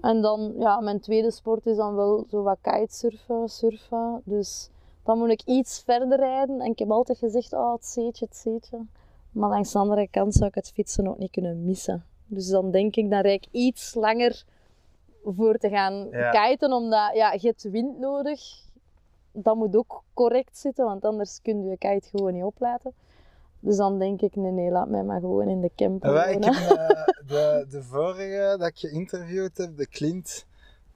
en 0.00 0.20
dan, 0.22 0.54
ja, 0.58 0.80
mijn 0.80 1.00
tweede 1.00 1.30
sport 1.30 1.66
is 1.66 1.76
dan 1.76 1.94
wel 1.94 2.26
zo 2.30 2.42
wat 2.42 2.58
kitesurfen, 2.60 3.48
surfen. 3.48 4.22
Dus 4.24 4.70
dan 5.04 5.18
moet 5.18 5.30
ik 5.30 5.42
iets 5.44 5.82
verder 5.84 6.18
rijden. 6.18 6.60
En 6.60 6.70
ik 6.70 6.78
heb 6.78 6.90
altijd 6.90 7.18
gezegd, 7.18 7.52
oh, 7.52 7.72
het 7.72 7.86
zeetje, 7.86 8.24
het 8.24 8.36
zeetje. 8.36 8.86
Maar 9.30 9.48
langs 9.48 9.72
de 9.72 9.78
andere 9.78 10.08
kant 10.08 10.34
zou 10.34 10.46
ik 10.48 10.54
het 10.54 10.70
fietsen 10.74 11.08
ook 11.08 11.18
niet 11.18 11.30
kunnen 11.30 11.64
missen. 11.64 12.04
Dus 12.26 12.48
dan 12.48 12.70
denk 12.70 12.96
ik, 12.96 13.10
dan 13.10 13.20
rijd 13.20 13.42
ik 13.46 13.48
iets 13.52 13.94
langer 13.94 14.44
voor 15.24 15.56
te 15.56 15.68
gaan 15.68 16.08
Ja. 16.10 16.30
kiten, 16.30 16.72
omdat 16.72 17.10
ja, 17.14 17.32
je 17.32 17.46
hebt 17.46 17.62
wind 17.62 17.98
nodig. 17.98 18.40
Dat 19.32 19.56
moet 19.56 19.76
ook 19.76 20.02
correct 20.14 20.58
zitten, 20.58 20.84
want 20.84 21.04
anders 21.04 21.42
kun 21.42 21.64
je 21.68 21.76
kite 21.78 22.08
gewoon 22.08 22.32
niet 22.32 22.44
oplaten. 22.44 22.92
Dus 23.60 23.76
dan 23.76 23.98
denk 23.98 24.20
ik, 24.20 24.36
nee, 24.36 24.52
nee, 24.52 24.70
laat 24.70 24.88
mij 24.88 25.02
maar 25.02 25.20
gewoon 25.20 25.48
in 25.48 25.60
de 25.60 25.70
camper 25.76 26.08
En 26.08 26.14
wij, 26.14 26.32
ik 26.34 26.44
wonen. 26.44 26.54
heb 26.54 26.78
eh, 26.78 27.04
de, 27.26 27.66
de 27.70 27.82
vorige 27.82 28.56
dat 28.58 28.68
ik 28.68 28.78
geïnterviewd 28.78 29.56
heb, 29.56 29.76
de 29.76 29.86
Clint, 29.88 30.46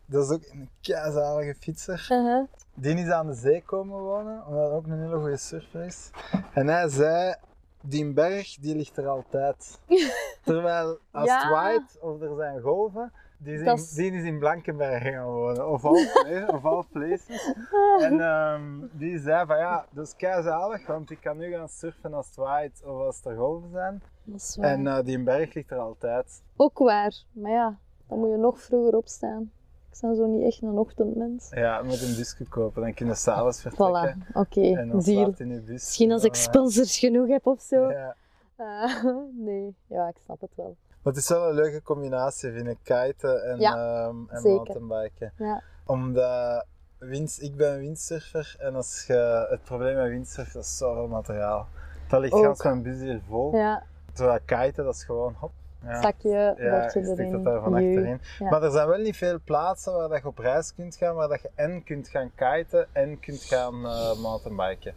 dat 0.07 0.25
is 0.25 0.31
ook 0.31 0.44
een 0.53 0.68
keizalige 0.81 1.55
fietser. 1.55 2.09
Uh-huh. 2.12 2.44
Die 2.75 2.94
is 2.94 3.11
aan 3.11 3.27
de 3.27 3.35
zee 3.35 3.62
komen 3.62 4.01
wonen, 4.01 4.47
omdat 4.47 4.68
hij 4.68 4.77
ook 4.77 4.87
een 4.87 5.01
hele 5.01 5.16
goede 5.18 5.37
surfer 5.37 5.85
is. 5.85 6.11
En 6.55 6.66
hij 6.66 6.88
zei, 6.88 7.35
die 7.83 8.12
berg 8.12 8.57
die 8.57 8.77
ligt 8.77 8.97
er 8.97 9.09
altijd. 9.09 9.79
Terwijl 10.44 10.99
als 11.11 11.27
Ja. 11.29 11.40
het 11.42 11.51
waait 11.51 11.99
of 12.01 12.20
er 12.20 12.37
zijn 12.37 12.61
golven, 12.61 13.12
die 13.38 13.55
is, 13.55 13.97
in, 13.97 14.03
die 14.11 14.20
is 14.20 14.25
in 14.25 14.38
Blankenberg 14.38 15.03
gaan 15.03 15.25
wonen. 15.25 15.70
Of 15.70 15.85
all, 15.85 16.07
pla- 16.12 16.47
of 16.47 16.64
all 16.64 16.85
places. 16.92 17.55
En 18.01 18.20
ehm, 18.20 18.62
die 18.92 19.18
zei 19.18 19.47
van 19.47 19.57
ja, 19.59 19.87
dat 19.90 20.07
is 20.07 20.16
keizalig, 20.16 20.87
want 20.87 21.11
ik 21.11 21.20
kan 21.20 21.37
nu 21.37 21.53
gaan 21.53 21.68
surfen 21.68 22.14
als 22.14 22.27
het 22.27 22.37
waait 22.37 22.83
of 22.85 23.01
als 23.01 23.25
er 23.25 23.37
golven 23.37 23.70
zijn. 23.70 24.03
Dat 24.25 24.40
is 24.40 24.57
waar. 24.57 24.70
En 24.70 24.87
eh, 24.87 25.05
die 25.05 25.23
berg 25.23 25.55
ligt 25.55 25.70
er 25.70 25.79
altijd. 25.79 26.42
Ook 26.57 26.79
waar, 26.79 27.14
maar 27.33 27.51
ja, 27.51 27.79
dan 28.09 28.18
moet 28.18 28.31
je 28.31 28.37
nog 28.37 28.61
vroeger 28.61 28.97
opstaan. 28.97 29.51
Ik 29.92 30.01
ben 30.01 30.16
zo 30.16 30.27
niet 30.27 30.44
echt 30.44 30.62
een 30.62 30.79
ochtendmens. 30.79 31.49
Ja, 31.51 31.83
met 31.83 32.03
een 32.03 32.16
busje 32.16 32.49
kopen, 32.49 32.83
dan 32.83 32.94
kun 32.94 33.07
je 33.07 33.14
s'avonds 33.14 33.61
vertrekken. 33.61 34.25
Voilà, 34.25 34.33
oké, 34.33 34.87
bus. 34.87 35.66
Misschien 35.66 36.12
als 36.12 36.25
ik 36.25 36.35
eh, 36.35 36.40
sponsors 36.40 36.99
genoeg 36.99 37.29
heb 37.29 37.47
of 37.47 37.61
zo. 37.61 37.90
Ja. 37.90 38.16
Eh, 38.57 39.05
nee, 39.47 39.75
ja, 39.87 40.09
ik 40.09 40.16
snap 40.25 40.40
het 40.40 40.51
wel. 40.55 40.77
Maar 41.05 41.12
het 41.12 41.23
is 41.23 41.29
wel 41.29 41.49
een 41.49 41.55
leuke 41.55 41.83
combinatie, 41.83 42.53
vind 42.53 42.67
ik, 42.67 42.79
kiten 42.83 43.45
en, 43.45 43.59
Ja, 43.61 43.75
ehm, 43.75 44.17
en 44.29 44.43
mountainbiken. 44.43 45.33
Ja. 45.37 45.62
Omdat, 45.87 46.64
wind, 46.99 47.38
ik 47.43 47.57
ben 47.57 47.79
windsurfer 47.79 48.57
en 48.59 48.75
als 48.75 49.05
je, 49.07 49.47
het 49.51 49.62
probleem 49.64 49.97
met 49.97 50.09
windsurfen, 50.09 50.61
is 50.61 50.77
zoveel 50.77 51.09
materiaal. 51.09 51.67
Dat 52.09 52.21
ligt 52.21 52.35
gans 52.35 52.62
mijn 52.62 52.83
bus 52.83 52.99
hier 52.99 53.21
vol. 53.29 53.57
Ja, 53.57 53.83
Terwijl 54.12 54.38
kiten, 54.45 54.85
dat 54.85 54.95
is 54.95 55.05
gewoon 55.05 55.35
hop. 55.38 55.53
Ja. 55.83 56.03
zakje, 56.03 56.55
Ja, 56.59 56.81
bordje 56.81 57.01
je 57.01 57.11
erin. 57.11 57.33
dat 57.33 57.45
daar 57.45 57.62
van 57.62 57.75
achterin. 57.75 58.21
Ja. 58.38 58.51
Maar 58.51 58.62
er 58.62 58.71
zijn 58.71 58.88
wel 58.88 58.99
niet 58.99 59.17
veel 59.17 59.38
plaatsen 59.45 59.93
waar 59.93 60.09
dat 60.09 60.21
je 60.21 60.27
op 60.27 60.38
reis 60.38 60.75
kunt 60.75 60.97
gaan, 60.97 61.14
waar 61.14 61.29
dat 61.29 61.43
je 61.43 61.51
en 61.55 61.85
kunt 61.85 62.09
gaan 62.09 62.31
kiten 62.35 62.87
en 62.93 63.21
kunt 63.21 63.43
gaan 63.43 63.87
eh 63.87 64.17
mountainbiken. 64.17 64.95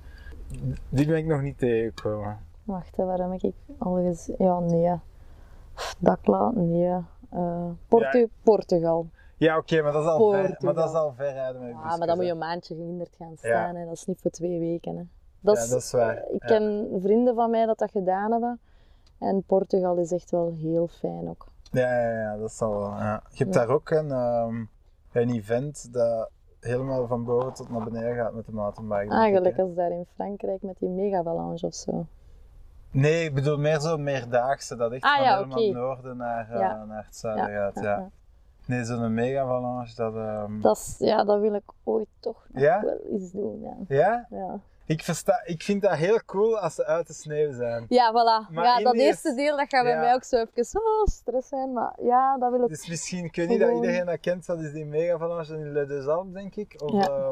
Die 0.89 1.07
ben 1.07 1.17
ik 1.17 1.25
nog 1.25 1.41
niet 1.41 1.57
tegengekomen. 1.57 2.39
Wacht, 2.63 2.97
hè, 2.97 3.05
waar 3.05 3.17
heb 3.17 3.41
ik 3.41 3.53
al? 3.77 4.15
Ja, 4.37 4.59
nee. 4.59 4.99
Dakla, 5.99 6.51
nee. 6.55 6.91
Eh, 7.29 7.65
Portu- 7.87 8.17
Ja. 8.17 8.27
Portugal. 8.43 9.07
Ja, 9.37 9.57
oké, 9.57 9.81
maar 9.81 9.91
dat 9.91 10.03
is 10.03 10.09
al 10.09 10.31
ver, 10.31 10.55
maar 10.59 10.73
dat 10.73 10.89
is 10.89 10.95
al 10.95 11.13
ver 11.13 11.33
rijden 11.33 11.61
met 11.61 11.69
je 11.69 11.75
Ja, 11.75 11.97
maar 11.97 12.07
dan 12.07 12.15
moet 12.15 12.25
je 12.25 12.31
een 12.31 12.37
maandje 12.37 12.75
gehinderd 12.75 13.15
gaan 13.17 13.29
Ja. 13.29 13.35
staan. 13.37 13.75
Hè. 13.75 13.85
Dat 13.85 13.93
is 13.93 14.05
niet 14.05 14.21
voor 14.21 14.31
twee 14.31 14.59
weken. 14.59 14.95
Hè. 14.97 15.03
Dat 15.39 15.57
Ja, 15.57 15.63
is, 15.63 15.69
dat 15.69 15.81
is 15.81 15.91
waar. 15.91 16.23
Ik 16.29 16.39
ken 16.39 16.87
vrienden 17.01 17.35
van 17.35 17.49
mij 17.49 17.65
dat 17.65 17.77
dat 17.79 17.91
gedaan 17.91 18.31
hebben. 18.31 18.59
En 19.19 19.43
Portugal 19.43 19.95
is 19.97 20.11
echt 20.11 20.31
wel 20.31 20.53
heel 20.53 20.87
fijn 20.87 21.29
ook. 21.29 21.45
Ja, 21.71 22.01
ja, 22.01 22.11
ja, 22.21 22.37
dat 22.37 22.51
zal 22.51 22.69
wel. 22.77 22.89
Ja. 22.89 23.23
Je 23.29 23.43
hebt 23.43 23.53
daar 23.55 23.69
ook 23.69 23.89
een, 23.89 24.11
ehm, 24.11 24.55
een 25.11 25.29
event 25.29 25.93
dat 25.93 26.29
helemaal 26.59 27.07
van 27.07 27.23
boven 27.23 27.53
tot 27.53 27.69
naar 27.69 27.83
beneden 27.83 28.15
gaat 28.15 28.33
met 28.33 28.45
de 28.45 28.51
mountainbike. 28.51 29.13
Eigenlijk 29.13 29.55
hè. 29.57 29.63
als 29.63 29.73
daar 29.75 29.91
in 29.91 30.05
Frankrijk 30.13 30.61
met 30.61 30.79
die 30.79 30.89
megavalanche 30.89 31.65
of 31.65 31.73
zo. 31.73 32.05
Nee, 32.99 33.23
ik 33.25 33.33
bedoel 33.33 33.57
meer 33.57 33.79
zo 33.79 33.97
meerdaagse, 33.97 34.75
dat 34.75 34.91
echt 34.91 35.03
Ah, 35.03 35.15
van 35.15 35.23
ja, 35.23 35.35
helemaal 35.35 35.57
het 35.63 35.73
noorden 35.73 36.17
naar, 36.17 36.49
eh, 36.51 36.59
Ja. 36.59 36.85
naar 36.85 37.05
het 37.05 37.15
zuiden 37.15 37.51
Ja, 37.51 37.71
gaat. 37.71 37.83
Ja. 37.83 38.09
Nee, 38.65 38.83
zo'n 38.83 39.13
megavalanche, 39.13 39.95
dat... 39.95 40.15
ehm, 40.15 40.61
Dat, 40.61 40.77
is, 40.77 40.95
ja, 40.99 41.23
dat 41.23 41.39
wil 41.39 41.53
ik 41.53 41.63
ooit 41.83 42.07
toch 42.19 42.45
nog 42.51 42.81
wel 42.81 42.99
eens 43.11 43.31
doen. 43.31 43.61
Ja. 43.61 43.95
Ja? 43.95 44.25
Ja, 44.29 44.59
Ik, 44.85 45.03
versta, 45.03 45.41
ik 45.45 45.63
vind 45.63 45.81
dat 45.81 45.91
heel 45.91 46.19
cool 46.25 46.59
als 46.59 46.75
ze 46.75 46.85
uit 46.85 47.07
de 47.07 47.13
sneeuw 47.13 47.53
zijn. 47.53 47.85
ja 47.89 48.11
voilà. 48.11 48.51
Maar 48.53 48.63
ja, 48.65 48.79
dat 48.79 48.93
eerste 48.95 49.33
deel 49.35 49.57
dat 49.57 49.69
gaat 49.69 49.83
bij 49.83 49.97
mij 49.97 50.13
ook 50.13 50.23
zo 50.23 50.45
even 50.55 50.81
oh, 50.81 51.05
stress 51.05 51.47
zijn. 51.47 51.73
Maar 51.73 51.93
ja, 52.01 52.37
dat 52.37 52.51
wil 52.51 52.61
ik. 52.63 52.67
Dus 52.69 52.87
misschien, 52.87 53.29
weet 53.33 53.47
niet 53.49 53.59
dat 53.59 53.71
iedereen 53.73 54.05
dat 54.05 54.19
kent, 54.19 54.45
dat 54.45 54.59
is 54.59 54.71
die 54.71 54.85
megavalanche 54.85 55.53
in 55.57 55.71
Le 55.71 55.85
Deux 55.85 56.07
Alpes, 56.07 56.33
denk 56.33 56.55
ik. 56.55 56.81
Of 56.83 56.91
Ja. 56.91 57.31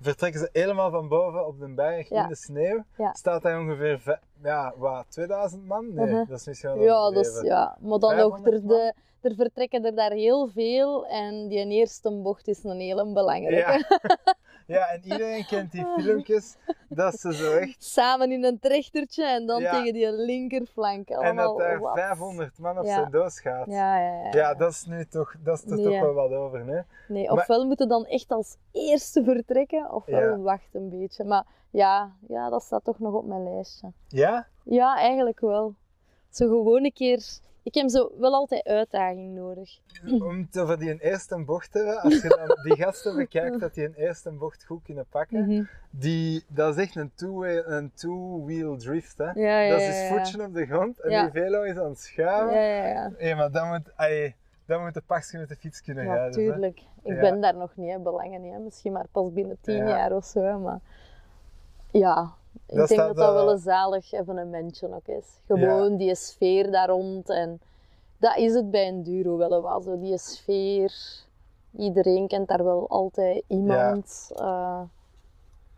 Vertrekken 0.00 0.40
ze 0.40 0.48
helemaal 0.52 0.90
van 0.90 1.08
boven 1.08 1.46
op 1.46 1.58
de 1.58 1.74
berg 1.74 2.08
Ja. 2.08 2.22
in 2.22 2.28
de 2.28 2.34
sneeuw. 2.36 2.84
Ja. 2.96 3.12
Staat 3.12 3.42
daar 3.42 3.60
ongeveer, 3.60 3.98
ve- 4.00 4.18
ja, 4.42 4.74
wat, 4.76 5.04
2000 5.08 5.66
man? 5.66 5.94
Nee, 5.94 6.06
Mhm. 6.06 6.24
dat 6.28 6.38
is 6.38 6.46
misschien 6.46 6.74
wel 6.74 6.82
Ja, 6.82 7.10
dat 7.10 7.26
is, 7.26 7.40
ja, 7.42 7.76
maar 7.80 7.98
dan 7.98 8.16
nog, 8.16 8.36
500 8.38 8.54
er, 8.62 8.68
de, 8.68 8.94
er 9.20 9.34
vertrekken 9.34 9.84
er 9.84 9.94
daar 9.94 10.10
heel 10.12 10.48
veel 10.48 11.06
en 11.06 11.48
die 11.48 11.66
eerste 11.68 12.10
bocht 12.22 12.48
is 12.48 12.64
een 12.64 12.80
hele 12.80 13.12
belangrijke. 13.12 13.56
Ja. 13.82 13.98
ja, 14.68 14.86
en 14.88 15.02
iedereen 15.04 15.46
kent 15.46 15.72
die 15.72 15.86
filmpjes, 15.98 16.56
dat 16.88 17.20
ze 17.20 17.34
zo 17.34 17.56
echt... 17.56 17.84
Samen 17.84 18.32
in 18.32 18.44
een 18.44 18.58
trechtertje 18.58 19.24
en 19.26 19.46
dan 19.46 19.60
Ja. 19.60 19.70
tegen 19.72 19.92
die 19.92 20.12
linkerflank. 20.12 21.08
En 21.08 21.16
Allemaal 21.16 21.56
dat 21.56 21.66
daar 21.66 21.78
wat. 21.80 21.94
500 21.94 22.58
man 22.58 22.78
op 22.78 22.84
Ja. 22.84 22.94
zijn 22.94 23.10
doos 23.10 23.40
gaat. 23.40 23.66
Ja, 23.66 24.00
ja, 24.00 24.22
ja. 24.22 24.30
Ja, 24.32 24.54
dat 24.54 24.70
is 24.72 24.84
nu 24.84 25.06
toch, 25.06 25.34
dat 25.44 25.58
is 25.64 25.70
er 25.70 25.76
Nee. 25.76 25.84
toch 25.84 26.00
wel 26.00 26.14
wat 26.14 26.32
over, 26.32 26.66
hè? 26.66 26.80
Nee, 27.08 27.30
ofwel 27.30 27.66
moeten 27.66 27.88
dan 27.88 28.06
echt 28.06 28.30
als 28.30 28.56
eerste 28.72 29.24
vertrekken, 29.24 29.92
ofwel 29.92 30.20
Ja. 30.20 30.38
wachten 30.38 30.80
een 30.82 30.88
beetje. 30.98 31.24
Maar 31.24 31.44
ja, 31.70 32.12
ja, 32.28 32.50
dat 32.50 32.62
staat 32.62 32.84
toch 32.84 32.98
nog 32.98 33.14
op 33.14 33.24
mijn 33.26 33.42
lijstje. 33.54 33.92
Ja? 34.08 34.46
Ja, 34.64 34.96
eigenlijk 34.98 35.40
wel. 35.40 35.74
Zo 36.30 36.46
gewoon 36.48 36.84
een 36.84 36.92
keer... 36.92 37.24
Ik 37.68 37.74
heb 37.74 37.88
zo 37.90 38.10
wel 38.18 38.34
altijd 38.34 38.64
uitdaging 38.66 39.34
nodig. 39.34 39.78
Om 40.22 40.38
het 40.50 40.58
over 40.58 40.78
die 40.78 41.00
eerste 41.00 41.38
bocht 41.44 41.72
te 41.72 41.78
hebben, 41.78 42.00
als 42.00 42.22
je 42.22 42.28
dan 42.28 42.58
die 42.62 42.76
gasten 42.84 43.16
bekijkt 43.16 43.60
dat 43.60 43.74
die 43.74 43.84
een 43.84 43.94
eerste 43.94 44.30
bocht 44.30 44.64
goed 44.64 44.82
kunnen 44.82 45.06
pakken, 45.08 45.46
Mhm. 45.46 45.64
die, 45.90 46.44
dat 46.48 46.76
is 46.76 46.82
echt 46.84 46.96
een 46.96 47.10
two-wheel 47.14 47.62
een 47.66 47.90
two-wheel 47.94 48.76
drift, 48.76 49.18
hè? 49.18 49.30
Ja, 49.30 49.60
ja, 49.60 49.70
dat 49.70 49.80
is 49.80 49.86
dus 49.86 50.08
voetje 50.08 50.42
op 50.46 50.54
de 50.54 50.66
grond 50.66 51.00
en 51.00 51.08
die 51.22 51.42
velo 51.42 51.62
is 51.62 51.76
aan 51.76 51.88
het 51.88 52.00
schuiven. 52.00 52.54
Ja, 52.60 52.66
ja, 52.76 52.86
ja. 52.86 53.12
Hé, 53.16 53.34
maar 53.34 53.50
dan 53.50 53.68
moet, 53.68 53.96
ay, 53.96 54.34
dan 54.66 54.82
moet 54.82 54.94
de 54.94 55.02
pakje 55.06 55.38
met 55.38 55.48
de 55.48 55.56
fiets 55.56 55.82
kunnen 55.82 56.06
hè. 56.10 56.14
Natuurlijk. 56.26 56.80
Ik 57.02 57.20
ben 57.20 57.40
daar 57.40 57.56
nog 57.56 57.76
niet, 57.76 57.90
hè, 57.90 57.98
belangen 57.98 58.42
niet. 58.42 58.52
Hè. 58.52 58.58
Misschien 58.58 58.92
maar 58.92 59.06
pas 59.12 59.32
binnen 59.32 59.56
tien 59.60 59.76
Ja. 59.76 59.88
jaar 59.88 60.12
of 60.12 60.24
zo. 60.24 60.58
Maar 60.58 60.78
ja, 61.90 62.32
ik 62.68 62.76
Dat 62.76 62.88
denk 62.88 63.00
dat 63.00 63.16
dat 63.16 63.32
wel 63.32 63.46
eh, 63.46 63.52
een 63.52 63.58
zalig 63.58 64.12
evenementje 64.12 64.94
ook 64.94 65.06
is. 65.06 65.26
Gewoon 65.46 65.96
die 65.96 66.14
sfeer 66.14 66.70
daar 66.70 66.88
rond. 66.88 67.28
En 67.28 67.60
dat 68.18 68.36
is 68.36 68.54
het 68.54 68.70
bij 68.70 68.88
een 68.88 69.02
duro 69.02 69.36
wel. 69.36 69.62
wel 69.62 69.80
zo 69.80 69.98
die 69.98 70.18
sfeer. 70.18 70.92
Iedereen 71.76 72.28
kent 72.28 72.48
daar 72.48 72.64
wel 72.64 72.88
altijd 72.88 73.42
iemand. 73.46 74.30
Ja. 74.34 74.88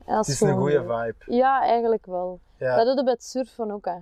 ja, 0.07 0.17
Het 0.17 0.27
is 0.27 0.41
een 0.41 0.57
goede 0.57 0.81
vibe. 0.81 1.37
Ja, 1.37 1.63
eigenlijk 1.63 2.07
wel. 2.07 2.41
Ja. 2.57 2.77
Dat 2.77 2.87
doe 2.87 2.97
je 2.97 3.03
bij 3.05 3.13
het 3.13 3.25
surfen 3.25 3.71
ook. 3.71 3.85
Hè. 3.85 3.99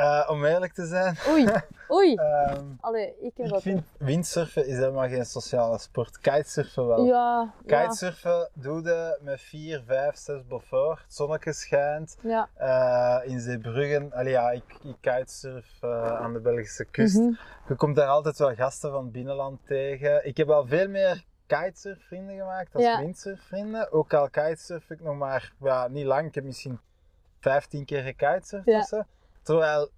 Eh, 0.00 0.28
om 0.30 0.44
eerlijk 0.44 0.72
te 0.72 0.86
zijn, 0.86 1.16
Oei, 1.28 1.46
oei. 1.96 2.14
ehm, 2.14 2.64
Allee, 2.80 3.14
ik 3.20 3.32
heb 3.36 3.46
ik 3.52 3.60
vind 3.60 3.82
windsurfen 3.98 4.66
is 4.66 4.76
helemaal 4.76 5.08
geen 5.08 5.26
sociale 5.26 5.78
sport. 5.78 6.18
Kitesurfen 6.18 6.86
wel. 6.86 7.04
Ja, 7.04 7.52
ja, 7.66 7.80
Kitesurfen 7.82 8.48
doe 8.54 8.82
je 8.82 9.18
met 9.20 9.40
4, 9.40 9.82
5, 9.86 10.16
6 10.16 10.46
beaufort. 10.46 10.98
Het 11.02 11.14
zonnetje 11.14 11.52
schijnt. 11.52 12.16
ja. 12.22 12.48
eh, 12.54 13.30
in 13.30 13.40
Zeebruggen. 13.40 14.12
Allee, 14.12 14.32
ja, 14.32 14.50
ik, 14.50 14.64
ik 14.82 14.96
kitesurf 15.00 15.78
eh, 15.82 16.20
aan 16.20 16.32
de 16.32 16.40
Belgische 16.40 16.84
kust. 16.84 17.16
Mhm. 17.18 17.32
Je 17.68 17.74
komt 17.74 17.96
daar 17.96 18.08
altijd 18.08 18.38
wel 18.38 18.54
gasten 18.54 18.90
van 18.90 19.02
het 19.02 19.12
binnenland 19.12 19.60
tegen. 19.66 20.26
Ik 20.26 20.36
heb 20.36 20.50
al 20.50 20.66
veel 20.66 20.88
meer 20.88 21.24
kitesurfvrienden 21.46 22.36
gemaakt 22.36 22.72
dan 22.72 22.82
Ja. 22.82 22.98
windsurfvrienden. 22.98 23.92
Ook 23.92 24.14
al 24.14 24.28
kitesurf 24.30 24.90
ik 24.90 25.00
nog 25.00 25.16
maar, 25.16 25.52
ja, 25.60 25.88
niet 25.88 26.06
lang. 26.06 26.26
Ik 26.28 26.34
heb 26.34 26.44
misschien 26.44 26.80
15 27.40 27.84
keer 27.84 28.02
gekitesurfd 28.02 28.66
Ja. 28.66 28.78
of 28.78 28.86
zo. 28.86 29.02
Terwijl, 29.42 29.90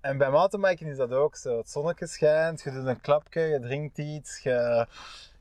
en 0.00 0.18
bij 0.18 0.30
mountainbiken 0.30 0.86
is 0.86 0.96
dat 0.96 1.12
ook 1.12 1.36
zo. 1.36 1.56
Het 1.56 1.70
zonnetje 1.70 2.06
schijnt, 2.06 2.62
je 2.62 2.70
doet 2.70 2.86
een 2.86 3.00
klapje, 3.00 3.40
je 3.40 3.60
drinkt 3.60 3.98
iets. 3.98 4.42
Je, 4.42 4.86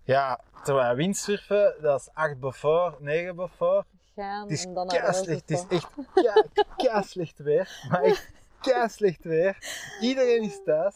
ja, 0.04 0.40
terwijl 0.64 0.96
windsurfen, 0.96 1.76
dat 1.82 2.00
is 2.00 2.10
8 2.14 2.40
beaufort, 2.40 3.00
9 3.00 3.36
beaufort. 3.36 3.86
Gaan 4.16 4.42
Het 4.42 4.52
is 4.52 4.66
en 4.66 4.74
dan 4.74 4.88
het 4.90 5.52
is 5.52 5.66
echt 5.70 5.90
keislicht 6.78 7.38
weer. 7.40 7.86
Maar 7.90 8.02
echt 8.02 8.32
keislicht 8.62 9.24
weer. 9.24 9.58
Iedereen 10.02 10.44
is 10.44 10.62
thuis. 10.66 10.96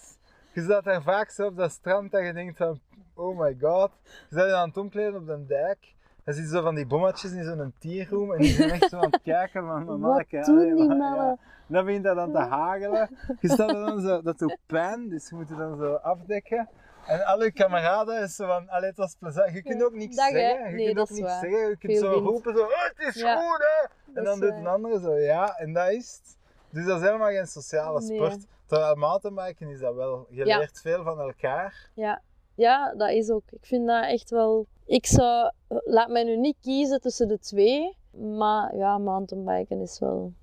Je 0.53 0.63
staat 0.63 0.83
daar 0.83 1.01
vaak 1.01 1.29
zo 1.29 1.45
op 1.45 1.57
dat 1.57 1.71
strand 1.71 2.11
dat 2.11 2.25
je 2.25 2.33
denkt 2.33 2.57
van, 2.57 2.79
oh 3.13 3.39
my 3.39 3.57
god. 3.61 3.91
Je 4.29 4.35
bent 4.35 4.51
aan 4.51 4.67
het 4.67 4.77
omkleden 4.77 5.15
op 5.15 5.27
de 5.27 5.45
dijk. 5.45 5.93
Er 6.23 6.33
zitten 6.33 6.51
zo 6.51 6.61
van 6.61 6.75
die 6.75 6.85
bommetjes 6.85 7.31
in 7.31 7.43
zo'n 7.43 7.73
tierroom 7.79 8.31
en 8.33 8.37
die 8.39 8.51
zijn 8.53 8.69
echt 8.71 8.89
zo 8.89 8.97
aan 8.97 9.11
het 9.11 9.21
kijken 9.23 9.65
van, 9.65 9.85
Wat 9.99 10.25
doen 10.29 10.41
allee, 10.43 10.75
die 10.75 10.87
maar, 10.87 10.97
mannen? 10.97 11.25
ja. 11.25 11.37
Dan 11.67 11.85
begint 11.85 12.03
dat 12.03 12.15
dan 12.15 12.31
te 12.31 12.37
hagelen. 12.37 13.09
Je 13.39 13.49
staat 13.49 13.69
er 13.69 13.85
dan 13.85 14.01
zo, 14.01 14.21
dat 14.21 14.37
doet 14.39 14.57
pijn, 14.65 15.09
dus 15.09 15.29
je 15.29 15.35
moet 15.35 15.47
je 15.47 15.55
dan 15.55 15.77
zo 15.77 15.93
afdekken. 15.93 16.69
En 17.07 17.25
al 17.25 17.43
je 17.43 17.51
kameraden 17.51 18.21
is 18.23 18.35
zo 18.35 18.47
van, 18.47 18.69
allee, 18.69 18.89
het 18.89 18.97
was 18.97 19.15
plezant. 19.19 19.53
Je 19.53 19.63
kunt 19.63 19.83
ook 19.83 19.93
niks 19.93 20.15
dag, 20.15 20.29
zeggen. 20.29 20.69
Je 20.69 20.75
Nee, 20.75 20.85
kunt 20.85 20.97
dat 20.97 21.09
ook 21.09 21.17
is 21.17 21.21
niks 21.21 21.31
waar. 21.31 21.39
zeggen. 21.41 21.69
Je 21.69 21.77
kunt 21.77 21.93
Veel 21.93 22.01
zo 22.01 22.11
wind. 22.11 22.25
roepen, 22.25 22.53
zo, 22.55 22.61
oh, 22.61 22.83
het 22.95 23.15
is 23.15 23.21
Ja. 23.21 23.35
goed 23.35 23.57
hè. 23.59 23.87
En 23.87 24.13
Dat 24.13 24.25
dan 24.25 24.33
is 24.33 24.39
doet 24.39 24.57
een 24.59 24.67
andere 24.67 24.99
zo, 24.99 25.15
ja, 25.17 25.55
en 25.57 25.73
dat 25.73 25.89
is 25.89 26.19
het. 26.23 26.37
Dus 26.69 26.85
dat 26.85 26.99
is 27.01 27.05
helemaal 27.05 27.29
geen 27.29 27.47
sociale 27.47 27.99
Nee. 28.01 28.15
sport. 28.17 28.45
Terwijl 28.65 28.95
mountainbiken 28.95 29.69
is 29.69 29.79
dat 29.79 29.95
wel. 29.95 30.27
Je 30.29 30.45
Ja. 30.45 30.57
leert 30.57 30.79
veel 30.81 31.03
van 31.03 31.19
elkaar. 31.19 31.89
Ja. 31.93 32.21
ja, 32.55 32.93
dat 32.95 33.09
is 33.09 33.29
ook. 33.29 33.43
Ik 33.51 33.65
vind 33.65 33.87
dat 33.87 34.03
echt 34.05 34.29
wel... 34.29 34.65
Ik 34.91 35.05
zou... 35.05 35.51
Laat 35.67 36.09
mij 36.09 36.23
nu 36.23 36.37
niet 36.37 36.55
kiezen 36.61 37.01
tussen 37.01 37.27
de 37.27 37.39
twee. 37.39 37.97
Maar 38.37 38.75
ja, 38.75 38.97
mountainbiken 38.97 39.81
is 39.81 39.99
wel... 39.99 40.33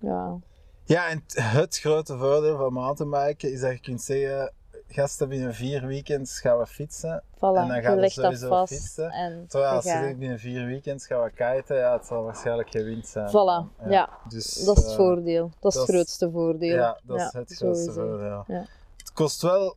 Ja, 0.00 0.38
Ja, 0.84 1.08
en 1.08 1.24
het- 1.34 1.78
grote 1.78 2.16
voordeel 2.18 2.56
van 2.56 2.72
mountainbiken 2.72 3.52
is 3.52 3.60
dat 3.60 3.72
je 3.72 3.80
kunt 3.80 4.02
zeggen, 4.02 4.52
gasten 4.88 5.28
binnen 5.28 5.54
vier 5.54 5.86
weekends 5.86 6.40
gaan 6.40 6.58
we 6.58 6.66
fietsen. 6.66 7.22
voilà. 7.36 7.38
En 7.40 7.68
dan 7.68 7.82
gaan 7.82 7.96
we 7.96 8.08
sowieso 8.10 8.48
vast. 8.48 8.72
fietsen. 8.72 9.10
En 9.10 9.44
Terwijl 9.48 9.72
als 9.72 9.84
je 9.84 10.14
binnen 10.18 10.38
vier 10.38 10.66
weekends 10.66 11.06
gaan 11.06 11.22
we 11.22 11.30
kiten, 11.30 11.76
ja, 11.76 11.92
het 11.96 12.06
zal 12.06 12.22
waarschijnlijk 12.22 12.70
geen 12.70 12.84
wind 12.84 13.06
zijn. 13.06 13.28
Voilà, 13.28 13.88
ja. 13.88 14.08
Dus, 14.28 14.54
Dat 14.64 14.76
is 14.76 14.82
het 14.82 14.90
eh, 14.92 14.96
voordeel. 14.96 15.50
Dat 15.60 15.72
is 15.74 15.78
het 15.80 15.88
grootste 15.88 16.30
voordeel. 16.30 16.76
Ja, 16.76 17.00
dat 17.04 17.16
is 17.18 17.22
het 17.32 17.32
grootste 17.32 17.92
sowieso. 17.92 17.92
voordeel. 17.92 18.44
Ja. 18.46 18.64
Het 18.96 19.12
kost 19.12 19.42
wel 19.42 19.76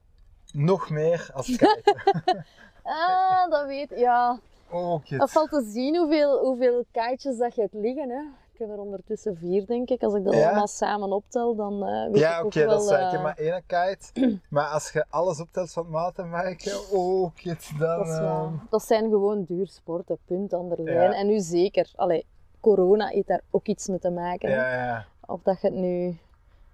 nog 0.54 0.90
meer 0.90 1.30
als 1.34 1.46
kiten. 1.48 1.84
Ah, 2.90 3.50
dat 3.52 3.66
weet 3.66 3.90
Ja, 3.96 4.40
oh, 4.72 5.02
dat 5.10 5.32
valt 5.32 5.50
te 5.50 5.70
zien 5.74 5.98
hoeveel, 5.98 6.40
hoeveel 6.46 6.84
kaartjes 6.92 7.38
dat 7.38 7.56
je 7.56 7.62
hebt 7.62 7.74
liggen. 7.74 8.10
Hè. 8.10 8.22
Ik 8.54 8.60
heb 8.66 8.70
er 8.70 8.80
ondertussen 8.84 9.38
vier, 9.38 9.66
denk 9.66 9.90
ik. 9.90 10.04
Als 10.04 10.14
ik 10.14 10.24
dat 10.24 10.34
Ja? 10.34 10.46
allemaal 10.48 10.68
samen 10.68 11.12
optel, 11.12 11.56
dan 11.56 11.84
eh 11.86 12.12
weet 12.12 12.20
Ja, 12.20 12.38
ik 12.40 12.46
oké, 12.46 12.60
ook 12.60 12.66
wel... 12.66 12.70
dat 12.70 12.84
is 12.84 12.90
waar. 12.90 13.00
Ik 13.02 13.06
heb 13.12 13.14
eh, 13.20 13.24
maar 13.24 13.38
één 13.38 13.64
kite. 13.66 14.38
maar 14.56 14.68
als 14.68 14.92
je 14.92 15.06
alles 15.10 15.40
optelt 15.40 15.72
van 15.72 15.90
mountainbiken, 15.90 16.92
oh, 16.92 17.32
kut, 17.36 17.72
dan... 17.80 17.98
Dat, 17.98 18.08
is 18.08 18.18
ehm, 18.18 18.54
dat 18.70 18.84
zijn 18.84 19.10
gewoon 19.10 19.44
duursporten, 19.48 20.18
punt 20.26 20.54
aan 20.54 20.70
de 20.70 20.76
Ja. 20.78 20.84
lijn. 20.84 21.12
En 21.12 21.28
nu 21.28 21.40
zeker, 21.40 21.92
allee, 21.96 22.26
corona 22.60 23.08
heeft 23.08 23.28
daar 23.28 23.42
ook 23.50 23.68
iets 23.68 23.88
mee 23.88 24.00
te 24.00 24.10
maken. 24.10 24.50
ja, 24.50 24.74
ja. 24.86 25.06
Of 25.26 25.42
dat 25.44 25.62
je 25.62 25.68
het 25.68 25.76
nu... 25.76 26.18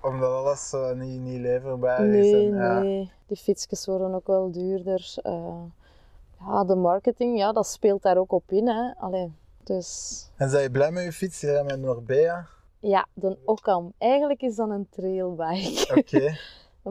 Omdat 0.01 0.30
alles 0.32 0.73
eh, 0.73 0.91
niet, 0.91 1.21
niet 1.21 1.39
leverbaar 1.39 2.06
is. 2.06 2.32
Nee, 2.32 2.45
en, 2.49 2.56
ja. 2.56 2.80
nee. 2.80 3.12
Die 3.28 3.38
fietsjes 3.38 3.86
worden 3.86 4.13
ook 4.15 4.28
wel 4.28 4.51
duurder. 4.51 5.13
Eh, 5.23 5.62
ja, 6.39 6.63
de 6.63 6.76
marketing, 6.76 7.38
ja, 7.38 7.52
dat 7.52 7.67
speelt 7.67 8.02
daar 8.02 8.17
ook 8.17 8.32
op 8.32 8.52
in. 8.52 8.67
Hè. 8.67 8.93
Allee, 8.98 9.34
dus 9.63 10.30
En 10.38 10.50
zijn 10.50 10.63
je 10.63 10.71
blij 10.71 10.91
met 10.91 11.04
je 11.04 11.12
fiets? 11.12 11.41
Je 11.41 11.48
rijdt 11.52 11.65
met 11.67 11.80
Norbea. 11.80 12.45
ja, 12.80 13.08
de 13.13 13.38
Occam. 13.45 13.93
Eigenlijk 13.98 14.41
is 14.41 14.56
dat 14.56 14.69
een 14.69 14.88
trailbike. 14.89 15.95
Oké. 16.00 16.36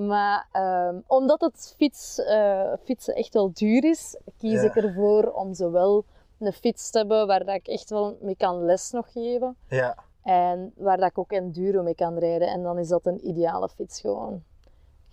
Maar 0.08 0.46
ehm, 0.52 0.98
omdat 1.06 1.40
het 1.40 1.74
fiets, 1.76 2.18
eh, 2.18 2.72
fietsen 2.84 3.14
echt 3.14 3.34
wel 3.34 3.50
duur 3.52 3.84
is, 3.84 4.16
kies 4.38 4.52
Ja. 4.52 4.62
ik 4.62 4.76
ervoor 4.76 5.24
om 5.32 5.54
zowel 5.54 6.04
een 6.38 6.52
fiets 6.52 6.90
te 6.90 6.98
hebben 6.98 7.26
waar 7.26 7.44
dat 7.44 7.54
ik 7.54 7.66
echt 7.68 7.90
wel 7.90 8.18
mee 8.20 8.36
kan 8.36 8.64
les 8.64 8.90
nog 8.90 9.12
geven. 9.12 9.56
ja. 9.68 9.96
En 10.22 10.72
waar 10.76 10.96
dat 10.96 11.08
ik 11.10 11.18
ook 11.18 11.32
enduro 11.32 11.82
mee 11.82 11.94
kan 11.94 12.18
rijden. 12.18 12.48
En 12.48 12.62
dan 12.62 12.78
is 12.78 12.88
dat 12.88 13.06
een 13.06 13.28
ideale 13.28 13.68
fiets 13.68 14.00
gewoon. 14.00 14.42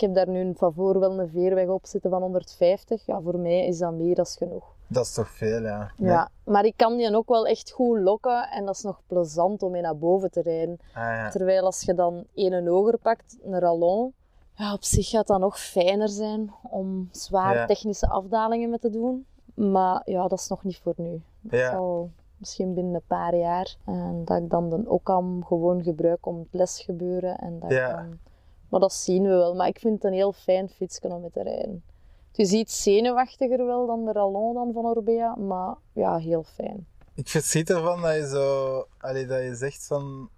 Ik 0.02 0.08
heb 0.08 0.16
daar 0.16 0.30
nu 0.30 0.54
van 0.56 0.74
voor 0.74 1.00
wel 1.00 1.20
een 1.20 1.30
veerweg 1.30 1.68
op 1.68 1.86
zitten 1.86 2.10
van 2.10 2.22
150. 2.22 3.06
Ja, 3.06 3.22
voor 3.22 3.40
mij 3.40 3.66
is 3.66 3.78
dat 3.78 3.94
meer 3.94 4.16
dan 4.16 4.26
genoeg. 4.26 4.64
Dat 4.88 5.06
is 5.06 5.14
toch 5.14 5.30
veel, 5.30 5.62
ja. 5.62 5.92
Ja, 5.98 6.30
maar 6.44 6.66
ik 6.66 6.74
kan 6.78 6.98
die 6.98 7.16
ook 7.16 7.30
wel 7.30 7.46
echt 7.48 7.72
goed 7.72 8.00
lokken 8.00 8.50
en 8.50 8.66
dat 8.66 8.76
is 8.76 8.82
nog 8.82 9.02
plezant 9.08 9.64
om 9.64 9.72
mee 9.72 9.82
naar 9.82 9.98
boven 9.98 10.32
te 10.32 10.42
rijden. 10.42 10.80
Ah, 10.94 11.02
ja. 11.02 11.30
Terwijl 11.30 11.66
als 11.66 11.82
je 11.82 11.94
dan 11.94 12.24
een 12.36 12.68
hoger 12.68 12.98
pakt, 12.98 13.38
een 13.44 13.60
rallon, 13.60 14.14
ja, 14.54 14.74
op 14.74 14.84
zich 14.84 15.10
gaat 15.10 15.28
dat 15.28 15.40
nog 15.40 15.60
fijner 15.60 16.10
zijn 16.10 16.54
om 16.70 17.10
zware 17.12 17.60
Ja. 17.60 17.66
technische 17.66 18.08
afdalingen 18.10 18.70
mee 18.70 18.80
te 18.80 18.90
doen. 18.90 19.26
Maar 19.54 20.02
ja, 20.06 20.28
dat 20.28 20.40
is 20.40 20.48
nog 20.48 20.64
niet 20.64 20.78
voor 20.78 20.94
nu. 20.98 21.22
Dat 21.42 21.60
Ja. 21.60 21.72
zal 21.72 22.10
misschien 22.38 22.74
binnen 22.74 22.94
een 22.94 23.02
paar 23.08 23.36
jaar. 23.36 23.76
En 23.86 24.22
dat 24.26 24.38
ik 24.38 24.50
dan 24.50 24.70
de 24.70 24.84
Occam 24.90 25.46
gewoon 25.46 25.84
gebruik 25.84 26.26
om 26.26 26.40
het 26.40 26.48
lesgebeuren. 26.52 27.38
En 27.38 27.60
dat 27.60 27.72
ik 27.72 27.78
dan... 27.78 28.20
Maar 28.72 28.80
dat 28.80 28.94
zien 28.94 29.24
we 29.24 29.30
wel. 29.30 29.56
Maar 29.56 29.68
ik 29.68 29.80
vind 29.80 29.94
het 29.94 30.04
een 30.04 30.14
heel 30.18 30.34
fijn 30.34 30.70
fietsje 30.70 31.08
om 31.08 31.22
mee 31.22 31.32
te 31.32 31.44
rijden. 31.44 31.84
Het 32.28 32.40
is 32.40 32.52
iets 32.52 32.84
zenuwachtiger 32.84 33.66
wel 33.66 33.86
dan 33.88 34.06
de 34.06 34.12
Rallon 34.12 34.54
dan 34.54 34.74
van 34.74 34.86
Orbea, 34.86 35.36
maar 35.36 35.76
ja, 35.94 36.18
heel 36.18 36.44
fijn. 36.44 36.88
Ik 37.16 37.28
verschiet 37.28 37.70
ervan 37.70 38.02
dat 38.02 38.16
je 38.16 38.28
zo, 38.28 38.86
allee, 38.98 39.26
dat 39.26 39.42
je 39.42 39.56
zegt 39.56 39.86
van, 39.88 40.30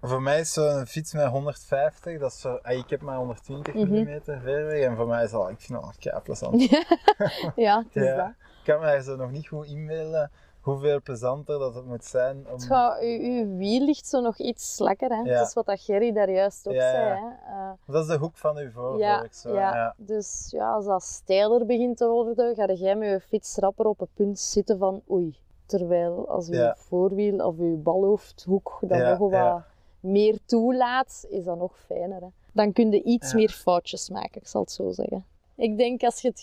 voor 0.00 0.22
mij 0.22 0.40
is 0.40 0.52
zo'n 0.52 0.86
fiets 0.86 1.12
met 1.12 1.26
150, 1.26 2.18
dat 2.18 2.32
is 2.32 2.40
zo, 2.40 2.54
ah, 2.62 2.78
ik 2.78 2.90
heb 2.90 3.00
maar 3.00 3.16
120 3.16 3.74
Mhm. 3.74 3.92
mm 3.92 4.20
verweg 4.24 4.84
en 4.84 4.96
voor 4.96 5.06
mij 5.06 5.24
is 5.24 5.30
dat, 5.30 5.48
ik 5.50 5.60
vind 5.60 5.80
dat 5.82 5.96
wel 6.04 6.22
plezant. 6.22 6.62
ja, 7.56 7.78
het 7.78 7.96
is 7.96 8.02
Ja. 8.04 8.16
dat. 8.16 8.28
Ik 8.28 8.66
kan 8.66 8.80
me 8.80 8.86
daar 8.86 9.02
zo 9.02 9.16
nog 9.16 9.30
niet 9.30 9.48
goed 9.48 9.66
inbeelden 9.66 10.30
hoeveel 10.70 11.02
plezanter 11.02 11.58
dat 11.58 11.74
het 11.74 11.86
moet 11.86 12.04
zijn 12.04 12.46
om... 12.52 12.58
Uw, 13.00 13.56
wiel 13.56 13.84
ligt 13.84 14.06
zo 14.06 14.20
nog 14.20 14.38
iets 14.38 14.74
slakker. 14.74 15.08
Hè? 15.08 15.22
Ja. 15.22 15.38
Dat 15.38 15.46
is 15.46 15.54
wat 15.54 15.66
dat 15.66 15.80
Gerry 15.80 16.12
daar 16.12 16.30
juist 16.30 16.68
ook 16.68 16.74
Ja, 16.74 16.90
zei. 16.90 17.18
Hè? 17.20 17.52
Eh, 17.52 17.70
Dat 17.86 18.02
is 18.02 18.08
de 18.08 18.18
hoek 18.18 18.36
van 18.36 18.56
uw 18.56 18.98
ja, 18.98 19.26
zo. 19.30 19.54
ja. 19.54 19.94
Dus 19.96 20.48
ja, 20.50 20.72
als 20.72 20.84
dat 20.84 21.02
steiler 21.02 21.66
begint 21.66 21.96
te 21.96 22.06
worden, 22.08 22.54
ga 22.54 22.72
jij 22.72 22.96
met 22.96 23.08
je 23.08 23.20
fiets 23.20 23.56
rapper 23.56 23.86
op 23.86 23.98
het 23.98 24.08
punt 24.14 24.38
zitten 24.38 24.78
van 24.78 25.02
oei. 25.10 25.36
Terwijl 25.66 26.28
als 26.28 26.48
uw 26.48 26.72
voorwiel 26.76 27.46
of 27.46 27.58
uw 27.58 27.82
balhoofdhoek 27.82 28.78
dat 28.80 28.98
Ja, 28.98 29.18
nog 29.18 29.30
wat 29.30 29.62
meer 30.00 30.38
toelaat, 30.46 31.26
is 31.28 31.44
dat 31.44 31.58
nog 31.58 31.78
fijner. 31.86 32.20
Hè? 32.20 32.28
Dan 32.52 32.72
kun 32.72 32.90
je 32.90 33.02
iets 33.02 33.34
meer 33.34 33.50
foutjes 33.50 34.08
maken, 34.10 34.40
ik 34.40 34.46
zal 34.46 34.60
het 34.60 34.70
zo 34.70 34.90
zeggen. 34.90 35.24
Ik 35.54 35.76
denk 35.76 36.02
als 36.02 36.20
je 36.20 36.28
het 36.28 36.40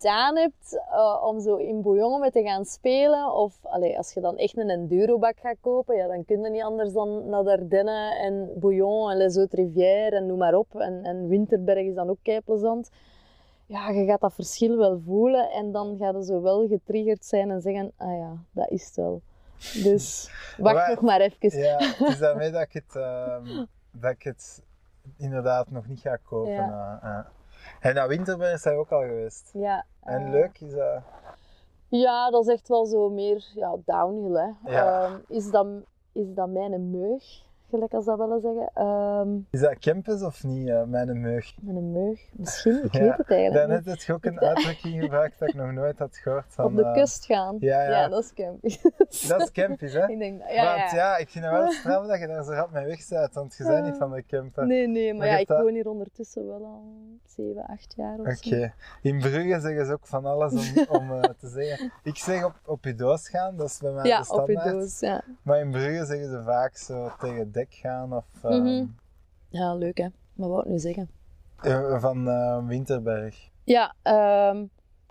gedaan 0.00 0.36
hebt 0.36 0.80
eh, 0.90 1.22
om 1.24 1.40
zo 1.40 1.56
in 1.56 1.82
bouillon 1.82 2.20
mee 2.20 2.30
te 2.30 2.42
gaan 2.42 2.64
spelen, 2.64 3.32
of 3.34 3.58
allee, 3.62 3.96
als 3.96 4.12
je 4.12 4.20
dan 4.20 4.36
echt 4.36 4.56
een 4.56 4.70
endurobak 4.70 5.38
gaat 5.40 5.56
kopen, 5.60 5.96
ja, 5.96 6.06
dan 6.06 6.24
kun 6.24 6.42
je 6.42 6.50
niet 6.50 6.62
anders 6.62 6.92
dan 6.92 7.28
naar 7.28 7.44
de 7.44 7.50
Ardennen 7.50 8.18
en 8.18 8.50
bouillon 8.56 9.10
en 9.10 9.16
Les 9.16 9.36
Hautes 9.36 9.58
Rivières 9.58 10.12
en 10.12 10.26
noem 10.26 10.38
maar 10.38 10.54
op. 10.54 10.74
En, 10.74 11.04
en 11.04 11.28
Winterberg 11.28 11.86
is 11.86 11.94
dan 11.94 12.10
ook 12.10 12.18
kei 12.22 12.40
plezant. 12.40 12.90
Ja, 13.66 13.90
je 13.90 14.04
gaat 14.04 14.20
dat 14.20 14.34
verschil 14.34 14.76
wel 14.76 15.00
voelen 15.04 15.50
en 15.50 15.72
dan 15.72 15.96
gaat 15.98 16.14
je 16.14 16.24
zo 16.24 16.40
wel 16.42 16.66
getriggerd 16.68 17.24
zijn 17.24 17.50
en 17.50 17.60
zeggen, 17.60 17.92
ah 17.96 18.16
ja, 18.18 18.36
dat 18.52 18.70
is 18.70 18.86
het 18.86 18.96
wel. 18.96 19.20
Dus 19.82 20.30
wacht 20.58 20.74
Maar- 20.76 20.90
nog 20.90 21.00
maar 21.00 21.20
even. 21.20 21.58
Ja, 21.58 21.76
het 21.98 22.08
is 22.08 22.18
daarmee 22.18 22.50
dat 22.50 22.62
ik 22.62 22.72
het, 22.72 22.96
ehm, 22.96 23.64
dat 23.90 24.10
ik 24.10 24.22
het 24.22 24.62
inderdaad 25.16 25.70
nog 25.70 25.86
niet 25.88 26.00
ga 26.00 26.16
kopen. 26.16 26.52
Ja. 26.52 27.00
eh, 27.02 27.08
eh. 27.18 27.24
En 27.80 27.94
naar 27.94 28.08
Winterberg 28.08 28.54
is 28.54 28.64
hij 28.64 28.76
ook 28.76 28.90
al 28.90 29.00
geweest. 29.00 29.50
Ja, 29.52 29.84
En 30.02 30.24
eh, 30.24 30.30
leuk 30.30 30.60
is 30.60 30.72
dat. 30.72 31.02
Ja, 31.88 32.30
dat 32.30 32.46
is 32.46 32.52
echt 32.52 32.68
wel 32.68 32.86
zo 32.86 33.10
meer 33.10 33.50
ja, 33.54 33.76
downhill. 33.84 34.34
Hè. 34.34 34.72
Ja. 34.72 35.04
Ehm, 35.04 35.18
is, 35.28 35.50
dat, 35.50 35.66
is 36.12 36.34
dat 36.34 36.48
mijn 36.48 36.90
meug, 36.90 37.44
gelijk 37.70 37.92
als 37.94 38.04
dat 38.04 38.18
willen 38.18 38.40
zeggen? 38.40 38.70
Ehm 38.74 39.28
Is 39.50 39.60
dat 39.60 39.78
campus 39.78 40.22
of 40.22 40.44
niet, 40.44 40.68
eh, 40.68 40.82
mijn 40.84 41.20
meug? 41.20 41.54
mijn 41.60 41.92
meug? 41.92 42.20
Misschien, 42.32 42.84
ik 42.84 42.92
Ja, 42.92 43.00
weet 43.00 43.16
het 43.16 43.30
eigenlijk 43.30 43.52
Daarnet 43.54 43.84
niet. 43.86 43.88
heb 43.96 43.98
je 44.06 44.12
ook 44.12 44.24
een 44.24 44.40
uitdrukking 44.48 45.02
gebruikt 45.02 45.38
dat 45.38 45.48
ik 45.48 45.54
nog 45.54 45.72
nooit 45.72 45.98
had 45.98 46.16
gehoord. 46.16 46.44
Van, 46.48 46.64
Op 46.64 46.76
de 46.76 46.84
eh, 46.84 46.92
kust 46.94 47.24
gaan. 47.24 47.56
ja, 47.60 47.82
ja. 47.82 48.08
dat 48.08 48.24
is 48.24 48.32
camping. 48.34 48.80
Dat 49.28 49.40
is 49.40 49.50
campus, 49.52 49.92
hè? 49.92 50.06
ik 50.12 50.18
denk, 50.18 50.38
dat- 50.40 50.50
ja, 50.52 50.64
Want 50.76 50.90
ja. 50.90 50.96
ja, 50.96 51.16
ik 51.16 51.28
vind 51.28 51.44
het 51.44 51.54
wel 51.54 51.70
straf 51.80 52.06
dat 52.06 52.18
je 52.20 52.26
daar 52.26 52.44
zo 52.44 52.52
rap 52.52 52.70
mee 52.72 52.86
weg 52.86 53.08
bent, 53.08 53.34
want 53.34 53.56
je 53.56 53.64
bent 53.64 53.84
niet 53.84 53.96
van 53.96 54.10
de 54.12 54.24
camper. 54.26 54.66
Nee, 54.66 54.88
nee, 54.88 55.08
maar, 55.10 55.18
Maar 55.18 55.28
ja, 55.28 55.36
ik 55.38 55.46
dat- 55.46 55.60
woon 55.62 55.72
hier 55.72 55.88
ondertussen 55.88 56.46
wel 56.46 56.64
al 56.64 56.82
7, 57.26 57.64
8 57.66 57.94
jaar 57.96 58.18
of 58.18 58.32
zo. 58.36 58.48
Oké. 58.54 58.72
In 59.02 59.18
Brugge 59.18 59.60
zeggen 59.60 59.86
ze 59.86 59.92
ook 59.92 60.06
van 60.06 60.24
alles 60.26 60.52
om, 60.52 60.86
om 61.00 61.10
eh, 61.12 61.20
te 61.38 61.48
zeggen. 61.48 61.92
Ik 62.02 62.16
zeg 62.16 62.44
op, 62.44 62.54
op 62.66 62.84
je 62.84 62.94
doos 62.94 63.28
gaan, 63.28 63.56
dat 63.56 63.66
is 63.66 63.78
bij 63.78 63.92
mij 63.92 64.04
Ja, 64.06 64.20
de 64.22 64.32
op 64.32 64.48
je 64.48 64.52
standaard. 64.54 64.80
doos, 64.80 65.00
ja. 65.00 65.22
Maar 65.42 65.58
in 65.60 65.70
Brugge 65.70 66.04
zeggen 66.04 66.28
ze 66.30 66.42
vaak 66.42 66.76
zo 66.76 67.10
tegen 67.18 67.50
dek 67.60 67.74
gaan 67.74 68.12
of 68.16 68.44
eh, 68.44 68.50
Mhm. 68.50 68.84
Ja, 69.48 69.74
leuk 69.74 69.98
hè. 69.98 70.06
Maar 70.34 70.48
wat 70.48 70.48
wou 70.48 70.62
ik 70.62 70.68
nu 70.68 70.78
zeggen? 70.78 71.10
eh, 71.62 72.00
van 72.00 72.28
eh, 72.28 72.66
Winterberg. 72.66 73.48
Ja, 73.64 73.94
ehm, 74.02 74.64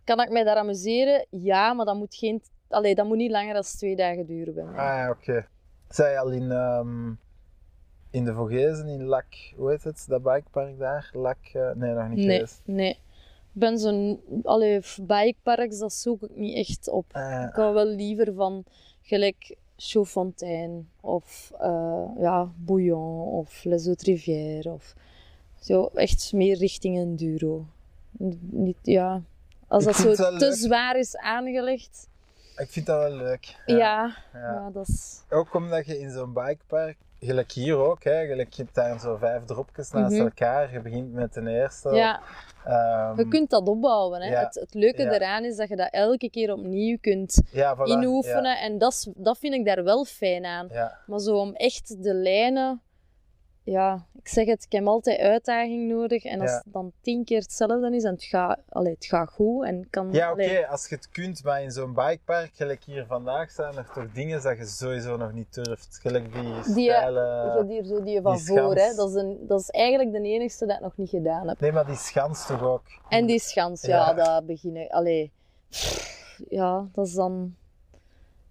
kan 0.04 0.20
ik 0.22 0.30
mij 0.32 0.44
daar 0.44 0.56
amuseren? 0.56 1.26
Ja, 1.30 1.74
maar 1.74 1.86
dat 1.86 1.96
moet, 1.96 2.16
geen, 2.16 2.42
allee, 2.68 2.96
dat 2.96 3.06
moet 3.08 3.18
niet 3.18 3.32
langer 3.32 3.54
dan 3.54 3.64
twee 3.64 3.96
dagen 3.96 4.26
duren 4.26 4.54
bij 4.54 4.64
mij. 4.64 4.74
Ah 4.74 4.86
ja, 4.98 5.10
oké. 5.10 5.48
Zij 5.90 6.20
al 6.20 6.30
in, 6.32 6.52
ehm, 6.52 7.08
in 8.12 8.26
de 8.26 8.34
Vogezen, 8.34 8.88
in 8.88 9.04
Lak, 9.04 9.26
hoe 9.56 9.70
heet 9.70 9.84
het, 9.84 10.06
dat 10.08 10.24
bikepark 10.24 10.78
daar? 10.80 11.10
Lak, 11.14 11.38
eh, 11.54 11.72
nee, 11.76 11.94
nog 11.94 12.08
niet 12.10 12.18
Nee, 12.18 12.36
geweest. 12.36 12.62
nee. 12.66 12.90
Ik 13.54 13.66
ben 13.66 13.78
zo'n... 13.80 14.22
Allee, 14.44 14.82
bikeparks, 15.02 15.80
dat 15.80 15.94
zoek 15.94 16.22
ik 16.24 16.36
niet 16.36 16.56
echt 16.56 16.90
op. 16.90 17.06
Ah, 17.12 17.44
Ik 17.50 17.56
hou 17.56 17.74
wel 17.74 17.86
liever 17.86 18.34
van 18.34 18.64
gelijk 19.02 19.56
Chaudfontaine 19.82 20.84
of 21.02 21.52
eh, 21.60 22.06
ja, 22.18 22.52
Bouillon 22.56 23.22
of 23.22 23.64
Les 23.64 23.88
Rivières 23.88 24.66
of 24.66 24.94
zo 25.60 25.86
echt 25.94 26.34
meer 26.34 26.58
richting 26.58 26.98
enduro. 26.98 27.66
N- 28.24 28.40
Niet, 28.52 28.78
ja, 28.82 29.22
als 29.68 29.84
dat 29.84 29.96
zo 29.96 30.14
te 30.16 30.32
leuk. 30.40 30.54
zwaar 30.56 30.98
is 30.98 31.18
aangelegd, 31.18 32.08
ik 32.58 32.70
vind 32.70 32.86
dat 32.86 33.00
wel 33.00 33.18
leuk. 33.18 33.56
ja, 33.66 33.78
Ja. 33.78 34.16
ja. 34.34 34.70
dat 34.70 34.88
is... 34.88 35.22
Ook 35.30 35.54
omdat 35.54 35.86
je 35.86 36.00
in 36.00 36.10
zo'n 36.12 36.34
bikepark, 36.34 36.98
gelijk 37.20 37.52
hier 37.52 37.78
ook, 37.78 38.04
hè, 38.04 38.26
gelijk 38.26 38.54
je 38.54 38.62
hebt 38.64 38.76
daar 38.76 39.00
zo 39.00 39.16
vijf 39.18 39.44
dropjes 39.46 39.92
naast 39.92 40.14
Mhm. 40.16 40.22
elkaar. 40.24 40.72
Je 40.74 40.80
begint 40.82 41.14
met 41.14 41.34
de 41.34 41.50
eerste. 41.50 41.90
Ja, 41.96 42.20
Ehm, 42.66 43.18
je 43.18 43.28
kunt 43.28 43.50
dat 43.50 43.68
opbouwen. 43.68 44.22
Hè. 44.22 44.30
ja, 44.30 44.40
Het, 44.40 44.56
het 44.56 44.74
leuke 44.74 45.02
ja. 45.04 45.12
eraan 45.12 45.44
is 45.44 45.56
dat 45.56 45.70
je 45.70 45.76
dat 45.76 45.92
elke 45.92 46.30
keer 46.30 46.54
opnieuw 46.54 46.98
kunt 47.02 47.42
voilà, 47.54 47.84
inoefenen. 47.84 48.58
En 48.60 48.78
dat, 48.78 49.12
dat 49.16 49.38
vind 49.38 49.54
ik 49.54 49.66
daar 49.66 49.84
wel 49.84 50.06
fijn 50.06 50.46
aan. 50.46 50.68
Maar 51.06 51.20
zo 51.20 51.38
om 51.38 51.54
echt 51.54 52.04
de 52.04 52.14
lijnen, 52.14 52.82
ja, 53.70 54.06
ik 54.22 54.28
zeg 54.28 54.46
het, 54.46 54.64
ik 54.64 54.72
heb 54.72 54.86
altijd 54.86 55.20
uitdaging 55.20 55.90
nodig. 55.92 56.24
En 56.24 56.42
als 56.42 56.50
Ja. 56.50 56.56
het 56.64 56.74
dan 56.74 56.92
tien 57.02 57.24
keer 57.24 57.40
hetzelfde 57.42 57.96
is 57.96 58.04
en 58.04 58.12
het 58.14 58.24
gaat, 58.24 58.60
allee, 58.70 58.94
het 58.94 59.06
gaat 59.06 59.30
goed 59.30 59.66
en 59.66 59.88
kan. 59.90 60.12
Ja, 60.12 60.32
oké, 60.32 60.68
als 60.68 60.90
je 60.90 60.96
het 60.96 61.10
kunt, 61.10 61.44
maar 61.44 61.62
in 61.64 61.72
zo'n 61.72 61.94
bikepark, 61.94 62.52
gelijk 62.54 62.84
hier 62.84 63.06
vandaag, 63.06 63.52
zijn 63.52 63.76
er 63.78 63.90
toch 63.94 64.12
dingen 64.12 64.42
dat 64.44 64.58
je 64.58 64.66
sowieso 64.66 65.18
nog 65.18 65.34
niet 65.34 65.54
durft. 65.54 66.00
Gelijk 66.02 66.34
die 66.34 66.74
Die, 66.74 66.84
je 66.84 67.54
hebt 67.58 67.70
hier 67.70 67.84
zo 67.86 68.04
die 68.04 68.22
van 68.22 68.36
die 68.36 68.46
voor, 68.46 68.76
hè. 68.76 68.94
Dat 68.96 69.10
is, 69.10 69.16
een, 69.16 69.38
dat 69.48 69.60
is 69.60 69.70
eigenlijk 69.70 70.12
de 70.12 70.22
enigste 70.22 70.66
dat 70.66 70.76
ik 70.76 70.82
nog 70.82 70.98
niet 70.98 71.10
gedaan 71.10 71.48
heb. 71.48 71.60
Nee, 71.60 71.72
maar 71.72 71.86
die 71.86 71.96
schans 71.96 72.46
toch 72.46 72.64
ook. 72.64 72.84
En 73.10 73.26
die 73.26 73.40
schans, 73.40 73.82
ja, 73.82 74.10
Ja. 74.10 74.14
dat 74.14 74.46
beginnen. 74.46 74.88
Allee, 74.90 75.32
ja, 76.50 76.88
dat 76.92 77.06
is 77.08 77.14
dan. 77.14 77.56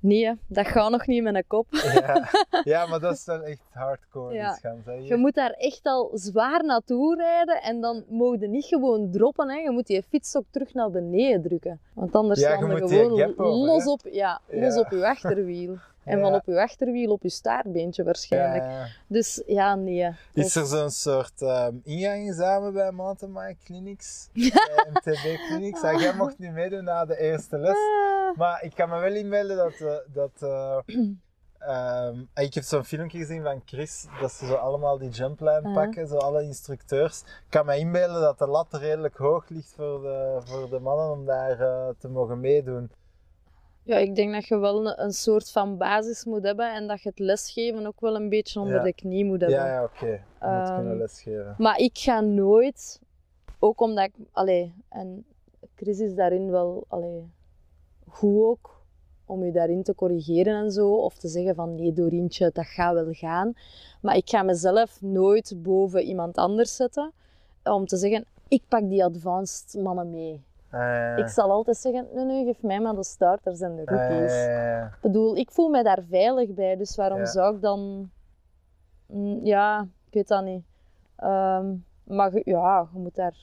Nee, 0.00 0.26
hè, 0.26 0.32
dat 0.46 0.66
gaat 0.66 0.90
nog 0.90 1.06
niet 1.06 1.22
met 1.22 1.34
een 1.34 1.44
kop. 1.46 1.66
Ja. 1.70 2.28
ja, 2.64 2.86
maar 2.86 3.00
dat 3.00 3.14
is 3.14 3.24
wel 3.24 3.42
echt 3.42 3.60
hardcore, 3.72 4.34
Ja. 4.34 4.58
Hè. 4.84 4.92
Je 4.92 5.16
moet 5.16 5.34
daar 5.34 5.50
echt 5.50 5.80
al 5.82 6.10
zwaar 6.14 6.64
naartoe 6.64 7.16
rijden 7.16 7.62
en 7.62 7.80
dan 7.80 8.04
mogen 8.08 8.40
je 8.40 8.48
niet 8.48 8.64
gewoon 8.64 9.10
droppen. 9.10 9.48
Hè. 9.50 9.56
Je 9.56 9.70
moet 9.70 9.86
die 9.86 10.02
fiets 10.02 10.36
ook 10.36 10.44
terug 10.50 10.74
naar 10.74 10.90
beneden 10.90 11.42
drukken. 11.42 11.80
Want 11.94 12.14
anders 12.14 12.40
Ja, 12.40 12.48
je 12.48 12.58
je 12.58 12.64
gewoon 12.64 12.82
over, 12.82 13.44
los, 13.46 13.86
op, 13.86 14.00
ja, 14.10 14.40
Ja. 14.50 14.60
los 14.60 14.76
op 14.78 14.90
je 14.90 15.06
achterwiel. 15.06 15.76
En 16.08 16.20
van 16.20 16.34
op 16.34 16.42
je 16.46 16.60
achterwiel 16.60 17.12
op 17.12 17.22
je 17.22 17.28
staartbeentje 17.30 18.04
waarschijnlijk. 18.04 18.64
Ja. 18.64 18.86
Dus 19.06 19.42
ja, 19.46 19.74
nee. 19.74 20.14
Is 20.32 20.54
er 20.56 20.66
zo'n 20.66 20.90
soort 20.90 21.42
ehm 21.42 21.74
ingang 21.84 22.34
samen 22.34 22.72
bij 22.72 22.92
mountainbike 22.92 23.56
clinics? 23.64 24.28
bij 24.32 24.86
MTB 24.92 25.36
clinics? 25.48 25.80
Ja, 25.80 25.98
jij 25.98 26.14
mocht 26.14 26.38
niet 26.38 26.52
meedoen 26.52 26.84
na 26.84 27.04
de 27.04 27.18
eerste 27.18 27.58
les. 27.58 27.76
Ah, 27.76 28.36
Maar 28.36 28.62
ik 28.64 28.74
kan 28.74 28.88
me 28.88 28.98
wel 28.98 29.12
inbeelden 29.14 29.56
dat... 29.56 29.72
eh, 29.80 29.96
dat 30.14 30.30
eh, 30.38 30.78
ehm, 31.58 32.20
ik 32.34 32.54
heb 32.54 32.64
zo'n 32.64 32.84
filmpje 32.84 33.18
gezien 33.18 33.42
van 33.42 33.62
Chris, 33.64 34.06
dat 34.20 34.32
ze 34.32 34.46
zo 34.46 34.54
allemaal 34.54 34.98
die 34.98 35.10
jumpline 35.10 35.60
Ah. 35.62 35.74
pakken, 35.74 36.08
zo 36.08 36.16
alle 36.16 36.42
instructeurs. 36.42 37.20
Ik 37.20 37.26
kan 37.48 37.66
me 37.66 37.78
inbeelden 37.78 38.20
dat 38.20 38.38
de 38.38 38.46
lat 38.46 38.66
redelijk 38.74 39.16
hoog 39.16 39.48
ligt 39.48 39.72
voor 39.76 40.00
de, 40.02 40.40
voor 40.44 40.70
de 40.70 40.78
mannen 40.80 41.10
om 41.10 41.24
daar 41.24 41.60
eh, 41.60 41.88
te 41.98 42.08
mogen 42.08 42.40
meedoen. 42.40 42.90
Ja, 43.88 43.96
ik 43.96 44.14
denk 44.14 44.32
dat 44.32 44.46
je 44.46 44.58
wel 44.58 44.98
een, 44.98 45.12
soort 45.12 45.50
van 45.50 45.76
basis 45.76 46.24
moet 46.24 46.42
hebben 46.42 46.74
en 46.74 46.86
dat 46.86 47.02
je 47.02 47.08
het 47.08 47.18
lesgeven 47.18 47.86
ook 47.86 48.00
wel 48.00 48.14
een 48.16 48.28
beetje 48.28 48.60
onder 48.60 48.74
Ja. 48.76 48.82
de 48.82 48.92
knie 48.92 49.24
moet 49.24 49.40
hebben. 49.40 49.58
Ja, 49.58 49.66
ja, 49.66 49.84
oké. 49.84 50.06
Je 50.06 50.20
moet 50.40 50.68
Ehm, 50.68 50.74
kunnen 50.74 50.96
lesgeven. 50.96 51.54
Maar 51.58 51.78
ik 51.78 51.98
ga 51.98 52.20
nooit, 52.20 53.00
ook 53.58 53.80
omdat 53.80 54.04
ik, 54.04 54.12
allee, 54.32 54.74
en 54.88 55.24
Chris 55.74 55.98
is 56.00 56.14
daarin 56.14 56.50
wel, 56.50 56.84
allee, 56.88 57.30
goed 58.08 58.42
ook, 58.44 58.82
om 59.26 59.44
je 59.44 59.52
daarin 59.52 59.82
te 59.82 59.94
corrigeren 59.94 60.54
en 60.64 60.70
zo, 60.70 60.94
of 60.94 61.18
te 61.18 61.28
zeggen 61.28 61.54
van 61.54 61.74
nee 61.74 61.92
Dorientje, 61.92 62.50
dat 62.52 62.66
gaat 62.66 62.94
wel 62.94 63.12
gaan. 63.12 63.52
Maar 64.00 64.16
ik 64.16 64.28
ga 64.28 64.42
mezelf 64.42 65.00
nooit 65.02 65.54
boven 65.62 66.02
iemand 66.02 66.36
anders 66.36 66.76
zetten, 66.76 67.12
om 67.64 67.86
te 67.86 67.96
zeggen, 67.96 68.24
ik 68.48 68.62
pak 68.68 68.88
die 68.88 69.04
advanced 69.04 69.82
mannen 69.82 70.10
mee. 70.10 70.42
Eh, 70.70 71.18
Ik 71.18 71.28
zal 71.28 71.50
altijd 71.50 71.76
zeggen, 71.76 72.06
nee, 72.14 72.24
nee, 72.24 72.44
geef 72.44 72.62
mij 72.62 72.80
maar 72.80 72.94
de 72.94 73.04
starters 73.04 73.60
en 73.60 73.76
de 73.76 73.82
rookies. 73.84 74.32
eh, 74.32 74.82
Ik 74.82 74.98
bedoel, 75.00 75.36
ik 75.36 75.50
voel 75.50 75.68
mij 75.68 75.82
daar 75.82 76.02
veilig 76.10 76.54
bij, 76.54 76.76
dus 76.76 76.96
waarom 76.96 77.26
zou 77.26 77.54
ik 77.56 77.62
dan... 77.62 78.10
Mm, 79.06 79.40
Ja, 79.44 79.80
ik 80.06 80.14
weet 80.14 80.28
dat 80.28 80.44
niet. 80.44 80.62
Ehm, 81.16 81.74
maar 82.04 82.32
ja, 82.44 82.88
je 82.92 82.98
moet 82.98 83.14
daar 83.14 83.36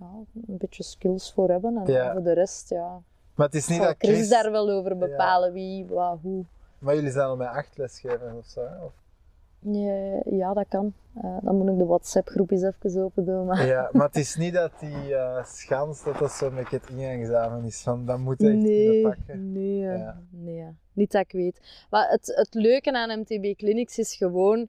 ja, 0.00 0.06
een 0.46 0.56
beetje 0.58 0.82
skills 0.82 1.32
voor 1.32 1.48
hebben. 1.50 1.76
En 1.76 2.12
voor 2.12 2.22
de 2.22 2.32
rest, 2.32 2.68
ja... 2.70 3.00
maar 3.34 3.46
het 3.46 3.54
is 3.54 3.66
niet 3.68 3.78
zal 3.78 3.86
dat 3.86 3.94
Chris 3.98 4.14
Chris... 4.16 4.28
daar 4.28 4.50
wel 4.50 4.70
over 4.70 4.98
bepalen 4.98 5.52
wie, 5.52 5.86
wat, 5.86 6.18
hoe. 6.22 6.44
Maar 6.78 6.94
jullie 6.94 7.10
zijn 7.10 7.26
al 7.26 7.36
met 7.36 7.48
acht 7.48 7.76
lesgevers 7.78 8.32
of 8.38 8.46
zo? 8.46 8.60
Of- 8.60 9.02
Ja, 9.66 10.20
ja, 10.24 10.52
dat 10.54 10.66
kan. 10.68 10.94
Eh, 11.14 11.36
dan 11.42 11.56
moet 11.56 11.68
ik 11.68 11.78
de 11.78 11.84
WhatsApp-groep 11.84 12.50
eens 12.50 12.62
even 12.62 13.02
open 13.02 13.24
doen. 13.24 13.46
Maar... 13.46 13.66
Ja, 13.66 13.88
maar 13.92 14.06
het 14.06 14.16
is 14.16 14.36
niet 14.36 14.54
dat 14.54 14.72
die 14.80 15.14
eh, 15.14 15.44
schans, 15.44 16.04
dat 16.04 16.18
dat 16.18 16.30
zo 16.32 16.50
met 16.50 16.68
het 16.70 16.88
ingangsexamen 16.90 17.64
is. 17.64 17.82
Van, 17.82 18.06
dat 18.06 18.18
moet 18.18 18.40
je 18.40 18.46
echt 18.48 18.56
Nee, 18.56 19.02
pakken. 19.02 19.52
nee, 19.52 19.78
Ja. 19.78 20.20
nee, 20.30 20.66
niet 20.92 21.12
dat 21.12 21.20
ik 21.22 21.32
weet. 21.32 21.86
Maar 21.90 22.08
het, 22.08 22.32
het 22.36 22.54
leuke 22.54 22.92
aan 22.92 23.18
MTB 23.20 23.56
Clinics 23.56 23.98
is 23.98 24.14
gewoon, 24.16 24.68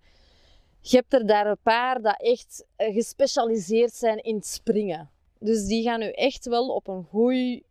je 0.80 0.98
hebt 0.98 1.14
er 1.14 1.28
daar 1.28 1.48
een 1.48 1.58
paar 1.64 2.02
dat 2.02 2.22
echt 2.22 2.66
eh, 2.76 2.94
gespecialiseerd 2.94 3.94
zijn 3.94 4.18
in 4.24 4.36
het 4.36 4.46
springen. 4.48 5.10
Dus 5.40 5.66
die 5.66 5.84
gaan 5.84 6.02
u 6.02 6.10
echt 6.12 6.46
wel 6.46 6.70
op 6.76 6.88
een 6.88 7.04
goede 7.10 7.64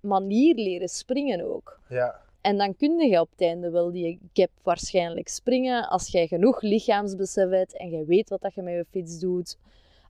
manier 0.00 0.54
leren 0.54 0.88
springen 0.88 1.54
ook. 1.54 1.78
Ja, 1.88 2.20
En 2.42 2.58
dan 2.58 2.76
kun 2.76 2.98
je 2.98 3.20
op 3.20 3.30
het 3.30 3.40
einde 3.40 3.70
wel 3.70 3.90
die 3.92 4.20
gap 4.32 4.50
waarschijnlijk 4.62 5.28
springen 5.28 5.88
als 5.88 6.08
jij 6.08 6.26
genoeg 6.26 6.60
lichaamsbesef 6.60 7.50
hebt 7.50 7.76
en 7.76 7.90
je 7.90 8.04
weet 8.04 8.28
wat 8.28 8.40
dat 8.40 8.54
je 8.54 8.62
met 8.62 8.74
je 8.74 8.84
fiets 8.90 9.18
doet. 9.18 9.58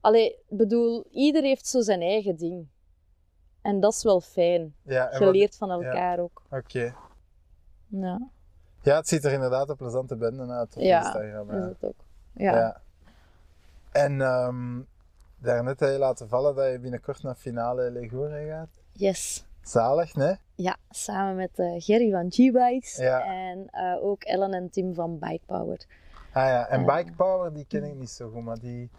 Allee, 0.01 0.35
bedoel, 0.49 1.05
ieder 1.11 1.43
heeft 1.43 1.67
zo 1.67 1.81
zijn 1.81 2.01
eigen 2.01 2.35
ding. 2.35 2.67
En 3.61 3.79
dat 3.79 3.93
is 3.93 4.03
wel 4.03 4.21
fijn. 4.21 4.75
ja. 4.81 5.17
wat- 5.19 5.33
leert 5.35 5.55
van 5.57 5.71
elkaar 5.71 6.19
ook. 6.19 6.41
Oké. 6.51 6.95
Ja, 7.87 8.29
Ja, 8.81 8.95
het 8.95 9.07
ziet 9.07 9.25
er 9.25 9.31
inderdaad 9.31 9.69
een 9.69 9.75
plezante 9.75 10.15
bende 10.15 10.47
uit 10.53 10.75
op 10.75 10.81
Ja, 10.81 10.99
Instagram. 10.99 11.49
is 11.49 11.55
Ja. 11.55 11.67
het 11.67 11.83
ook. 11.83 12.05
Ja. 12.33 12.55
Ja. 12.57 12.81
En 13.91 14.21
ehm 14.21 14.81
daarnet 15.37 15.79
heb 15.79 15.89
je 15.91 15.97
laten 15.97 16.27
vallen 16.29 16.55
dat 16.55 16.71
je 16.71 16.79
binnenkort 16.79 17.23
naar 17.23 17.35
finale 17.35 17.91
Legure 17.91 18.47
gaat. 18.47 18.69
Yes. 18.91 19.45
Zalig, 19.61 20.15
nee? 20.15 20.35
Ja, 20.55 20.77
samen 20.89 21.35
met 21.35 21.59
eh, 21.59 21.73
Gerry 21.77 22.11
van 22.11 22.31
G-Bikes 22.31 22.97
Ja. 22.97 23.23
en 23.25 23.67
eh, 23.71 24.03
ook 24.03 24.23
Ellen 24.23 24.53
en 24.53 24.69
Tim 24.69 24.93
van 24.93 25.19
Bike 25.19 25.45
Power. 25.45 25.85
Ah 26.33 26.47
ja, 26.47 26.67
en 26.67 26.87
Eh. 26.87 26.95
Bike 26.95 27.11
Power, 27.11 27.53
die 27.53 27.65
ken 27.67 27.83
ik 27.83 27.95
niet 27.95 28.09
zo 28.09 28.29
goed, 28.29 28.43
maar 28.43 28.59
die... 28.59 28.89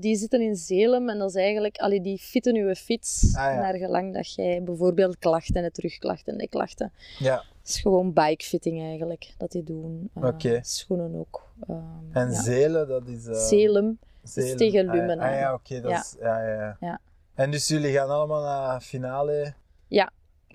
Die 0.00 0.16
zitten 0.16 0.40
in 0.40 0.56
Zelem 0.56 1.08
en 1.08 1.18
dat 1.18 1.28
is 1.28 1.34
eigenlijk, 1.34 1.76
allee, 1.78 2.00
die 2.00 2.18
fitten 2.18 2.56
uw 2.56 2.74
fiets 2.74 3.36
Ah, 3.36 3.44
ja. 3.54 3.60
naar 3.60 3.74
gelang 3.74 4.14
dat 4.14 4.34
jij 4.34 4.62
bijvoorbeeld 4.62 5.18
klachten 5.18 5.62
hebt, 5.62 5.74
terugklachten 5.74 6.38
en 6.38 6.48
klachten. 6.48 6.92
Ja, 7.18 7.44
Het 7.60 7.68
is 7.68 7.80
gewoon 7.80 8.12
bikefitting 8.12 8.80
eigenlijk, 8.82 9.34
dat 9.38 9.50
die 9.50 9.62
doen. 9.64 10.10
Oké. 10.14 10.58
Schoenen 10.62 11.14
ook. 11.14 11.46
Ehm, 11.68 11.78
en 12.12 12.30
ja. 12.30 12.42
Zelen, 12.42 12.88
dat 12.88 13.08
is... 13.08 13.22
Zelem. 13.48 13.98
Zelen. 14.22 14.56
tegen 14.56 14.88
Ah, 14.88 14.96
ja. 14.96 15.14
Ah, 15.16 15.38
ja, 15.38 15.54
oké, 15.54 15.80
dat 15.80 15.90
Ja. 15.90 15.98
is... 16.00 16.16
Ja, 16.20 16.42
ja, 16.46 16.54
ja. 16.54 16.76
Ja. 16.80 17.00
En 17.34 17.50
dus 17.50 17.68
jullie 17.68 17.92
gaan 17.92 18.08
allemaal 18.10 18.42
naar 18.42 18.80
finale... 18.80 19.52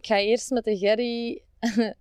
Ik 0.06 0.12
ga 0.12 0.20
eerst 0.20 0.52
met 0.52 0.64
de 0.64 0.78
Gerry 0.78 1.42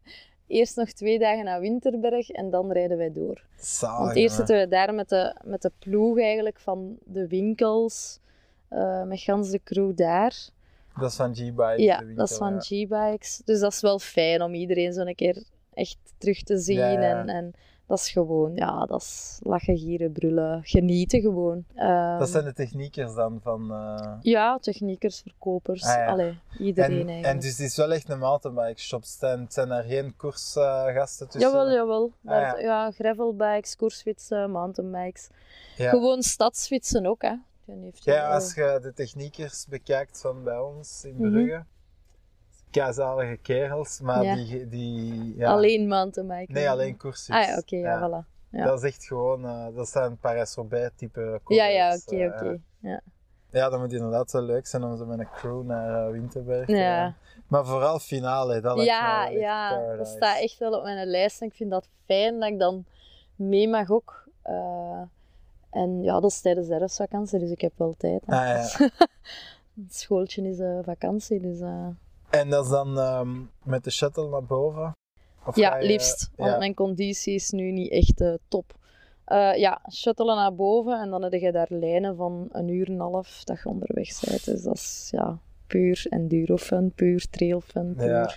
eerst 0.47 0.77
nog 0.77 0.93
twee 0.93 1.19
dagen 1.19 1.45
naar 1.45 1.61
Winterberg 1.61 2.31
en 2.31 2.51
dan 2.51 2.73
rijden 2.73 2.97
wij 2.97 3.13
door. 3.13 3.45
Zalig, 3.57 3.99
Want 3.99 4.17
eerst 4.17 4.37
zitten 4.37 4.59
we 4.59 4.69
daar 4.69 4.95
met 4.95 5.09
de, 5.09 5.37
met 5.45 5.63
de 5.63 5.71
ploeg 5.79 6.19
eigenlijk 6.19 6.61
van 6.61 6.99
de 7.05 7.27
winkels, 7.27 8.21
eh, 8.69 9.03
met 9.03 9.21
gans 9.21 9.51
de 9.51 9.61
crew 9.65 9.97
daar. 9.97 10.49
Dat 10.99 11.11
is 11.11 11.17
van 11.17 11.35
G-Bike. 11.35 11.83
ja, 11.83 11.99
winkel, 11.99 12.17
dat 12.17 12.31
is 12.31 12.37
van 12.37 12.53
ja. 12.53 12.61
G-Bikes. 12.61 13.43
Dus 13.45 13.61
dat 13.61 13.73
is 13.73 13.81
wel 13.81 13.99
fijn 13.99 14.43
om 14.43 14.55
iedereen 14.55 14.93
zo 14.93 15.01
een 15.01 15.15
keer 15.15 15.45
echt 15.75 15.99
terug 16.19 16.43
te 16.43 16.59
zien. 16.59 16.79
Ja, 16.79 16.91
ja. 16.91 17.01
En, 17.01 17.29
en 17.29 17.55
dat 17.87 17.99
is 17.99 18.11
gewoon, 18.11 18.55
ja, 18.55 18.87
dat 18.87 19.01
is 19.01 19.39
lachen, 19.43 19.79
gieren, 19.79 20.13
brullen, 20.13 20.61
genieten 20.65 21.21
gewoon. 21.21 21.65
Ehm, 21.75 22.19
Dat 22.19 22.29
zijn 22.29 22.45
de 22.45 22.53
techniekers 22.53 23.15
dan 23.15 23.41
van... 23.43 23.71
eh, 23.73 24.13
Ja, 24.21 24.59
techniekers, 24.59 25.21
verkopers, 25.21 25.85
Ah, 25.85 25.95
ja. 25.95 26.07
allee, 26.07 26.39
iedereen 26.59 26.91
En, 26.91 26.97
eigenlijk. 26.97 27.27
en 27.27 27.39
dus 27.41 27.51
het 27.51 27.67
is 27.67 27.77
wel 27.77 27.93
echt 27.93 28.09
een 28.09 28.19
mountainbike 28.19 28.81
shop. 28.81 29.01
Het 29.01 29.11
zijn, 29.11 29.47
zijn 29.49 29.71
er 29.71 29.83
geen 29.85 30.17
koersgasten 30.17 31.29
tussen. 31.29 31.51
Jawel, 31.51 31.73
jawel. 31.73 32.05
Ah, 32.25 32.31
Daar- 32.31 32.61
ja. 32.61 32.85
ja. 32.85 32.91
gravelbikes, 32.91 33.77
koersfietsen, 33.77 34.51
mountainbikes. 34.51 35.29
Ja. 35.77 35.91
Gewoon 35.91 36.23
stadsfietsen 36.23 37.07
ook, 37.07 37.23
hè. 37.23 37.35
Ja, 37.93 38.35
als 38.35 38.55
je 38.55 38.79
de 38.83 38.93
techniekers 38.95 39.67
bekijkt 39.69 40.21
van 40.21 40.43
bij 40.43 40.59
ons 40.59 41.05
in 41.05 41.15
Mhm. 41.17 41.31
Brugge, 41.31 41.65
keizalige 42.81 43.37
kerels, 43.37 44.01
maar 44.01 44.23
Ja. 44.25 44.35
die, 44.35 44.69
die 44.69 45.35
ja. 45.37 45.51
Alleen 45.51 45.89
mountainbike. 45.89 46.53
Nee, 46.53 46.71
alleen 46.71 46.97
koersfiets. 46.97 47.39
Ah 47.39 47.45
ja, 47.47 47.59
oké, 47.59 47.77
ja, 47.77 47.99
voilà. 48.01 48.49
ja. 48.51 48.65
Dat 48.65 48.83
is 48.83 48.91
echt 48.91 49.05
gewoon, 49.07 49.45
eh, 49.47 49.67
dat 49.75 49.89
zijn 49.89 50.17
Parijs-Roubaix 50.19 50.91
type 50.97 51.41
Ja, 51.47 51.67
ja, 51.67 51.95
oké, 51.95 52.17
eh, 52.17 52.27
oké. 52.35 52.59
Ja. 52.79 53.01
Ja, 53.51 53.69
dat 53.69 53.81
moet 53.81 53.93
inderdaad 53.93 54.33
wel 54.33 54.43
leuk 54.43 54.67
zijn 54.67 54.85
om 54.85 54.97
zo 54.97 55.07
met 55.07 55.19
een 55.19 55.31
crew 55.31 55.63
naar 55.63 56.07
eh, 56.07 56.13
Winterberg 56.13 56.67
te 56.67 56.77
Ja. 56.77 56.97
gaan. 57.03 57.17
Maar 57.49 57.67
vooral 57.67 57.99
finale, 57.99 58.61
dat 58.61 58.77
lijkt 58.77 58.91
Ja, 58.91 59.29
ja, 59.29 59.97
dat 59.97 60.07
staat 60.09 60.39
echt 60.41 60.59
wel 60.59 60.73
op 60.73 60.83
mijn 60.83 61.07
lijst 61.07 61.41
en 61.41 61.47
ik 61.47 61.55
vind 61.55 61.71
dat 61.71 61.89
fijn 62.05 62.41
dat 62.41 62.49
ik 62.49 62.59
dan 62.59 62.85
mee 63.37 63.69
mag 63.69 63.91
ook. 63.91 64.29
En 65.71 66.03
ja, 66.03 66.21
dat 66.21 66.31
is 66.31 66.41
tijdens 66.41 66.67
de 66.69 66.75
herfstvakantie, 66.75 67.39
dus 67.39 67.51
ik 67.51 67.61
heb 67.61 67.73
wel 67.77 67.95
tijd. 67.99 68.23
hè. 68.27 68.33
Ah, 68.37 68.47
ja. 68.79 68.89
Het 69.85 69.95
schooltje 69.97 70.43
is 70.49 70.59
eh, 70.59 70.79
vakantie, 70.83 71.41
dus 71.41 71.61
En 72.39 72.51
dat 72.51 72.65
is 72.65 72.71
dan 72.71 72.99
ehm, 72.99 73.41
met 73.63 73.85
de 73.85 73.91
shuttle 73.91 74.29
naar 74.29 74.45
boven? 74.45 74.93
Of 75.47 75.57
ja, 75.57 75.77
je- 75.77 75.87
liefst. 75.87 76.31
Want 76.37 76.51
ja. 76.51 76.59
mijn 76.59 76.75
conditie 76.75 77.35
is 77.35 77.51
nu 77.51 77.71
niet 77.71 77.91
echt 77.91 78.21
eh, 78.21 78.35
top. 78.49 78.75
Eh, 79.25 79.57
ja, 79.57 79.81
shuttelen 79.93 80.37
naar 80.37 80.55
boven 80.55 81.01
en 81.01 81.11
dan 81.11 81.23
heb 81.23 81.33
je 81.33 81.53
daar 81.53 81.67
lijnen 81.71 82.17
van 82.17 82.49
een 82.53 82.69
uur 82.69 82.87
en 82.87 82.93
een 82.93 83.01
half 83.01 83.45
dat 83.45 83.59
je 83.63 83.69
onderweg 83.69 84.21
bent. 84.21 84.45
Dus 84.45 84.63
dat 84.63 84.75
is 84.77 85.09
ja, 85.11 85.39
puur 85.67 86.07
enduro-fun, 86.09 86.93
puur 86.95 87.27
trail-fun, 87.31 87.95
puur... 87.95 88.09
Ja. 88.09 88.35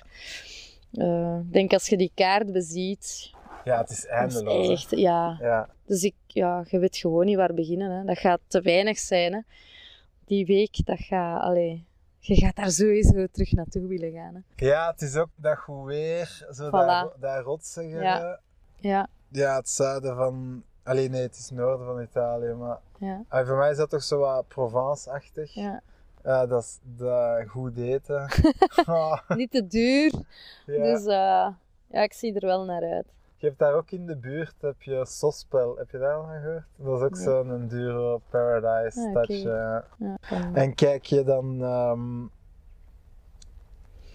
Eh, 0.91 1.39
ik 1.45 1.53
denk 1.53 1.73
als 1.73 1.87
je 1.87 1.97
die 1.97 2.11
kaart 2.15 2.51
beziet, 2.51 3.31
Ja, 3.63 3.77
het 3.77 3.89
is 3.89 4.05
eindeloos. 4.05 4.67
echt, 4.69 4.89
ja. 4.99 5.37
Ja. 5.41 5.69
Dus 5.85 6.03
ik, 6.03 6.15
ja, 6.27 6.65
je 6.69 6.79
weet 6.79 6.97
gewoon 6.97 7.25
niet 7.25 7.35
waar 7.35 7.53
beginnen. 7.53 7.91
Hè. 7.91 8.03
Dat 8.05 8.17
gaat 8.17 8.39
te 8.47 8.61
weinig 8.61 8.97
zijn. 8.97 9.33
Hè. 9.33 9.39
Die 10.25 10.45
week, 10.45 10.85
dat 10.85 10.99
gaat, 10.99 11.41
allee, 11.41 11.85
je 12.27 12.35
gaat 12.35 12.55
daar 12.55 12.71
sowieso 12.71 13.25
terug 13.31 13.51
naartoe 13.51 13.87
willen 13.87 14.11
gaan. 14.11 14.33
Hè. 14.33 14.65
ja, 14.65 14.91
het 14.91 15.01
is 15.01 15.15
ook 15.15 15.29
dat 15.35 15.57
goed 15.57 15.85
weer, 15.85 16.47
zo 16.51 16.67
Voilà. 16.67 16.71
dat, 16.71 17.15
dat 17.19 17.43
rotsige. 17.43 17.97
Ja. 17.99 18.39
Ja, 18.79 19.07
Ja, 19.29 19.55
het 19.55 19.69
zuiden 19.69 20.15
van... 20.15 20.63
Alleen 20.83 21.11
nee, 21.11 21.21
het 21.21 21.37
is 21.37 21.49
noorden 21.49 21.85
van 21.85 22.01
Italië, 22.01 22.53
maar 22.53 22.77
ja, 22.99 23.23
ah, 23.27 23.47
voor 23.47 23.57
mij 23.57 23.71
is 23.71 23.77
dat 23.77 23.89
toch 23.89 24.03
zo 24.03 24.19
wat 24.19 24.47
Provence-achtig. 24.47 25.53
ja. 25.53 25.81
Ja, 26.23 26.45
dat 26.45 26.63
is 26.63 26.79
goed 27.47 27.77
eten. 27.77 28.29
Niet 29.37 29.51
te 29.51 29.67
duur, 29.67 30.11
ja. 30.65 30.83
dus 30.83 31.05
eh, 31.05 31.47
ja, 31.87 32.01
ik 32.03 32.13
zie 32.13 32.33
er 32.33 32.47
wel 32.47 32.65
naar 32.65 32.81
uit. 32.81 33.07
Je 33.39 33.47
hebt 33.47 33.59
daar 33.59 33.73
ook 33.73 33.91
in 33.91 34.05
de 34.05 34.15
buurt, 34.17 34.55
heb 34.61 34.81
je 34.81 35.05
Sospel. 35.05 35.77
Heb 35.77 35.89
je 35.91 35.97
daar 35.97 36.15
al 36.15 36.23
van 36.23 36.41
gehoord? 36.41 36.65
Dat 36.75 36.97
is 36.97 37.03
ook 37.05 37.15
zo'n 37.17 37.51
Enduro 37.51 38.21
Paradise 38.29 39.11
Ah, 39.13 39.23
ja. 39.25 39.85
Ja, 39.97 40.17
En 40.53 40.75
kijk 40.75 41.05
je 41.05 41.23
dan... 41.23 41.61
ehm, 41.61 42.25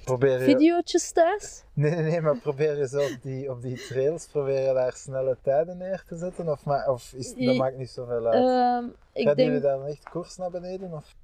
probeer 0.05 0.39
je... 0.39 0.45
videootjes 0.45 1.13
thuis? 1.13 1.65
Nee, 1.73 1.95
nee, 1.95 2.03
nee, 2.11 2.21
maar 2.21 2.37
probeer 2.39 2.79
je 2.79 2.89
zo 2.89 3.01
op 3.01 3.17
die, 3.23 3.51
op 3.51 3.63
die 3.63 3.87
trails, 3.87 4.27
probeer 4.27 4.67
je 4.67 4.75
daar 4.75 4.93
snelle 4.93 5.37
tijden 5.43 5.77
neer 5.79 6.05
te 6.07 6.17
zetten? 6.17 6.49
Of, 6.49 6.65
ma 6.65 6.87
of 6.87 7.13
is, 7.13 7.35
dat 7.35 7.57
maakt 7.57 7.77
niet 7.77 7.91
zoveel 7.91 8.27
uit? 8.27 8.35
Ehm, 8.35 8.85
ik 9.13 9.27
Gaan 9.27 9.37
jullie 9.37 9.51
denk, 9.51 9.63
daar 9.63 9.77
dan 9.79 9.87
echt 9.87 10.09
koers 10.09 10.37
naar 10.37 10.51
beneden? 10.51 10.93
Of? 10.93 11.15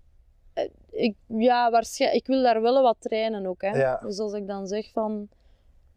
ik, 0.91 1.15
ja, 1.27 1.71
waarschijnlijk, 1.71 2.21
ik 2.21 2.27
wil 2.27 2.43
daar 2.43 2.63
wel 2.63 2.83
wat 2.83 2.97
trainen 2.99 3.47
ook. 3.47 3.63
Hè. 3.63 3.69
Ja. 3.69 4.01
Dus 4.03 4.19
als 4.19 4.33
ik 4.33 4.47
dan 4.47 4.67
zeg 4.67 4.91
van, 4.93 5.29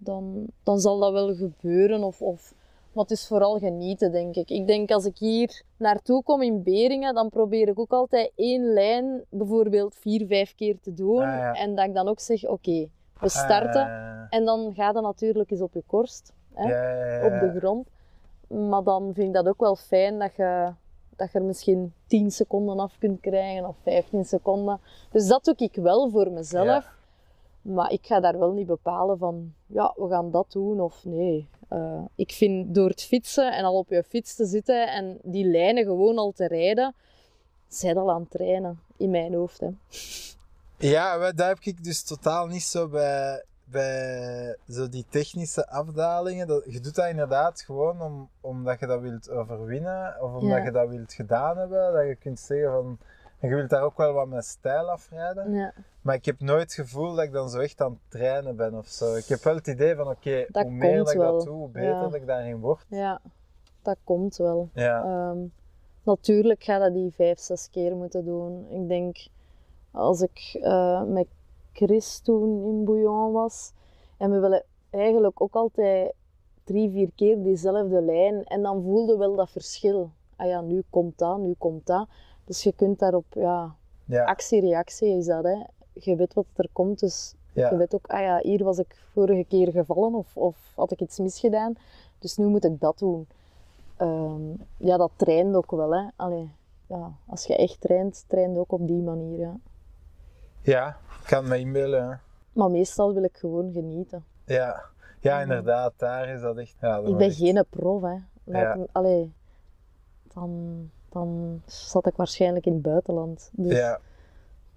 dan, 0.03 0.45
dan 0.63 0.79
zal 0.79 0.99
dat 0.99 1.11
wel 1.11 1.35
gebeuren. 1.35 2.03
Of, 2.03 2.21
of, 2.21 2.53
maar 2.93 3.03
het 3.03 3.11
is 3.11 3.27
vooral 3.27 3.59
genieten, 3.59 4.11
denk 4.11 4.35
ik. 4.35 4.49
Ik 4.49 4.67
denk 4.67 4.91
als 4.91 5.05
ik 5.05 5.17
hier 5.17 5.63
naartoe 5.77 6.23
kom 6.23 6.41
in 6.41 6.63
Beringen, 6.63 7.13
dan 7.13 7.29
probeer 7.29 7.67
ik 7.67 7.79
ook 7.79 7.91
altijd 7.91 8.31
één 8.35 8.73
lijn, 8.73 9.23
bijvoorbeeld 9.29 9.95
vier, 9.95 10.27
vijf 10.27 10.55
keer 10.55 10.79
te 10.81 10.93
doen. 10.93 11.21
Ah, 11.21 11.37
ja. 11.37 11.53
En 11.53 11.75
dat 11.75 11.85
ik 11.85 11.93
dan 11.93 12.07
ook 12.07 12.19
zeg, 12.19 12.45
oké, 12.47 12.87
we 13.19 13.29
starten. 13.29 13.81
Eh, 13.81 14.37
En 14.37 14.45
dan 14.45 14.73
gaat 14.73 14.93
het 14.93 15.03
natuurlijk 15.03 15.51
eens 15.51 15.61
op 15.61 15.73
je 15.73 15.83
korst, 15.87 16.33
hè, 16.53 16.65
op 17.25 17.39
de 17.39 17.59
grond. 17.59 17.87
Maar 18.69 18.83
dan 18.83 19.11
vind 19.13 19.27
ik 19.27 19.33
dat 19.33 19.47
ook 19.47 19.59
wel 19.59 19.75
fijn 19.75 20.19
dat 20.19 20.35
je, 20.35 20.73
dat 21.15 21.31
je 21.31 21.39
er 21.39 21.45
misschien 21.45 21.93
10 22.07 22.31
seconden 22.31 22.79
af 22.79 22.97
kunt 22.99 23.19
krijgen 23.19 23.67
of 23.67 23.75
15 23.83 24.25
seconden. 24.25 24.79
Dus 25.11 25.27
dat 25.27 25.43
doe 25.43 25.55
ik 25.57 25.75
wel 25.75 26.09
voor 26.09 26.31
mezelf. 26.31 26.65
Ja. 26.65 26.83
Maar 27.61 27.91
ik 27.91 28.05
ga 28.05 28.19
daar 28.19 28.39
wel 28.39 28.51
niet 28.51 28.67
bepalen 28.67 29.17
van, 29.17 29.53
ja, 29.65 29.93
we 29.95 30.07
gaan 30.09 30.31
dat 30.31 30.51
doen 30.51 30.79
of 30.81 31.05
nee. 31.05 31.47
Eh, 31.67 32.01
ik 32.15 32.31
vind 32.31 32.75
door 32.75 32.89
het 32.89 33.01
fietsen 33.03 33.53
en 33.53 33.63
al 33.63 33.77
op 33.77 33.89
je 33.89 34.03
fiets 34.03 34.35
te 34.35 34.45
zitten 34.45 34.87
en 34.93 35.17
die 35.23 35.45
lijnen 35.45 35.83
gewoon 35.83 36.17
al 36.17 36.31
te 36.31 36.47
rijden, 36.47 36.95
zij 37.67 37.95
al 37.95 38.11
aan 38.11 38.21
het 38.21 38.31
trainen 38.31 38.79
in 38.97 39.09
mijn 39.09 39.33
hoofd. 39.33 39.59
Hè. 39.59 39.69
Ja, 40.77 41.31
dat 41.31 41.47
heb 41.47 41.59
ik 41.61 41.83
dus 41.83 42.03
totaal 42.03 42.47
niet 42.47 42.63
zo 42.63 42.87
bij, 42.87 43.43
bij 43.63 44.57
zo 44.69 44.89
die 44.89 45.05
technische 45.09 45.67
afdalingen. 45.67 46.47
Dat, 46.47 46.63
je 46.67 46.79
doet 46.79 46.95
dat 46.95 47.07
inderdaad 47.09 47.61
gewoon 47.61 48.01
om, 48.01 48.29
omdat 48.41 48.79
je 48.79 48.85
dat 48.87 49.01
wilt 49.01 49.29
overwinnen 49.29 50.15
of 50.21 50.33
omdat 50.33 50.57
Ja. 50.57 50.63
je 50.63 50.71
dat 50.71 50.89
wilt 50.89 51.13
gedaan 51.13 51.57
hebben. 51.57 51.93
Dat 51.93 52.07
je 52.07 52.15
kunt 52.15 52.39
zeggen 52.39 52.71
van, 52.71 52.97
en 53.41 53.49
je 53.49 53.55
wilt 53.55 53.69
daar 53.69 53.83
ook 53.83 53.97
wel 53.97 54.13
wat 54.13 54.27
met 54.27 54.45
stijl 54.45 54.89
afrijden. 54.89 55.53
Ja, 55.53 55.73
Maar 56.01 56.15
ik 56.15 56.25
heb 56.25 56.39
nooit 56.39 56.61
het 56.61 56.73
gevoel 56.73 57.15
dat 57.15 57.23
ik 57.25 57.31
dan 57.31 57.49
zo 57.49 57.59
echt 57.59 57.81
aan 57.81 57.91
het 57.91 57.99
trainen 58.19 58.55
ben 58.55 58.73
of 58.77 58.87
zo. 58.87 59.15
Ik 59.15 59.25
heb 59.25 59.43
wel 59.43 59.55
het 59.55 59.67
idee 59.67 59.95
van, 59.95 60.07
oké, 60.07 60.45
hoe 60.51 60.69
meer 60.69 60.97
dat 60.97 61.11
ik 61.11 61.17
wel. 61.17 61.37
dat 61.37 61.45
doe, 61.45 61.55
hoe 61.55 61.69
beter 61.69 61.89
Ja. 61.89 62.01
dat 62.01 62.13
ik 62.13 62.25
daarin 62.27 62.59
word. 62.59 62.85
ja, 62.87 63.21
dat 63.81 63.97
komt 64.03 64.37
wel. 64.37 64.69
Ja, 64.73 65.03
Ehm, 65.03 65.37
natuurlijk 66.03 66.63
ga 66.63 66.77
dat 66.79 66.93
die 66.93 67.11
vijf, 67.11 67.39
zes 67.39 67.69
keer 67.69 67.95
moeten 67.95 68.25
doen. 68.25 68.65
Ik 68.69 68.87
denk, 68.87 69.17
als 69.91 70.21
ik 70.21 70.57
eh, 70.61 71.03
met 71.03 71.27
Chris 71.73 72.19
toen 72.19 72.63
in 72.63 72.85
Bouillon 72.85 73.31
was, 73.31 73.71
en 74.17 74.31
we 74.31 74.39
willen 74.39 74.63
eigenlijk 74.89 75.41
ook 75.41 75.53
altijd 75.55 76.13
drie, 76.63 76.91
vier 76.91 77.11
keer 77.15 77.43
diezelfde 77.43 78.01
lijn, 78.01 78.43
en 78.43 78.61
dan 78.61 78.83
voelde 78.83 79.17
wel 79.17 79.35
dat 79.35 79.49
verschil. 79.49 80.11
Ah 80.35 80.47
ja, 80.47 80.61
nu 80.61 80.83
komt 80.89 81.17
dat, 81.17 81.37
nu 81.39 81.53
komt 81.57 81.87
dat. 81.87 82.07
Dus 82.45 82.63
je 82.63 82.73
kunt 82.75 82.99
daarop, 82.99 83.25
ja, 83.29 83.75
ja, 84.05 84.23
actie-reactie 84.25 85.17
is 85.17 85.25
dat, 85.25 85.43
hè. 85.43 85.63
Je 85.93 86.15
weet 86.15 86.33
wat 86.33 86.45
er 86.55 86.69
komt, 86.71 86.99
dus 86.99 87.33
je 87.53 87.75
weet 87.77 87.93
ook, 87.95 88.07
ah 88.07 88.19
ja, 88.19 88.39
hier 88.41 88.63
was 88.63 88.77
ik 88.77 88.95
vorige 89.13 89.45
keer 89.47 89.71
gevallen 89.71 90.13
of, 90.13 90.37
of 90.37 90.57
had 90.75 90.91
ik 90.91 91.01
iets 91.01 91.19
misgedaan. 91.19 91.73
Dus 92.19 92.37
nu 92.37 92.45
moet 92.45 92.63
ik 92.65 92.79
dat 92.79 92.99
doen. 92.99 93.27
Ehm, 93.97 94.41
ja, 94.77 94.97
dat 94.97 95.11
traint 95.15 95.55
ook 95.55 95.71
wel, 95.71 95.93
hè. 95.95 96.07
Allee, 96.15 96.51
ja, 96.87 97.11
als 97.27 97.45
je 97.45 97.55
echt 97.55 97.81
traint, 97.81 98.23
traint 98.27 98.57
ook 98.57 98.71
op 98.71 98.87
die 98.87 99.01
manier, 99.01 99.39
ja. 99.39 99.55
ja, 100.61 100.87
ik 101.21 101.27
kan 101.27 101.47
me 101.47 101.59
inbeelden. 101.59 102.21
Maar 102.53 102.71
meestal 102.71 103.13
wil 103.13 103.23
ik 103.23 103.37
gewoon 103.37 103.71
genieten. 103.73 104.23
Ja. 104.45 104.83
ja, 105.19 105.33
Mhm. 105.33 105.41
inderdaad, 105.41 105.93
daar 105.97 106.29
is 106.29 106.41
dat 106.41 106.57
echt... 106.57 106.75
Ja, 106.81 106.99
dat 107.01 107.07
Ik 107.09 107.17
ben 107.17 107.27
echt- 107.27 107.37
geen 107.37 107.65
prof, 107.69 108.01
hè. 108.01 108.15
Laat 108.43 108.61
Ja. 108.61 108.75
me- 108.75 108.87
allee, 108.91 109.33
dan, 110.33 110.89
dan 111.11 111.61
zat 111.65 112.05
ik 112.07 112.15
waarschijnlijk 112.15 112.65
in 112.65 112.73
het 112.73 112.81
buitenland. 112.81 113.49
Dus 113.53 113.77
Ja. 113.77 113.99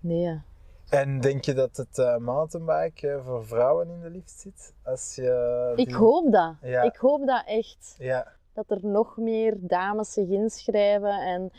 nee. 0.00 0.40
En 0.88 1.20
denk 1.20 1.44
je 1.44 1.54
dat 1.54 1.76
het 1.76 2.20
mountainbike 2.20 3.08
eh, 3.08 3.24
voor 3.24 3.46
vrouwen 3.46 3.88
in 3.88 4.00
de 4.00 4.10
lift 4.10 4.30
zit? 4.30 4.74
Als 4.84 5.14
je 5.14 5.72
Ik 5.76 5.92
hoop 5.92 6.32
dat. 6.32 6.54
Ja. 6.62 6.82
Ik 6.82 6.96
hoop 6.96 7.26
dat 7.26 7.42
echt. 7.46 7.94
Ja, 7.98 8.32
dat 8.52 8.70
er 8.70 8.78
nog 8.82 9.16
meer 9.16 9.54
dames 9.60 10.12
zich 10.12 10.28
inschrijven 10.28 11.20
en 11.20 11.50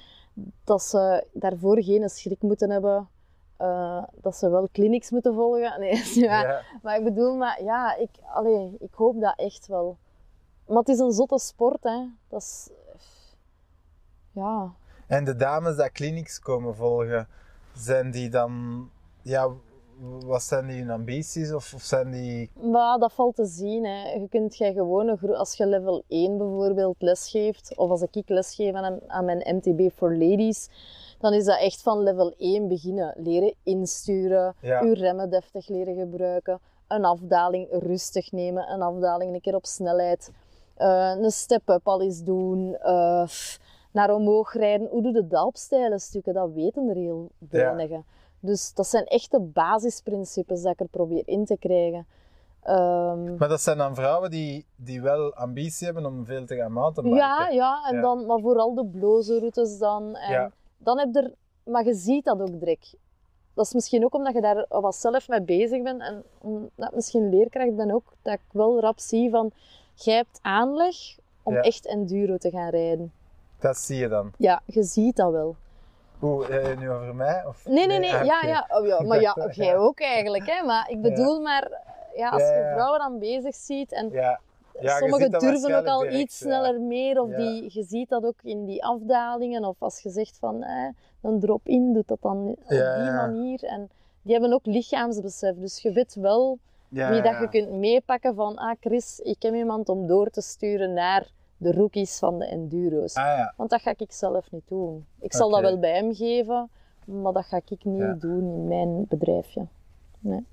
dat 0.63 0.81
ze 0.81 1.27
daarvoor 1.33 1.83
geen 1.83 2.09
schrik 2.09 2.41
moeten 2.41 2.69
hebben. 2.69 3.09
eh, 3.57 4.03
dat 4.21 4.35
ze 4.35 4.49
wel 4.49 4.69
clinics 4.71 5.11
moeten 5.11 5.33
volgen. 5.33 5.79
Nee, 5.79 6.01
ja. 6.13 6.41
ja. 6.41 6.61
maar 6.83 6.97
ik 6.97 7.03
bedoel, 7.03 7.35
maar 7.35 7.63
ja, 7.63 7.95
ik, 7.95 8.09
allee, 8.33 8.75
ik 8.79 8.93
hoop 8.93 9.21
dat 9.21 9.39
echt 9.39 9.67
wel. 9.67 9.97
Maar 10.67 10.77
het 10.77 10.87
is 10.89 10.99
een 10.99 11.11
zotte 11.11 11.39
sport, 11.39 11.83
hè. 11.83 12.05
Dat 12.27 12.41
is... 12.41 12.69
Ja, 14.35 14.71
En 15.07 15.23
de 15.23 15.35
dames 15.35 15.75
die 15.75 15.91
clinics 15.91 16.39
komen 16.39 16.75
volgen, 16.75 17.27
zijn 17.73 18.11
die 18.11 18.29
dan... 18.29 18.89
Ja, 19.21 19.49
wat 20.25 20.43
zijn 20.43 20.67
die 20.67 20.79
hun 20.79 20.89
ambities? 20.89 21.53
Of, 21.53 21.73
of 21.73 21.81
zijn 21.81 22.11
die... 22.11 22.49
maar 22.71 22.97
dat 22.99 23.13
valt 23.13 23.35
te 23.35 23.45
zien. 23.45 23.85
Hè. 23.85 24.11
Je 24.11 24.27
kunt 24.29 24.57
jij 24.57 24.73
gewoon, 24.73 25.07
een 25.07 25.35
als 25.35 25.55
je 25.57 25.65
level 25.67 26.03
1 26.07 26.37
bijvoorbeeld 26.37 26.95
lesgeeft, 26.99 27.77
of 27.77 27.89
als 27.89 28.01
ik 28.01 28.29
lesgeef 28.29 28.73
aan, 28.73 28.99
aan 29.07 29.25
mijn 29.25 29.55
MTB 29.55 29.91
for 29.95 30.17
Ladies, 30.17 30.69
dan 31.19 31.33
is 31.33 31.45
dat 31.45 31.59
echt 31.59 31.81
van 31.81 32.03
level 32.03 32.33
1 32.37 32.67
beginnen. 32.67 33.13
Leren 33.17 33.53
insturen, 33.63 34.55
Ja. 34.59 34.81
uw 34.81 34.93
remmen 34.93 35.29
deftig 35.29 35.67
leren 35.67 35.95
gebruiken, 35.95 36.59
een 36.87 37.05
afdaling 37.05 37.67
rustig 37.71 38.31
nemen, 38.31 38.69
een 38.71 38.81
afdaling 38.81 39.33
een 39.33 39.41
keer 39.41 39.55
op 39.55 39.65
snelheid, 39.65 40.31
eh, 40.75 41.13
een 41.17 41.31
step-up 41.31 41.87
al 41.87 42.01
eens 42.01 42.23
doen, 42.23 42.75
eh, 42.75 43.27
naar 43.95 44.13
omhoog 44.13 44.53
rijden. 44.53 44.87
Hoe 44.87 45.01
doe 45.01 45.13
je 45.13 45.27
dat 45.27 45.45
op 45.45 45.55
steile 45.57 45.99
stukken? 45.99 46.33
Dat 46.33 46.51
weten 46.53 46.87
er 46.89 46.95
heel 46.95 47.29
weinigen. 47.49 48.05
Dus 48.39 48.73
dat 48.73 48.87
zijn 48.87 49.05
echte 49.05 49.39
basisprincipes 49.39 50.61
dat 50.61 50.71
ik 50.73 50.79
er 50.79 50.87
probeer 50.87 51.23
in 51.25 51.45
te 51.45 51.57
krijgen. 51.57 52.07
Ehm, 52.63 53.35
Maar 53.37 53.49
dat 53.49 53.61
zijn 53.61 53.77
dan 53.77 53.95
vrouwen 53.95 54.29
die, 54.31 54.65
die 54.75 55.01
wel 55.01 55.33
ambitie 55.33 55.85
hebben 55.85 56.05
om 56.05 56.25
veel 56.25 56.45
te 56.45 56.55
gaan 56.55 56.71
mountainbiken. 56.71 57.19
ja, 57.25 57.47
ja, 57.49 57.87
en 57.89 57.95
Ja. 57.95 58.01
Dan, 58.01 58.25
maar 58.25 58.39
vooral 58.39 58.73
de 58.73 58.85
bloze 58.85 59.39
routes 59.39 59.77
dan. 59.77 60.15
En 60.15 60.31
Ja. 60.31 60.51
dan 60.77 60.99
heb 60.99 61.13
je 61.13 61.21
er, 61.21 61.33
maar 61.71 61.85
je 61.85 61.93
ziet 61.93 62.25
dat 62.25 62.41
ook 62.41 62.59
direct. 62.59 62.95
Dat 63.53 63.65
is 63.65 63.73
misschien 63.73 64.03
ook 64.05 64.13
omdat 64.13 64.33
je 64.33 64.41
daar 64.41 64.65
wat 64.69 64.95
zelf 64.95 65.27
mee 65.27 65.41
bezig 65.41 65.81
bent 65.83 66.01
en 66.01 66.23
omdat 66.41 66.89
ik 66.89 66.95
misschien 66.95 67.29
leerkracht 67.29 67.75
ben 67.75 67.91
ook, 67.91 68.13
dat 68.21 68.33
ik 68.33 68.41
wel 68.51 68.79
rap 68.79 68.99
zie 68.99 69.29
van, 69.29 69.51
jij 69.93 70.15
hebt 70.15 70.39
aanleg 70.41 70.95
om 71.43 71.53
Ja. 71.53 71.61
echt 71.61 71.85
enduro 71.87 72.37
te 72.37 72.49
gaan 72.49 72.69
rijden. 72.69 73.11
Dat 73.65 73.77
zie 73.77 73.97
je 73.97 74.07
dan. 74.07 74.31
Ja, 74.37 74.61
je 74.65 74.83
ziet 74.83 75.15
dat 75.15 75.31
wel. 75.31 75.55
Oeh, 76.21 76.71
eh, 76.71 76.77
nu 76.77 76.89
over 76.91 77.15
mij? 77.15 77.45
Of... 77.45 77.65
Nee, 77.67 77.87
nee, 77.87 77.99
nee, 77.99 78.13
ah, 78.13 78.25
ja, 78.25 78.41
ja, 78.45 78.67
oh, 78.69 78.85
ja, 78.85 79.01
maar 79.01 79.21
ja, 79.21 79.35
jij 79.51 79.65
ja. 79.65 79.75
ook 79.75 79.99
eigenlijk, 79.99 80.49
hè. 80.49 80.65
Maar 80.65 80.89
ik 80.89 81.01
bedoel 81.01 81.41
maar, 81.41 81.71
ja, 82.15 82.29
als 82.29 82.41
je 82.41 82.71
vrouwen 82.73 82.99
dan 82.99 83.19
bezig 83.19 83.55
ziet 83.55 83.91
en 83.91 84.09
Ja. 84.09 84.39
Ja, 84.79 84.93
je 84.93 84.97
Sommigen 84.97 85.31
durven 85.31 85.75
ook 85.75 85.85
al 85.85 85.99
direct, 85.99 86.17
iets 86.17 86.37
sneller 86.37 86.81
meer, 86.81 87.21
of 87.21 87.29
die, 87.29 87.63
je 87.73 87.83
ziet 87.83 88.09
dat 88.09 88.23
ook 88.23 88.41
in 88.43 88.65
die 88.65 88.83
afdalingen, 88.83 89.65
of 89.65 89.75
als 89.79 89.99
je 89.99 90.09
zegt 90.09 90.37
van 90.39 90.63
eh, 90.63 90.89
een 91.21 91.39
drop-in, 91.39 91.93
doet 91.93 92.07
dat 92.07 92.21
dan 92.21 92.47
op 92.47 92.67
die 92.67 93.11
manier. 93.11 93.63
En 93.63 93.89
die 94.21 94.31
hebben 94.31 94.53
ook 94.53 94.65
lichaamsbesef, 94.65 95.55
dus 95.55 95.81
je 95.81 95.91
weet 95.91 96.15
wel 96.15 96.57
wie 96.89 97.21
dat 97.21 97.39
je 97.39 97.47
kunt 97.49 97.71
meepakken 97.71 98.35
van, 98.35 98.55
ah 98.55 98.75
Chris, 98.79 99.19
ik 99.19 99.41
heb 99.41 99.53
iemand 99.53 99.89
om 99.89 100.07
door 100.07 100.29
te 100.29 100.41
sturen 100.41 100.93
naar 100.93 101.27
de 101.65 101.71
rookies 101.71 102.17
van 102.19 102.39
de 102.39 102.45
enduro's. 102.45 103.13
Ah 103.15 103.23
ja. 103.37 103.53
Want 103.57 103.69
dat 103.69 103.81
ga 103.81 103.93
ik 103.97 104.11
zelf 104.11 104.51
niet 104.51 104.67
doen. 104.67 105.05
Ik 105.19 105.33
zal 105.33 105.49
dat 105.49 105.61
wel 105.61 105.79
bij 105.79 105.95
hem 105.95 106.13
geven, 106.15 106.69
maar 107.05 107.33
dat 107.33 107.45
ga 107.45 107.61
ik 107.65 107.85
niet 107.85 108.01
Ja. 108.01 108.13
doen 108.13 108.43
in 108.43 108.67
mijn 108.67 109.05
bedrijfje. 109.09 109.67
Nee. 110.19 110.45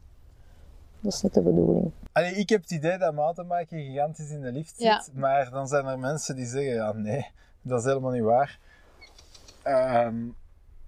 Dat 1.01 1.13
is 1.13 1.23
niet 1.23 1.35
de 1.35 1.43
bedoeling. 1.43 1.91
Allee, 2.13 2.33
ik 2.35 2.49
heb 2.49 2.61
het 2.61 2.71
idee 2.71 2.99
dat 2.99 3.15
mountainbiken 3.15 3.79
gigantisch 3.79 4.31
in 4.31 4.41
de 4.41 4.53
lift 4.53 4.77
zit, 4.77 4.87
Ja. 4.87 5.03
maar 5.15 5.51
dan 5.51 5.69
zijn 5.69 5.87
er 5.87 5.99
mensen 5.99 6.37
die 6.37 6.47
zeggen, 6.47 6.75
ja 6.75 6.93
nee, 6.93 7.27
dat 7.63 7.79
is 7.79 7.85
helemaal 7.85 8.13
niet 8.13 8.23
waar. 8.23 8.59
Ehm 9.63 10.17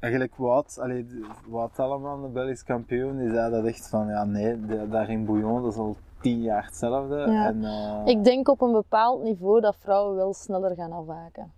eigenlijk 0.05 0.37
Wout, 0.37 0.79
allee, 0.79 1.07
Wout 1.47 1.77
de 1.77 2.29
Belgisch 2.33 2.65
kampioen, 2.65 3.19
die 3.19 3.31
zei 3.31 3.51
dat 3.51 3.65
echt 3.65 3.89
van, 3.89 4.07
ja 4.07 4.25
nee, 4.25 4.61
daar 4.89 5.11
in 5.11 5.25
Bouillon, 5.25 5.63
dat 5.63 5.73
is 5.73 5.79
al 5.79 5.97
tien 6.25 6.43
jaar 6.43 6.65
hetzelfde. 6.65 7.17
Ja. 7.17 7.47
En, 7.47 7.65
eh, 7.65 8.03
Ik 8.05 8.25
denk 8.25 8.49
op 8.49 8.61
een 8.61 8.73
bepaald 8.73 9.23
niveau 9.23 9.61
dat 9.61 9.77
vrouwen 9.79 10.17
wel 10.17 10.33
sneller 10.35 10.75
gaan 10.75 10.93
afhaken. 10.93 11.53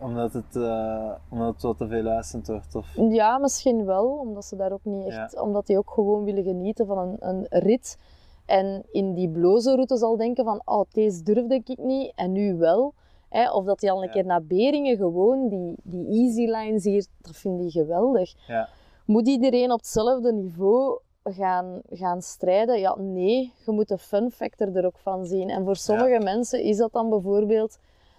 Omdat 0.00 0.32
het, 0.32 0.56
eh, 0.56 1.10
omdat 1.30 1.52
het 1.54 1.62
wat 1.62 1.78
te 1.78 1.88
veel 1.88 2.06
eisend 2.06 2.46
wordt, 2.46 2.74
of... 2.74 2.94
Ja, 2.96 3.38
misschien 3.38 3.84
wel, 3.84 4.06
omdat 4.06 4.44
ze 4.44 4.56
daar 4.56 4.72
ook 4.72 4.84
niet 4.84 5.06
echt, 5.06 5.40
omdat 5.40 5.66
die 5.66 5.78
ook 5.78 5.90
gewoon 5.90 6.24
willen 6.24 6.44
genieten 6.44 6.86
van 6.86 6.98
een, 6.98 7.16
een 7.18 7.46
rit. 7.48 7.98
En 8.46 8.82
in 8.90 9.14
die 9.14 9.28
bloze 9.28 9.74
route 9.74 9.96
zal 9.96 10.16
denken 10.16 10.44
van, 10.44 10.62
oh, 10.64 10.84
deze 10.92 11.22
durfde 11.22 11.54
ik 11.64 11.78
niet 11.78 12.12
en 12.14 12.32
nu 12.32 12.56
wel. 12.56 12.94
Hè, 13.28 13.50
of 13.50 13.64
dat 13.64 13.78
die 13.80 13.90
al 13.90 13.98
een 13.98 14.06
Ja. 14.06 14.12
keer 14.12 14.24
naar 14.24 14.44
Beringen 14.44 14.96
gewoon, 14.96 15.48
die, 15.48 15.74
die 15.82 16.06
easy 16.06 16.44
lines 16.44 16.84
hier, 16.84 17.06
dat 17.20 17.36
vind 17.36 17.60
ik 17.60 17.70
geweldig. 17.70 18.34
Ja. 18.46 18.68
Moet 19.04 19.28
iedereen 19.28 19.72
op 19.72 19.78
hetzelfde 19.78 20.32
niveau 20.32 20.98
gaan, 21.22 21.80
gaan 21.90 22.22
strijden? 22.22 22.78
Ja, 22.78 22.96
nee. 22.98 23.52
Je 23.66 23.72
moet 23.72 23.88
de 23.88 23.98
fun 23.98 24.30
factor 24.30 24.76
er 24.76 24.86
ook 24.86 24.98
van 24.98 25.26
zien. 25.26 25.50
En 25.50 25.64
voor 25.64 25.76
sommige 25.76 26.18
mensen 26.24 26.62
is 26.62 26.76
dat 26.76 26.92
dan 26.92 27.08
bijvoorbeeld 27.08 27.78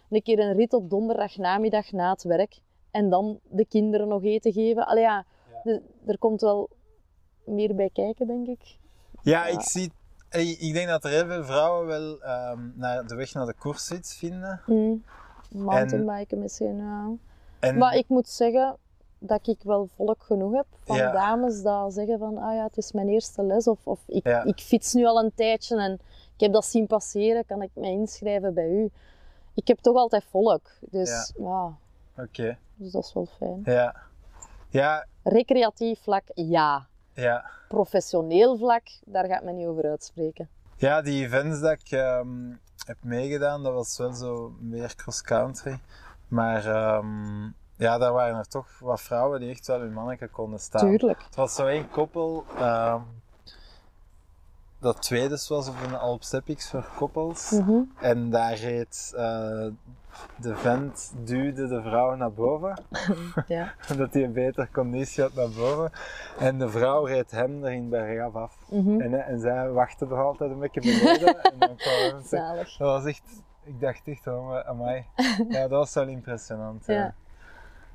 een 0.10 0.22
keer 0.22 0.40
een 0.40 0.56
rit 0.56 0.74
op 0.74 0.90
donderdag 0.90 1.38
namiddag 1.38 1.92
na 1.92 2.12
het 2.12 2.24
werk. 2.24 2.60
En 2.92 3.10
dan 3.10 3.40
de 3.44 3.66
kinderen 3.66 4.08
nog 4.08 4.24
eten 4.24 4.54
geven. 4.54 4.88
Allee 4.88 5.04
ja, 5.04 5.26
er 6.06 6.18
komt 6.18 6.42
wel 6.42 6.70
meer 7.46 7.76
bij 7.76 7.90
kijken, 7.94 8.28
denk 8.28 8.48
ik. 8.48 8.78
Ja, 9.22 9.48
Ja. 9.48 9.54
ik 9.54 9.62
zie... 9.62 9.92
Ik 10.60 10.74
denk 10.74 10.88
dat 10.88 11.04
er 11.04 11.10
heel 11.10 11.26
veel 11.26 11.44
vrouwen 11.44 11.88
wel 11.88 12.22
ehm, 12.22 12.60
naar 12.76 13.08
de 13.08 13.16
weg 13.16 13.34
naar 13.34 13.46
de 13.46 13.54
koersfiets 13.54 14.18
vinden. 14.18 14.62
Mm. 14.66 15.04
Mountainbiken 15.52 16.40
misschien, 16.40 16.78
ja. 16.78 17.10
En, 17.60 17.78
Maar 17.78 17.96
ik 17.96 18.08
moet 18.08 18.28
zeggen 18.28 18.78
dat 19.20 19.48
ik 19.48 19.58
wel 19.64 19.90
volk 19.96 20.24
genoeg 20.24 20.54
heb 20.54 20.66
van 20.84 20.96
Ja. 20.98 21.12
dames 21.12 21.62
die 21.62 21.92
zeggen 21.92 22.20
van 22.20 22.38
ah 22.38 22.54
ja, 22.56 22.64
het 22.64 22.78
is 22.78 22.92
mijn 22.92 23.10
eerste 23.10 23.44
les 23.44 23.68
of, 23.68 23.80
of 23.88 24.00
ik, 24.08 24.28
Ja. 24.28 24.44
ik 24.44 24.60
fiets 24.60 24.94
nu 24.94 25.06
al 25.06 25.20
een 25.24 25.32
tijdje 25.36 25.78
en 25.82 25.94
ik 26.34 26.40
heb 26.40 26.54
dat 26.54 26.66
zien 26.66 26.88
passeren, 26.88 27.46
kan 27.46 27.62
ik 27.62 27.70
mij 27.74 27.92
inschrijven 27.92 28.54
bij 28.54 28.70
u? 28.70 28.90
Ik 29.54 29.68
heb 29.68 29.78
toch 29.80 29.96
altijd 29.96 30.24
volk, 30.30 30.62
dus 30.80 31.34
ja, 31.38 31.74
Oké, 32.18 32.58
dus 32.76 32.92
dat 32.92 33.04
is 33.04 33.14
wel 33.14 33.26
fijn. 33.26 33.62
ja. 33.66 33.96
Ja, 34.72 35.06
Recreatief 35.24 36.00
vlak, 36.02 36.24
ja. 36.34 36.88
ja. 37.14 37.46
Professioneel 37.68 38.58
vlak, 38.58 38.84
daar 39.06 39.26
gaat 39.26 39.44
men 39.44 39.56
niet 39.56 39.68
over 39.68 39.90
uitspreken. 39.90 40.50
Ja, 40.76 41.02
die 41.02 41.24
events 41.26 41.60
dat 41.60 41.72
ik 41.72 41.92
ehm, 41.92 42.50
heb 42.86 42.98
meegedaan, 43.02 43.64
dat 43.64 43.74
was 43.74 43.98
wel 43.98 44.14
zo 44.14 44.54
meer 44.60 44.96
cross-country. 44.96 45.80
Maar 46.28 46.66
ehm, 46.66 47.50
ja, 47.80 47.98
daar 47.98 48.14
waren 48.14 48.38
er 48.38 48.48
toch 48.48 48.80
wat 48.80 49.02
vrouwen 49.02 49.40
die 49.40 49.50
echt 49.50 49.68
wel 49.68 49.80
hun 49.80 49.94
manneke 49.94 50.28
konden 50.28 50.60
staan. 50.60 50.90
Tuurlijk. 50.90 51.24
Het 51.24 51.36
was 51.36 51.56
zo 51.56 51.66
één 51.66 51.90
koppel 51.90 52.46
ehm, 52.58 53.02
dat 54.80 55.02
tweedes 55.02 55.48
was 55.48 55.68
op 55.68 55.76
een 55.86 55.96
Alpstepics 55.96 56.70
voor 56.70 56.90
koppels. 56.96 57.52
Mhm. 57.52 57.82
En 58.00 58.30
daar 58.30 58.54
reed 58.54 59.14
eh, 59.16 59.68
de 60.36 60.56
vent 60.56 61.14
duwde 61.24 61.68
de 61.68 61.82
vrouw 61.82 62.16
naar 62.16 62.32
boven, 62.32 62.84
Ja. 63.48 63.74
omdat 63.92 64.14
hij 64.14 64.24
een 64.24 64.34
betere 64.34 64.68
conditie 64.72 65.24
had 65.24 65.34
naar 65.34 65.50
boven. 65.50 65.92
En 66.40 66.58
de 66.60 66.70
vrouw 66.70 67.06
reed 67.06 67.32
hem 67.32 67.66
erin 67.66 67.90
bergaf 67.90 68.36
af. 68.36 68.58
Mhm. 68.70 69.02
En, 69.02 69.14
eh, 69.14 69.30
en 69.30 69.40
zij 69.40 69.70
wachtte 69.70 70.06
er 70.06 70.24
altijd 70.24 70.52
een 70.52 70.60
beetje 70.60 70.82
beneden. 70.82 71.44
en 71.52 71.60
dan 71.60 71.76
kwam. 71.76 72.24
Zalig. 72.24 72.78
Dat 72.78 72.88
was 72.88 73.06
echt, 73.06 73.24
ik 73.64 73.80
dacht 73.80 74.08
echt, 74.08 74.28
oh, 74.28 74.60
amai. 74.60 75.06
Ja, 75.50 75.62
dat 75.62 75.70
was 75.70 75.94
wel 75.94 76.08
impressionant. 76.08 76.86
Ja. 76.86 76.94
Ja. 76.94 77.14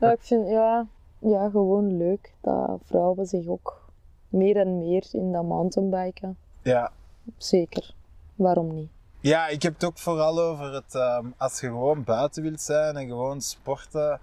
Ja, 0.00 0.12
ik 0.12 0.20
vind 0.22 0.48
ja, 0.48 0.86
ja, 1.18 1.48
gewoon 1.50 1.96
leuk 1.96 2.32
dat 2.40 2.78
vrouwen 2.84 3.26
zich 3.26 3.46
ook 3.46 3.82
meer 4.28 4.56
en 4.56 4.78
meer 4.78 5.04
in 5.12 5.32
dat 5.32 5.44
mountainbiken. 5.44 6.36
ja. 6.62 6.90
Zeker. 7.36 7.94
Waarom 8.34 8.74
niet? 8.74 8.88
Ja, 9.20 9.48
ik 9.48 9.62
heb 9.62 9.72
het 9.74 9.84
ook 9.84 9.98
vooral 9.98 10.40
over 10.40 10.72
het, 10.74 10.94
ehm, 10.94 11.26
als 11.36 11.60
je 11.60 11.66
gewoon 11.66 12.04
buiten 12.04 12.42
wilt 12.42 12.60
zijn 12.60 12.96
en 12.96 13.06
gewoon 13.06 13.40
sporten, 13.40 14.20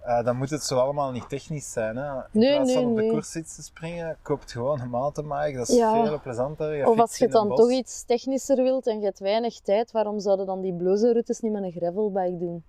eh, 0.00 0.24
dan 0.24 0.36
moet 0.36 0.50
het 0.50 0.62
zo 0.62 0.78
allemaal 0.78 1.10
niet 1.10 1.28
technisch 1.28 1.72
zijn. 1.72 1.96
Hè? 1.96 2.14
In 2.14 2.22
Nee, 2.30 2.54
plaats 2.54 2.72
van 2.72 2.80
nee, 2.82 2.90
op 2.90 2.96
de 2.96 3.02
nee. 3.02 3.10
koersfiets 3.10 3.54
te 3.54 3.62
springen, 3.62 4.16
koopt 4.22 4.52
gewoon 4.52 4.80
een 4.80 4.88
mountainbike. 4.90 5.56
Dat 5.56 5.68
is 5.68 5.76
Ja. 5.76 6.04
veel 6.06 6.20
plezanter. 6.20 6.74
Je 6.74 6.88
Of 6.90 6.98
als 7.00 7.18
je 7.18 7.28
dan 7.28 7.54
toch 7.54 7.70
iets 7.70 8.04
technischer 8.04 8.62
wilt 8.62 8.86
en 8.86 8.98
je 8.98 9.04
hebt 9.04 9.18
weinig 9.18 9.60
tijd, 9.60 9.90
waarom 9.92 10.20
zouden 10.20 10.46
dan 10.46 10.60
die 10.60 10.74
bloze 10.74 11.12
routes 11.12 11.40
niet 11.40 11.52
met 11.52 11.62
een 11.62 11.72
gravelbike 11.72 12.38
doen? 12.38 12.64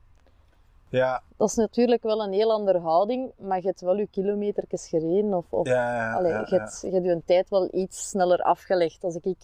Ja, 0.95 1.21
Dat 1.37 1.49
is 1.49 1.55
natuurlijk 1.55 2.03
wel 2.03 2.23
een 2.23 2.31
heel 2.33 2.51
andere 2.51 2.79
houding, 2.79 3.31
maar 3.37 3.57
je 3.61 3.67
hebt 3.67 3.81
wel 3.81 3.95
je 3.97 4.07
kilometertjes 4.07 4.87
gereden. 4.87 5.33
Of, 5.33 5.45
of 5.53 5.67
ja, 5.67 5.95
ja. 5.95 6.13
allee, 6.13 6.31
ja, 6.31 6.45
je, 6.49 6.55
hebt, 6.55 6.79
je 6.81 6.89
hebt 6.91 7.05
je 7.05 7.21
tijd 7.25 7.49
wel 7.49 7.67
iets 7.71 8.09
sneller 8.09 8.41
afgelegd. 8.41 9.03
Als 9.03 9.15
ik 9.15 9.37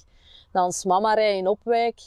naar 0.52 0.64
ons 0.64 0.86
mama 0.86 1.14
rijd 1.14 1.38
in 1.38 1.48
Opwijk 1.48 2.02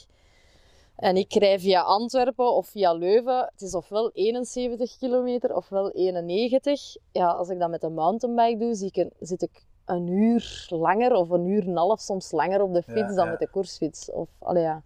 en 0.97 1.17
ik 1.17 1.33
rij 1.35 1.59
via 1.59 1.81
Antwerpen 1.81 2.53
of 2.55 2.67
via 2.67 2.93
Leuven, 2.93 3.39
het 3.53 3.61
is 3.63 3.75
ofwel 3.75 4.11
71 4.13 4.99
kilometer 4.99 5.57
ofwel 5.57 5.91
91. 5.91 6.97
Ja, 7.13 7.27
als 7.31 7.49
ik 7.49 7.59
dat 7.59 7.71
met 7.71 7.83
een 7.83 7.95
mountainbike 7.95 8.59
doe, 8.59 8.75
zie 8.75 8.89
ik 8.89 8.97
een- 8.97 9.13
zit 9.21 9.43
ik 9.43 9.65
een 9.85 10.07
uur 10.09 10.67
langer 10.69 11.13
of 11.15 11.31
een 11.31 11.47
uur 11.47 11.63
en 11.63 11.69
een 11.69 11.77
half 11.77 12.01
soms 12.01 12.31
langer 12.33 12.63
op 12.63 12.75
de 12.75 12.83
fiets 12.83 13.15
dan 13.15 13.29
met 13.31 13.39
de 13.39 13.49
koersfiets. 13.49 14.11
Of, 14.11 14.29
allee, 14.39 14.63
ja. 14.63 14.83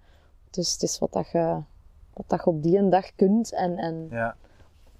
Dus 0.50 0.72
het 0.72 0.82
is 0.82 0.98
wat, 0.98 1.12
dat 1.12 1.30
je, 1.30 1.60
wat 2.14 2.24
dat 2.28 2.38
je 2.44 2.46
op 2.50 2.62
die 2.62 2.78
een 2.78 2.90
dag 2.90 3.14
kunt. 3.14 3.52
En, 3.52 3.76
en, 3.76 4.06
ja. 4.10 4.36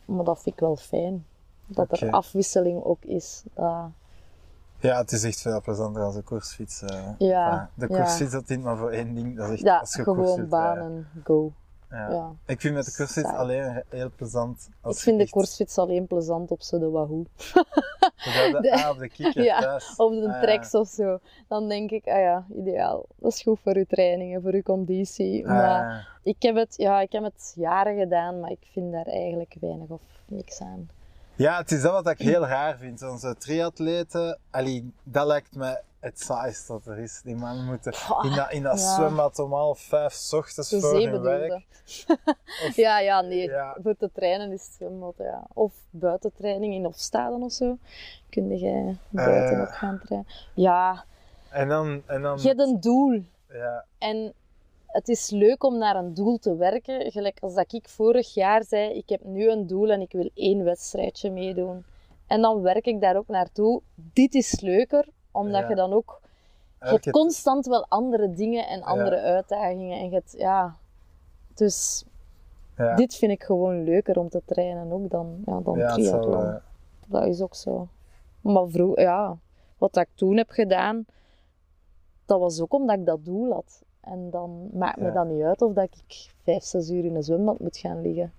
Maar 0.08 0.24
dat 0.24 0.42
vind 0.42 0.54
ik 0.54 0.60
wel 0.60 0.76
fijn. 0.76 1.26
Dat 1.66 2.00
er 2.00 2.10
afwisseling 2.10 2.84
ook 2.84 3.04
is. 3.04 3.42
Ja, 4.80 4.98
het 4.98 5.12
is 5.12 5.24
echt 5.24 5.40
veel 5.40 5.60
plezanter 5.60 6.02
dan 6.02 6.16
een 6.16 6.24
koersfiets. 6.24 6.82
eh. 6.82 7.08
Ja, 7.18 7.70
de 7.74 7.86
ja. 7.90 7.96
koersfiets 7.96 8.32
dat 8.32 8.46
dient 8.46 8.62
maar 8.62 8.76
voor 8.76 8.90
één 8.90 9.14
ding. 9.14 9.36
Dat 9.36 9.46
is 9.46 9.52
echt 9.52 9.62
ja, 9.62 9.78
als 9.78 9.94
je 9.94 10.02
gewoon 10.02 10.24
wilt 10.24 10.48
baan 10.48 10.74
rijden. 10.74 11.06
en 11.14 11.22
go. 11.24 11.52
Ja. 11.90 12.10
Ja. 12.10 12.32
Ik 12.46 12.60
vind 12.60 12.74
met 12.74 12.84
de 12.84 12.94
koersfiets 12.96 13.28
alleen 13.28 13.82
heel 13.88 14.10
plezant. 14.16 14.68
Als 14.80 14.96
Ik 14.96 15.02
vind 15.02 15.16
de 15.16 15.22
echt- 15.22 15.32
koersfiets 15.32 15.78
alleen 15.78 16.06
plezant 16.06 16.50
op 16.50 16.62
zo 16.62 16.78
de 16.78 16.88
Wahoo. 16.90 17.24
Je 18.24 18.30
zou 18.30 18.52
de, 18.52 18.60
de- 18.60 18.72
ah, 18.72 18.90
op 18.90 18.98
de 18.98 19.08
kikker 19.08 19.42
Ja, 19.52 19.60
thuis. 19.60 19.96
Of 19.96 20.14
de 20.14 20.26
Ah, 20.26 20.32
ja. 20.32 20.40
treks 20.40 20.74
of 20.74 20.88
zo. 20.88 21.18
Dan 21.48 21.68
denk 21.68 21.90
ik, 21.90 22.06
ah 22.06 22.18
ja, 22.20 22.46
ideaal. 22.56 23.04
Dat 23.16 23.32
is 23.32 23.42
goed 23.42 23.58
voor 23.62 23.76
uw 23.76 23.84
trainingen, 23.88 24.42
voor 24.42 24.52
uw 24.52 24.62
conditie. 24.62 25.46
Ah, 25.48 25.52
Maar 25.56 26.08
ik 26.22 26.36
heb, 26.42 26.54
het, 26.56 26.74
ja, 26.76 27.00
ik 27.00 27.12
heb 27.12 27.22
het 27.22 27.52
jaren 27.56 27.98
gedaan, 27.98 28.40
maar 28.40 28.50
ik 28.50 28.66
vind 28.72 28.92
daar 28.92 29.06
eigenlijk 29.06 29.54
weinig 29.60 29.88
of 29.88 30.00
niks 30.26 30.60
aan. 30.60 30.88
Ja, 31.34 31.58
het 31.58 31.70
is 31.70 31.82
dat 31.82 31.92
wat 31.92 32.08
ik 32.08 32.18
heel 32.18 32.46
raar 32.46 32.76
vind. 32.78 33.02
Onze 33.02 33.36
triatleten, 33.38 34.38
allee, 34.50 34.92
dat 35.02 35.26
lijkt 35.26 35.56
me 35.56 35.80
het 36.00 36.20
saaiste 36.20 36.72
dat 36.72 36.86
er 36.86 36.98
is. 36.98 37.20
Die 37.24 37.36
mannen 37.36 37.64
moeten 37.64 37.92
in 38.22 38.34
dat, 38.34 38.52
in 38.52 38.62
dat 38.62 38.78
Ja. 38.80 38.94
zwembad 38.94 39.38
om 39.38 39.52
half 39.52 39.80
vijf 39.80 40.32
ochtends 40.32 40.70
voor 40.80 40.92
hun 40.94 41.04
bedoelde. 41.10 41.28
werk. 41.28 41.52
Of- 42.66 42.76
Ja, 42.76 42.98
ja, 43.00 43.20
nee. 43.20 43.48
Ja. 43.48 43.76
Voor 43.82 43.96
te 43.96 44.10
trainen 44.12 44.52
is 44.52 44.64
het 44.64 44.72
zwembad, 44.74 45.14
ja. 45.18 45.46
Of 45.54 45.72
buitentraining 45.90 46.74
in 46.74 46.84
Hofstade 46.84 47.44
of 47.44 47.52
zo. 47.52 47.78
Kun 48.30 48.58
je 48.58 48.94
buiten 49.10 49.56
Eh. 49.56 49.60
ook 49.62 49.74
gaan 49.74 50.00
trainen. 50.04 50.26
Ja, 50.54 51.04
En 51.50 51.68
dan, 51.68 52.02
en 52.06 52.22
dan 52.22 52.38
je 52.40 52.48
hebt 52.48 52.60
een 52.60 52.80
doel. 52.80 53.22
ja, 53.52 53.84
En 53.98 54.32
het 54.86 55.08
is 55.08 55.30
leuk 55.30 55.64
om 55.64 55.78
naar 55.78 55.96
een 55.96 56.14
doel 56.14 56.38
te 56.38 56.56
werken. 56.56 57.10
Gelijk 57.12 57.38
als 57.40 57.54
dat 57.54 57.72
ik 57.72 57.88
vorig 57.88 58.34
jaar 58.34 58.64
zei, 58.64 58.90
ik 58.92 59.08
heb 59.08 59.24
nu 59.24 59.50
een 59.50 59.66
doel 59.66 59.90
en 59.90 60.00
ik 60.00 60.12
wil 60.12 60.30
één 60.34 60.64
wedstrijdje 60.64 61.30
meedoen. 61.30 61.84
En 62.26 62.42
dan 62.42 62.60
werk 62.62 62.86
ik 62.86 63.00
daar 63.00 63.16
ook 63.16 63.28
naartoe. 63.28 63.82
Dit 63.94 64.34
is 64.34 64.60
leuker, 64.60 65.08
omdat 65.30 65.60
Ja. 65.62 65.68
je 65.68 65.74
dan 65.74 65.92
ook... 65.92 66.20
Je 66.80 66.86
hebt 66.86 67.10
constant 67.10 67.66
wel 67.66 67.86
andere 67.88 68.32
dingen 68.32 68.66
en 68.68 68.82
andere 68.82 69.20
uitdagingen. 69.20 69.98
En 69.98 70.04
je 70.08 70.14
hebt, 70.14 70.34
ja... 70.36 70.76
Dus 71.54 72.04
ja, 72.76 72.94
dit 72.94 73.14
vind 73.14 73.32
ik 73.32 73.42
gewoon 73.42 73.84
leuker 73.84 74.18
om 74.18 74.28
te 74.28 74.42
trainen 74.44 74.92
ook 74.92 75.10
dan, 75.10 75.42
ja, 75.46 75.60
dan 75.60 75.78
ja, 75.78 75.94
het 75.94 76.04
zal, 76.04 76.20
triathlon. 76.20 76.44
eh, 76.46 76.54
Dat 77.06 77.24
is 77.26 77.40
ook 77.40 77.54
zo. 77.54 77.88
Maar 78.40 78.68
vroeg, 78.68 78.96
ja, 79.00 79.36
wat 79.78 79.96
ik 79.96 80.08
toen 80.14 80.36
heb 80.36 80.50
gedaan, 80.50 81.06
dat 82.26 82.40
was 82.40 82.60
ook 82.60 82.72
omdat 82.72 82.98
ik 82.98 83.06
dat 83.06 83.24
doel 83.24 83.52
had. 83.52 83.82
En 84.00 84.30
dan 84.30 84.68
maakt 84.72 84.96
me 85.00 85.12
dat 85.12 85.26
niet 85.26 85.42
uit 85.42 85.62
of 85.62 85.72
dat 85.72 85.84
ik 85.84 86.30
vijf, 86.44 86.62
zes 86.64 86.90
uur 86.90 87.04
in 87.04 87.14
een 87.16 87.22
zwembad 87.22 87.58
moet 87.60 87.76
gaan 87.76 88.00
liggen. 88.02 88.32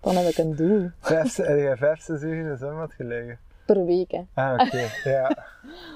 Dan 0.00 0.14
heb 0.16 0.26
ik 0.26 0.36
een 0.38 0.56
doel 0.56 0.88
vijf, 0.98 1.36
heb 1.46 1.46
jij 1.58 1.76
vijf, 1.76 2.00
zes 2.00 2.22
uur 2.22 2.34
in 2.36 2.48
de 2.48 2.56
zwembad 2.56 2.92
gelegen? 2.92 3.38
Per 3.74 3.84
week. 3.84 4.10
Hè. 4.10 4.22
Ah, 4.34 4.66
oké. 4.66 4.88
ja, 5.10 5.46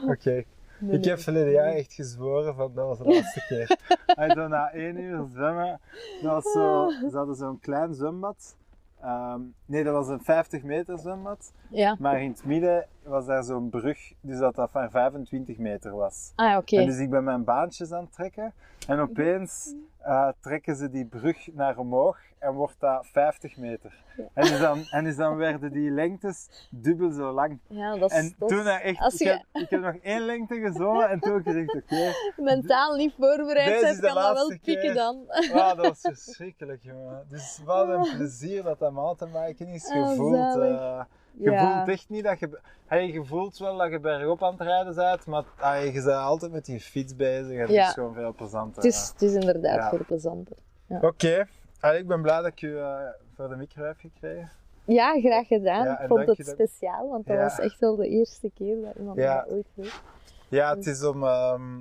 oké. 0.07 0.45
Nee, 0.79 0.99
Ik 0.99 1.05
heb 1.05 1.19
verleden 1.19 1.53
jaar 1.53 1.73
echt 1.73 1.93
gezworen 1.93 2.55
van 2.55 2.73
dat 2.75 2.87
was 2.87 2.99
de 2.99 3.05
laatste 3.05 3.45
keer. 3.49 3.77
En 4.25 4.31
zo 4.31 4.49
na 4.49 4.71
één 4.73 4.97
uur 4.97 5.27
zwemmen, 5.33 5.81
dat 6.23 6.33
was 6.33 6.53
zo, 6.53 6.89
ze 7.11 7.17
hadden 7.17 7.37
zo'n 7.37 7.59
klein 7.61 7.95
zwembad. 7.95 8.57
Ehm, 9.01 9.41
nee, 9.67 9.85
dat 9.85 9.93
was 9.95 10.09
een 10.09 10.21
50 10.21 10.63
meter 10.63 10.99
zwembad. 10.99 11.53
Ja. 11.71 11.97
Maar 11.99 12.23
in 12.23 12.31
het 12.31 12.45
midden 12.45 12.87
was 13.03 13.27
daar 13.27 13.43
zo'n 13.43 13.71
brug, 13.71 14.13
dus 14.21 14.39
dat 14.39 14.55
dat 14.55 14.71
van 14.71 14.91
25 14.91 15.59
meter 15.59 15.93
was. 15.97 16.33
Ah, 16.35 16.57
oké. 16.57 16.77
En 16.77 16.87
dus 16.87 16.99
ik 16.99 17.11
ben 17.11 17.25
mijn 17.25 17.45
baantjes 17.45 17.93
aan 17.93 18.03
het 18.05 18.13
trekken. 18.13 18.53
En 18.87 19.01
opeens 19.01 19.75
eh, 20.05 20.29
trekken 20.41 20.77
ze 20.77 20.91
die 20.91 21.07
brug 21.07 21.53
naar 21.53 21.79
omhoog 21.79 22.19
en 22.39 22.53
wordt 22.53 22.81
dat 22.81 23.07
50 23.07 23.57
meter. 23.57 23.95
En 24.35 24.43
dus 24.49 24.61
dan, 24.61 24.85
en 24.91 25.05
dus 25.05 25.17
dan 25.17 25.37
werden 25.37 25.73
die 25.73 25.91
lengtes 25.91 26.69
dubbel 26.71 27.11
zo 27.11 27.33
lang. 27.33 27.59
Ja, 27.67 27.97
dat 27.97 28.11
is, 28.11 28.17
En 28.17 28.35
toen 28.47 28.59
is- 28.59 28.81
echt, 28.81 29.01
als 29.01 29.15
ik, 29.15 29.21
je- 29.21 29.29
heb, 29.53 29.63
ik 29.63 29.71
heb 29.71 29.81
nog 29.81 29.95
één 29.97 30.21
lengte 30.21 30.55
gezongen 30.61 31.09
en 31.09 31.21
toen 31.21 31.33
heb 31.35 31.47
ik 31.47 31.53
gedacht, 31.53 31.75
oké, 31.85 32.13
mentaal 32.43 32.95
niet 32.97 33.15
voorbereid 33.19 33.83
is 33.83 33.97
de 33.97 34.03
kan 34.07 34.15
dat 34.15 34.35
wel 34.35 34.59
pikken 34.63 34.95
dan. 34.95 35.25
wauw, 35.53 35.75
dat 35.75 35.87
was 35.87 36.01
verschrikkelijk, 36.01 36.83
jongen. 36.83 37.25
Dus 37.29 37.61
wat 37.65 37.89
een 37.89 38.09
plezier 38.17 38.63
dat 38.63 38.79
dat 38.79 38.93
mountainbiken 38.93 39.67
is. 39.69 39.89
Ah, 39.91 40.11
eh, 40.13 41.05
je 41.33 41.51
Ja. 41.51 41.75
voelt 41.77 41.89
echt 41.89 42.09
niet 42.09 42.25
dat 42.25 42.39
je... 42.39 42.59
Hey, 42.87 43.07
je 43.13 43.25
voelt 43.25 43.59
wel 43.59 43.77
dat 43.77 43.91
je 43.91 44.01
bergop 44.01 44.43
aan 44.43 44.53
het 44.53 44.61
rijden 44.61 44.95
bent, 44.95 45.27
maar 45.27 45.45
hey, 45.57 45.85
je 45.87 45.93
bent 45.93 46.07
altijd 46.07 46.53
met 46.53 46.65
die 46.65 46.81
fiets 46.81 47.17
bezig 47.17 47.53
en 47.53 47.61
het 47.61 47.71
Ja. 47.71 47.87
is 47.87 47.93
gewoon 47.93 48.15
veel 48.15 48.35
plezanter. 48.35 48.83
Het 48.83 48.93
is, 48.93 49.09
het 49.13 49.23
is 49.23 49.33
inderdaad 49.35 49.77
Ja. 49.77 49.89
veel 49.89 50.05
plezanter. 50.07 50.57
Oké, 51.01 51.47
Allee, 51.81 51.99
ik 52.01 52.07
ben 52.07 52.23
blij 52.23 52.37
dat 52.37 52.47
ik 52.47 52.59
je 52.59 52.79
eh, 52.79 53.25
voor 53.35 53.49
de 53.49 53.57
micro 53.57 53.85
heb 53.85 53.99
gekregen. 53.99 54.51
Ja, 54.85 55.21
graag 55.21 55.47
gedaan. 55.47 55.85
Ja, 55.85 56.01
ik 56.01 56.09
vond 56.09 56.27
het 56.27 56.37
dat- 56.37 56.47
speciaal, 56.47 57.09
want 57.09 57.27
dat 57.27 57.37
Ja. 57.37 57.43
was 57.43 57.59
echt 57.59 57.79
wel 57.79 57.97
de 57.97 58.09
eerste 58.09 58.51
keer 58.55 58.81
dat 58.83 58.95
iemand 58.99 59.19
Ja. 59.19 59.45
mij 59.47 59.55
ooit 59.55 59.67
deed. 59.75 60.01
Ja, 60.49 60.75
het 60.77 60.87
is 60.87 61.05
om, 61.05 61.23
ehm, 61.25 61.79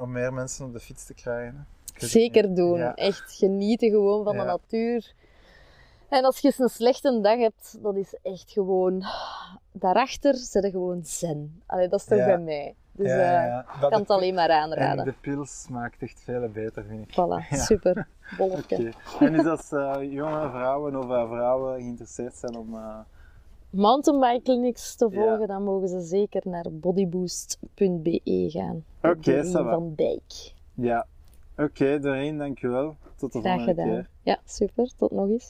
om 0.00 0.12
meer 0.12 0.32
mensen 0.32 0.64
op 0.66 0.72
de 0.72 0.80
fiets 0.80 1.04
te 1.06 1.14
krijgen. 1.14 1.66
Zeker 1.96 2.54
doen. 2.54 2.80
Echt 2.94 3.32
genieten 3.36 3.90
gewoon 3.90 4.24
van 4.24 4.36
de 4.36 4.44
natuur. 4.44 5.12
En 6.12 6.24
als 6.24 6.38
je 6.38 6.46
eens 6.48 6.58
een 6.58 6.68
slechte 6.68 7.20
dag 7.20 7.38
hebt, 7.38 7.78
dat 7.82 7.96
is 7.96 8.14
echt 8.22 8.50
gewoon... 8.52 9.04
Daarachter 9.72 10.34
zit 10.34 10.64
er 10.64 10.70
gewoon 10.70 11.00
zen. 11.04 11.62
Allee, 11.66 11.88
dat 11.88 12.00
is 12.00 12.06
toch 12.06 12.18
Ja. 12.18 12.24
bij 12.26 12.38
mij. 12.38 12.74
Dus 12.92 13.06
eh, 13.10 13.16
ja, 13.16 13.60
ik 13.82 13.90
kan 13.90 14.00
het 14.00 14.10
alleen 14.10 14.34
maar 14.34 14.48
En 14.50 14.56
aanraden. 14.56 15.04
de 15.04 15.14
pils 15.20 15.62
smaakt 15.62 16.02
echt 16.02 16.20
veel 16.20 16.48
beter, 16.48 16.84
vind 16.84 17.08
ik. 17.08 17.12
Voilà, 17.12 17.56
super. 17.58 18.06
Bolletje. 18.38 18.92
En 19.20 19.32
dus 19.32 19.46
als 19.46 19.72
eh, 19.72 19.96
jonge 20.12 20.48
vrouwen 20.50 20.96
of 20.96 21.04
eh, 21.10 21.28
vrouwen 21.30 21.74
geïnteresseerd 21.80 22.34
zijn 22.36 22.56
om... 22.56 22.76
Mountainbike 23.70 24.42
clinics 24.42 24.94
te 24.96 25.08
Ja. 25.10 25.20
volgen, 25.22 25.46
dan 25.48 25.62
mogen 25.64 25.88
ze 25.88 26.00
zeker 26.00 26.42
naar 26.44 26.66
bodyboost.be 26.70 28.20
gaan. 28.50 28.84
Oké, 29.02 29.44
va. 29.44 29.62
van 29.70 29.92
Dijk. 29.96 30.52
ja. 30.74 31.06
Oké, 31.56 31.98
Doreen, 32.00 32.38
dankjewel. 32.38 32.96
Tot 33.16 33.32
de 33.32 33.40
Graag 33.40 33.54
volgende 33.56 33.82
gedaan. 33.82 33.94
keer. 33.96 34.08
Ja, 34.22 34.38
super. 34.44 34.90
Tot 34.96 35.10
nog 35.10 35.28
eens. 35.28 35.40